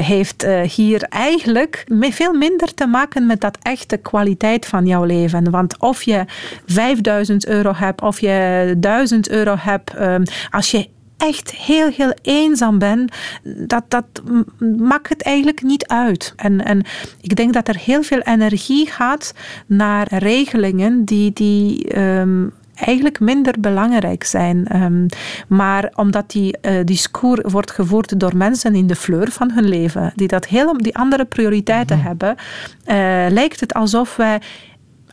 [0.01, 5.51] heeft hier eigenlijk eigenlijk veel minder te maken met dat echte kwaliteit van jouw leven.
[5.51, 6.25] Want of je
[6.65, 12.79] 5000 euro hebt of je 1000 euro hebt, ehm, als je echt heel, heel eenzaam
[12.79, 13.11] bent,
[13.43, 14.05] dat, dat
[14.77, 16.33] maakt het eigenlijk niet uit.
[16.35, 16.81] En, en
[17.21, 19.33] ik denk dat er heel veel energie gaat
[19.65, 22.53] naar regelingen die, die um,
[22.85, 24.67] eigenlijk minder belangrijk zijn.
[24.67, 25.05] Ehm,
[25.47, 30.11] maar omdat die uh, discours wordt gevoerd door mensen in de fleur van hun leven,
[30.15, 32.07] die, dat heel, die andere prioriteiten mhm.
[32.07, 32.95] hebben, uh,
[33.29, 34.39] lijkt het alsof wij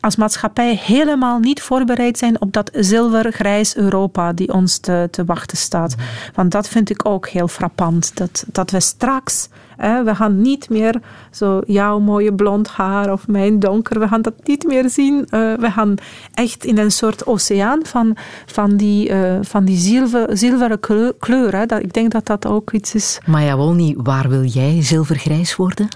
[0.07, 5.57] als maatschappij helemaal niet voorbereid zijn op dat zilvergrijs Europa die ons te, te wachten
[5.57, 5.95] staat.
[6.35, 8.17] Want dat vind ik ook heel frappant.
[8.17, 11.01] Dat, dat we straks we gaan niet meer
[11.31, 15.15] zo jouw mooie blond haar of mijn donker, we gaan dat niet meer zien.
[15.19, 15.95] Uh, we gaan
[16.35, 18.17] echt in een soort oceaan van,
[18.47, 20.81] van die, uh, van die zilver, zilveren
[21.19, 21.57] kleur.
[21.57, 21.79] hè.
[21.81, 23.19] Ik denk dat dat ook iets is.
[23.27, 25.89] Maya Wolny, waar wil jij zilvergrijs worden?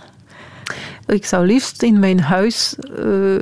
[1.11, 2.75] Ik zou liefst in mijn huis
[3.05, 3.41] uh,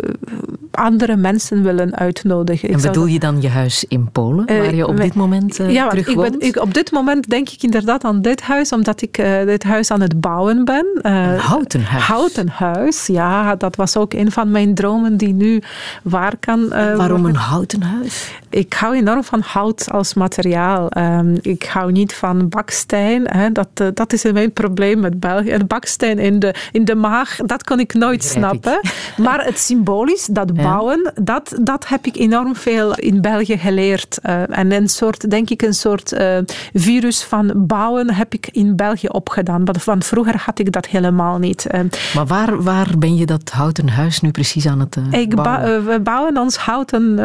[0.71, 2.69] andere mensen willen uitnodigen.
[2.69, 5.71] En bedoel je dan je huis in Polen, waar eh, je op dit moment uh,
[5.71, 6.17] ja, terug ik?
[6.17, 9.15] Ben, ik, op dit moment denk ik inderdaad aan dit huis, omdat ik
[9.47, 10.87] dit huis aan het bouwen ben.
[11.03, 12.05] een houten huis?
[12.05, 13.57] Houten huis, ja.
[13.57, 15.63] Dat was ook een van mijn dromen die nu
[16.03, 18.33] waar kan Waarom een houten huis?
[18.51, 20.89] Ik hou enorm van hout als materiaal.
[20.99, 23.27] Um, ik hou niet van baksteen.
[23.27, 23.53] Hè.
[23.53, 25.57] Dat, dat is mijn probleem met België.
[25.67, 28.81] Baksteen in de, in de maag, dat kon ik nooit snappen.
[29.17, 34.19] Maar het symbolisch, dat bouwen, dat, dat heb ik enorm veel in België geleerd.
[34.23, 36.39] Uh, en een soort, denk ik, een soort uh,
[36.73, 39.65] virus van bouwen heb ik in België opgedaan.
[39.65, 41.67] Want van vroeger had ik dat helemaal niet.
[41.75, 41.81] Uh,
[42.15, 45.85] maar waar, waar ben je dat houten huis nu precies aan het ik bouwen?
[45.85, 47.19] Ba we bouwen ons houten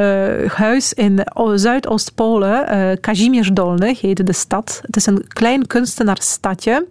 [0.49, 1.21] huis in
[1.55, 2.99] Zuidoost-Polen.
[2.99, 4.79] Kazimierz Dolny heette de stad.
[4.85, 6.85] Het is een klein kunstenaarsstadje.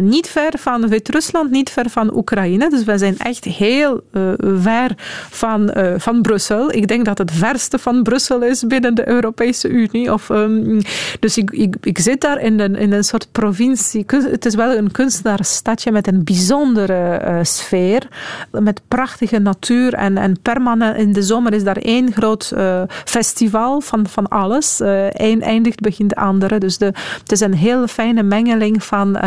[0.00, 2.47] niet ver van Wit-Rusland, niet ver van Oekraïne.
[2.56, 4.90] Dus wij zijn echt heel uh, ver
[5.30, 6.72] van, uh, van Brussel.
[6.72, 10.12] Ik denk dat het verste van Brussel is binnen de Europese Unie.
[10.12, 10.80] Of, um,
[11.20, 14.04] dus ik, ik, ik zit daar in een, in een soort provincie.
[14.06, 18.08] Het is wel een kunstenaarsstadje met een bijzondere uh, sfeer.
[18.50, 19.94] Met prachtige natuur.
[19.94, 22.52] En, en permanent in de zomer is daar één groot
[23.04, 24.80] festival van, van alles.
[25.08, 26.58] Eén eindigt, begint de andere.
[26.58, 29.18] Dus de, het is een heel fijne mengeling van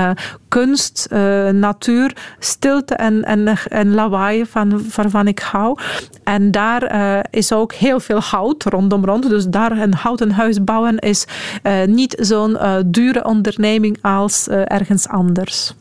[0.47, 1.07] kunst,
[1.51, 5.77] natuur, stilte en, en en, lawaai van, waarvan ik hou.
[6.23, 9.29] En daar uh, is ook heel veel hout rondom rond.
[9.29, 11.25] Dus daar een houten huis bouwen is
[11.63, 15.73] uh, niet zo'n uh, dure onderneming als ergens anders.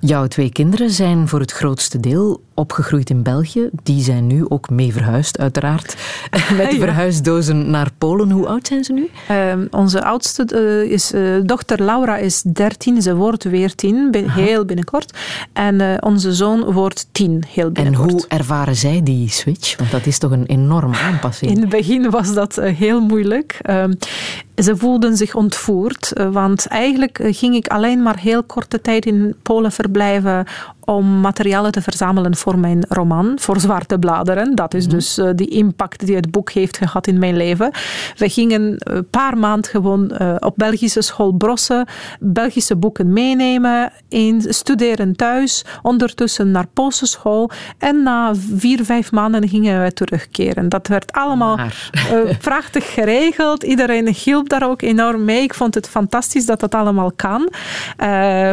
[0.00, 3.68] Jouw twee kinderen zijn voor het grootste deel opgegroeid in België.
[3.82, 5.96] Die zijn nu ook mee verhuisd, uiteraard.
[6.56, 8.30] Met verhuisdozen naar Polen.
[8.30, 9.10] Hoe oud zijn ze nu?
[9.30, 13.02] Uh, onze oudste uh, is, uh, dochter Laura is 13.
[13.02, 15.18] Ze wordt weer 10, heel binnenkort.
[15.52, 18.08] En uh, onze zoon wordt 10, heel binnenkort.
[18.08, 19.76] En hoe ervaren zij die switch?
[19.76, 21.50] Want dat is toch een enorme aanpassing.
[21.50, 23.58] In het begin was dat heel moeilijk.
[23.62, 23.92] Ehm,
[24.56, 29.72] ze voelden zich ontvoerd, want eigenlijk ging ik alleen maar heel korte tijd in Polen
[29.72, 30.46] verblijven
[30.90, 34.54] om materialen te verzamelen voor mijn roman, voor Zwarte Bladeren.
[34.54, 34.94] Dat is mhm.
[34.94, 37.70] dus uh, die impact die het boek heeft gehad in mijn leven.
[38.16, 41.86] We gingen een paar maanden gewoon uh, op Belgische school brossen,
[42.20, 43.92] Belgische boeken meenemen,
[44.48, 50.68] studeren thuis, ondertussen naar Poolse school en na vier, vijf maanden gingen we terugkeren.
[50.68, 53.62] Dat werd allemaal uh, prachtig geregeld.
[53.62, 55.42] Iedereen hielp daar ook enorm mee.
[55.42, 57.48] Ik vond het fantastisch dat dat allemaal kan,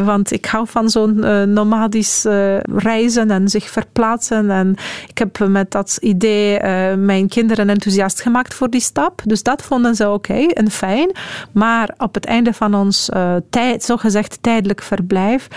[0.05, 1.19] want ik hou van zo'n
[1.53, 4.51] nomadisch uh, reizen en zich verplaatsen.
[4.51, 4.75] En
[5.07, 9.21] ik heb met dat idee uh, mijn kinderen enthousiast gemaakt voor die stap.
[9.25, 11.11] Dus dat vonden ze oké okay en fijn.
[11.51, 15.47] Maar op het einde van ons uh, tijd, zogezegd tijdelijk verblijf,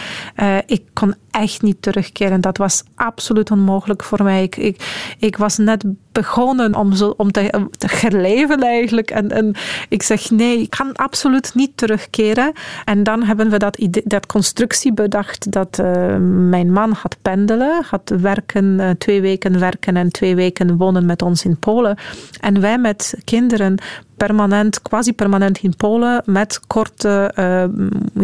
[0.67, 2.41] ik kon echt niet terugkeren.
[2.41, 4.43] Dat was absoluut onmogelijk voor mij.
[4.43, 9.11] Ik, ik, ik was net begonnen om, zo, om te, te herleven eigenlijk.
[9.11, 9.55] En, en
[9.89, 12.53] ik zeg nee, ik kan absoluut niet terugkeren.
[12.85, 16.17] En dan hebben we dat, idee, dat constructie bedacht dat uh,
[16.51, 21.23] mijn man gaat pendelen, gaat werken, uh, twee weken werken en twee weken wonen met
[21.23, 21.99] ons in Polen.
[22.41, 23.79] En wij met kinderen
[24.27, 27.65] permanent, quasi permanent in Polen, met korte, uh,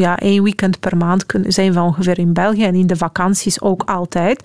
[0.00, 3.82] ja, één weekend per maand zijn we ongeveer in België en in de vakanties ook
[3.86, 4.42] altijd.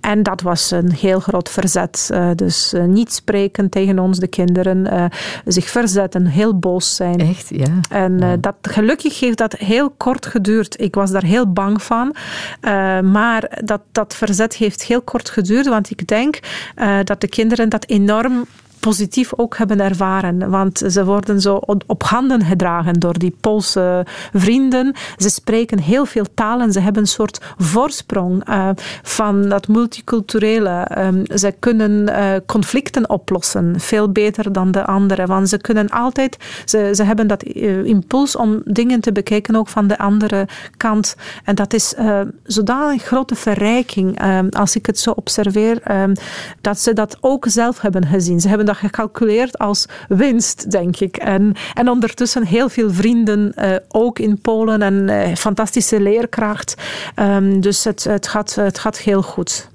[0.00, 2.08] En dat was een heel groot verzet.
[2.12, 5.10] Uh, dus uh, niet spreken tegen ons, de kinderen,
[5.44, 7.18] zich verzetten, heel boos zijn.
[7.18, 7.80] Echt, ja.
[7.90, 8.36] En ja.
[8.36, 10.80] dat, gelukkig heeft dat heel kort geduurd.
[10.80, 12.14] Ik was daar heel bang van.
[13.10, 16.38] maar dat, dat verzet heeft heel kort geduurd, want ik denk
[17.04, 18.46] dat de kinderen dat enorm
[18.80, 20.50] positief ook hebben ervaren.
[20.50, 24.94] Want ze worden zo op handen gedragen door die Poolse vrienden.
[25.16, 26.72] Ze spreken heel veel talen.
[26.72, 28.68] Ze hebben een soort voorsprong uh,
[29.02, 30.88] van dat multiculturele.
[30.98, 35.26] Um, ze kunnen uh, conflicten oplossen veel beter dan de anderen.
[35.26, 39.68] Want ze kunnen altijd, ze, ze hebben dat uh, impuls om dingen te bekijken ook
[39.68, 41.16] van de andere kant.
[41.44, 41.94] En dat is
[42.44, 46.12] zodanig grote verrijking um, als ik het zo observeer, um,
[46.60, 48.40] dat ze dat ook zelf hebben gezien.
[48.40, 51.16] Ze hebben dat gecalculeerd als winst, denk ik.
[51.16, 56.74] En, en ondertussen heel veel vrienden, uh, ook in Polen, en uh, fantastische leerkracht.
[57.16, 59.68] Um, dus het, het, gaat, het gaat heel goed.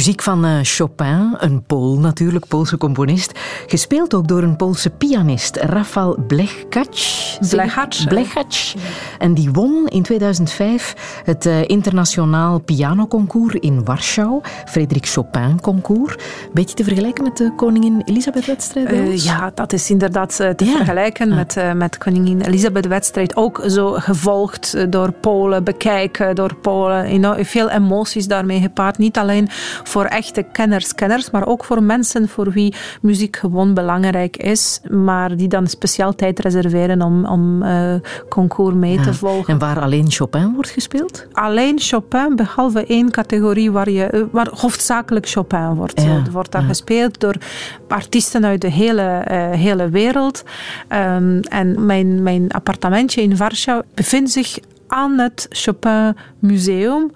[0.00, 3.38] Muziek van uh, Chopin, een Pool natuurlijk, Poolse componist.
[3.66, 7.38] Gespeeld ook door een Poolse pianist, Rafał Blechacz.
[7.50, 8.04] Blechacz.
[8.04, 8.74] Blechacz.
[9.18, 16.16] En die won in 2005 het uh, internationaal pianoconcours in Warschau, Frederik Chopin concours.
[16.52, 20.76] Beetje te vergelijken met de koningin Elisabeth-wedstrijd uh, Ja, dat is inderdaad te ja.
[20.76, 23.36] vergelijken met, met koningin Elisabeth-wedstrijd.
[23.36, 27.44] Ook zo gevolgd door Polen, bekijken door Polen.
[27.46, 28.98] Veel emoties daarmee gepaard.
[28.98, 29.48] Niet alleen
[29.90, 35.36] voor echte kenners, kenners, maar ook voor mensen voor wie muziek gewoon belangrijk is, maar
[35.36, 37.94] die dan speciaal tijd reserveren om, om uh,
[38.28, 39.52] concours mee te volgen.
[39.52, 41.26] En waar alleen Chopin wordt gespeeld?
[41.32, 46.02] Alleen Chopin, behalve één categorie waar, je, eh, waar hoofdzakelijk Chopin wordt.
[46.02, 46.22] Ja.
[46.32, 47.36] wordt daar gespeeld door
[47.88, 50.44] artiesten uit de hele, uh, hele wereld.
[50.88, 57.10] Um, en mijn, mijn appartementje in Warschau bevindt zich aan het Chopin Museum.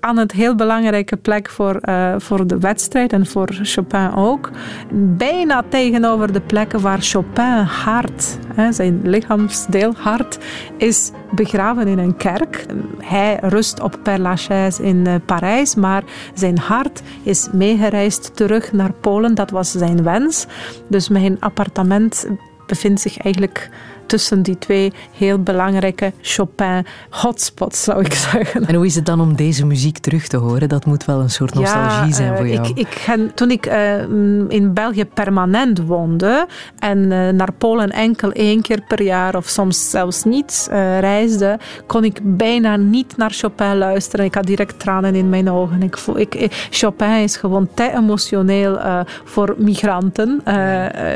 [0.00, 4.50] Aan een heel belangrijke plek voor, uh, voor de wedstrijd en voor Chopin ook.
[4.92, 10.38] Bijna tegenover de plekken waar Chopin hart, hè, zijn lichaamsdeel hart,
[10.76, 12.66] is begraven in een kerk.
[12.98, 16.02] Hij rust op Père Lachaise in uh, Parijs, maar
[16.34, 19.34] zijn hart is meegereisd terug naar Polen.
[19.34, 20.46] Dat was zijn wens.
[20.88, 22.26] Dus mijn appartement
[22.66, 23.70] bevindt zich eigenlijk
[24.08, 28.66] tussen die twee heel belangrijke Chopin-hotspots, zou ik zeggen.
[28.66, 30.68] En hoe is het dan om deze muziek terug te horen?
[30.68, 32.68] Dat moet wel een soort nostalgie zijn voor eh, jou.
[32.68, 34.00] Ik, ik, toen ik uh,
[34.48, 36.46] in België permanent woonde
[36.78, 40.68] en uh, naar Polen enkel één keer per jaar of soms zelfs niet
[41.00, 44.24] reisde, kon ik bijna niet naar Chopin luisteren.
[44.24, 45.82] Ik had direct tranen in mijn ogen.
[45.82, 48.78] Ik voel, ik, Chopin is gewoon te emotioneel
[49.24, 50.42] voor migranten.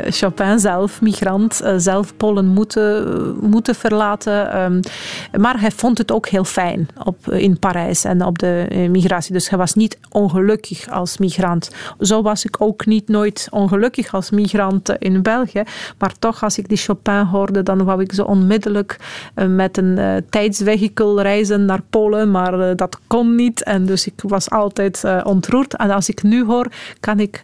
[0.09, 2.82] Chopin zelf, migrant, zelf Polen moeten
[3.41, 4.51] moeten verlaten.
[4.51, 4.79] Ehm,
[5.41, 9.33] maar hij vond het ook heel fijn op, in Parijs en op de eh, migratie.
[9.33, 11.71] Dus hij was niet ongelukkig als migrant.
[11.99, 15.63] Zo was ik ook niet nooit ongelukkig als migrant in België.
[15.97, 18.97] Maar toch, als ik die Chopin hoorde, dan wou ik zo onmiddellijk
[19.33, 22.31] eh, met een uh, tijdsvehikel reizen naar Polen.
[22.31, 23.63] Maar dat kon niet.
[23.63, 25.75] En dus ik was altijd ontroerd.
[25.75, 26.67] En als ik nu hoor,
[26.99, 27.41] kan ik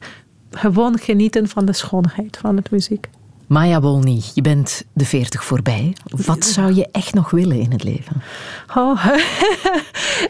[0.51, 3.09] gewoon genieten van de schoonheid van het muziek.
[3.49, 5.95] Maya Wolny, je bent de 40 voorbij.
[6.25, 8.21] Wat zou je echt nog willen in het leven?
[8.75, 9.05] Oh,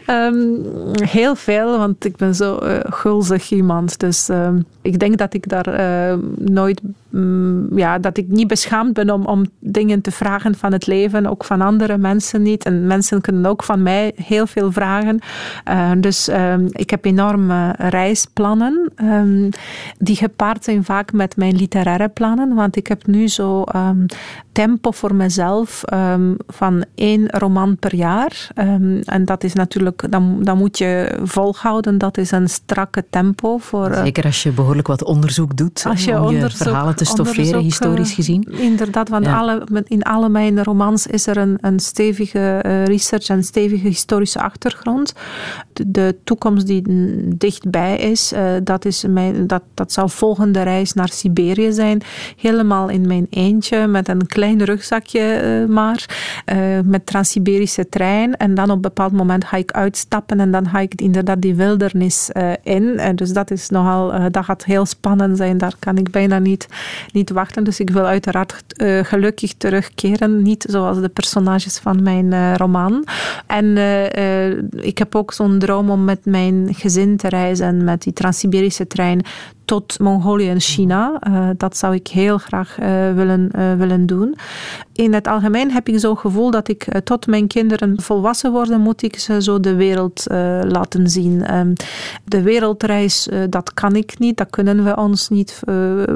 [0.06, 0.62] um,
[1.18, 3.98] heel veel, want ik ben zo uh, gulzig iemand.
[3.98, 6.80] Dus um, ik denk dat ik daar uh, nooit,
[7.12, 11.26] um, ja, dat ik niet beschaamd ben om, om dingen te vragen van het leven,
[11.26, 12.64] ook van andere mensen niet.
[12.64, 15.18] En mensen kunnen ook van mij heel veel vragen.
[15.68, 16.30] Uh, dus
[16.70, 18.92] ik heb enorme reisplannen,
[19.98, 24.06] die gepaard zijn vaak met mijn literaire plannen, want ik heb nu zo um,
[24.52, 25.82] tempo voor mezelf
[26.46, 28.48] van één roman per jaar.
[29.04, 31.98] En dat is natuurlijk, dan, dan moet je volhouden.
[31.98, 33.58] Dat is een strakke tempo.
[33.58, 35.84] Voor, uh, Zeker als je behoorlijk wat onderzoek doet.
[35.88, 38.46] Als je je verhalen te stofferen, historisch gezien.
[38.48, 39.38] Uh, inderdaad, want ja.
[39.38, 44.40] alle, in alle mijn romans is er een, een stevige uh, research en stevige historische
[44.40, 45.12] achtergrond.
[45.72, 46.82] De, de toekomst die
[47.36, 52.02] dichtbij is, uh, dat, is mijn, dat, dat zou volgende reis naar Siberië zijn.
[52.36, 56.06] Helemaal in mijn eentje met een klein rugzakje uh, maar,
[56.52, 58.36] uh, met Trans-Siberische trein.
[58.36, 61.54] En dan op een bepaald moment ga ik uitstappen en dan ga ik inderdaad die
[61.54, 62.30] wildernis
[62.62, 62.98] in.
[62.98, 65.58] En dus dat is nogal, dat gaat heel spannend zijn.
[65.58, 66.68] Daar kan ik bijna niet,
[67.12, 67.64] niet wachten.
[67.64, 68.64] Dus ik wil uiteraard
[69.02, 70.42] gelukkig terugkeren.
[70.42, 73.04] Niet zoals de personages van mijn roman.
[73.46, 73.76] En
[74.76, 79.24] ik heb ook zo'n droom om met mijn gezin te reizen met die Trans-Siberische trein
[79.64, 81.20] tot Mongolië en China.
[81.56, 82.76] Dat zou ik heel graag
[83.14, 84.36] willen, willen doen.
[84.92, 89.02] In het algemeen heb ik zo'n gevoel dat ik tot mijn kinderen volwassen worden, moet
[89.02, 90.24] ik ze zo de wereld
[90.68, 91.54] laten zien.
[91.54, 91.72] Um,
[92.24, 95.62] de wereldreis, dat kan ik niet, dat kunnen we ons niet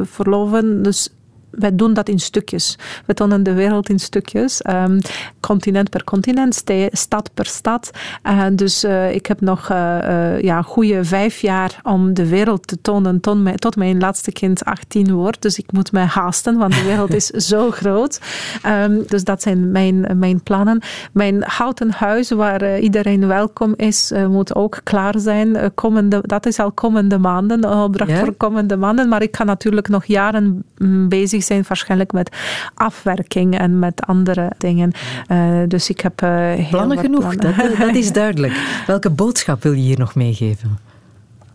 [0.03, 0.64] verloven.
[0.83, 1.11] Dus
[1.57, 2.79] wij doen dat in stukjes.
[3.07, 4.61] We tonen de wereld in stukjes.
[4.71, 4.99] Um,
[5.41, 7.91] continent per continent, stad per stad.
[8.27, 12.81] Uh, dus uh, ik heb nog uh, ja, goede vijf jaar om de wereld te
[12.81, 15.43] tonen tot mijn, tot mijn laatste kind 18 wordt.
[15.43, 18.21] Dus ik moet mij haasten, want de wereld is zo groot.
[18.67, 20.83] Um, dus dat zijn mijn, mijn plannen.
[21.13, 25.75] Mijn houten huis, waar iedereen welkom is, moet ook klaar zijn.
[25.75, 29.09] komende, dat is al komende maanden, opdracht voor komende maanden.
[29.09, 30.65] Maar ik ga natuurlijk nog jaren
[31.09, 32.37] bezig zijn waarschijnlijk met
[32.75, 34.93] afwerking en met andere dingen.
[35.29, 38.53] Uh, dus ik heb uh, heel Plannen genoeg, Dat, dat, is duidelijk.
[38.87, 40.79] Welke boodschap wil je hier nog meegeven?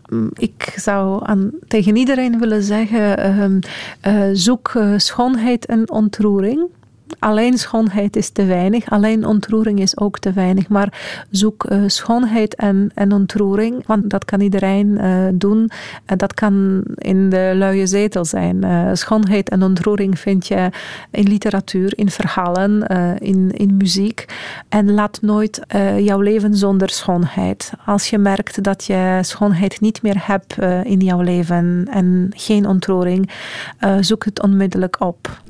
[0.08, 3.60] Mm, ik zou aan, tegen iedereen willen zeggen,
[4.06, 6.68] uh, zoek schoonheid en ontroering
[7.18, 10.68] alleen schoonheid is te weinig, alleen ontroering is ook te weinig.
[10.68, 15.70] Maar zoek uh, schoonheid en, en ontroering, want dat kan iedereen uh, doen.
[16.04, 18.64] En dat kan in de luie zetel zijn.
[18.64, 20.70] Uh, schoonheid en ontroering vind je
[21.10, 22.86] in literatuur, in verhalen,
[23.18, 24.24] in, in muziek.
[24.68, 25.60] En laat nooit
[25.98, 27.72] jouw leven zonder schoonheid.
[27.86, 33.30] Als je merkt dat je schoonheid niet meer hebt in jouw leven en geen ontroering,
[34.00, 35.40] zoek het onmiddellijk op.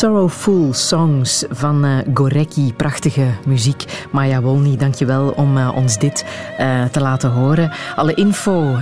[0.00, 2.72] Sorrowful Songs van uh, Gorecki.
[2.74, 3.84] Prachtige muziek.
[4.10, 6.24] Maya Wolny, dankjewel om uh, ons dit
[6.60, 7.72] uh, te laten horen.
[7.96, 8.78] Alle info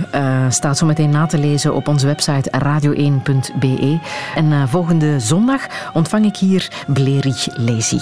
[0.49, 3.99] staat zo meteen na te lezen op onze website radio1.be.
[4.35, 7.99] En volgende zondag ontvang ik hier Blerich Lezi.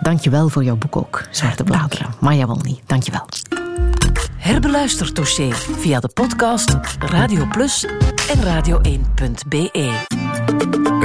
[0.00, 2.06] Dankjewel voor jouw boek ook, Zwarte Bladeren.
[2.20, 3.26] Maya Wolny, dankjewel.
[4.36, 7.86] Herbeluister Touché via de podcast Radio Plus
[8.28, 10.27] en radio1.be.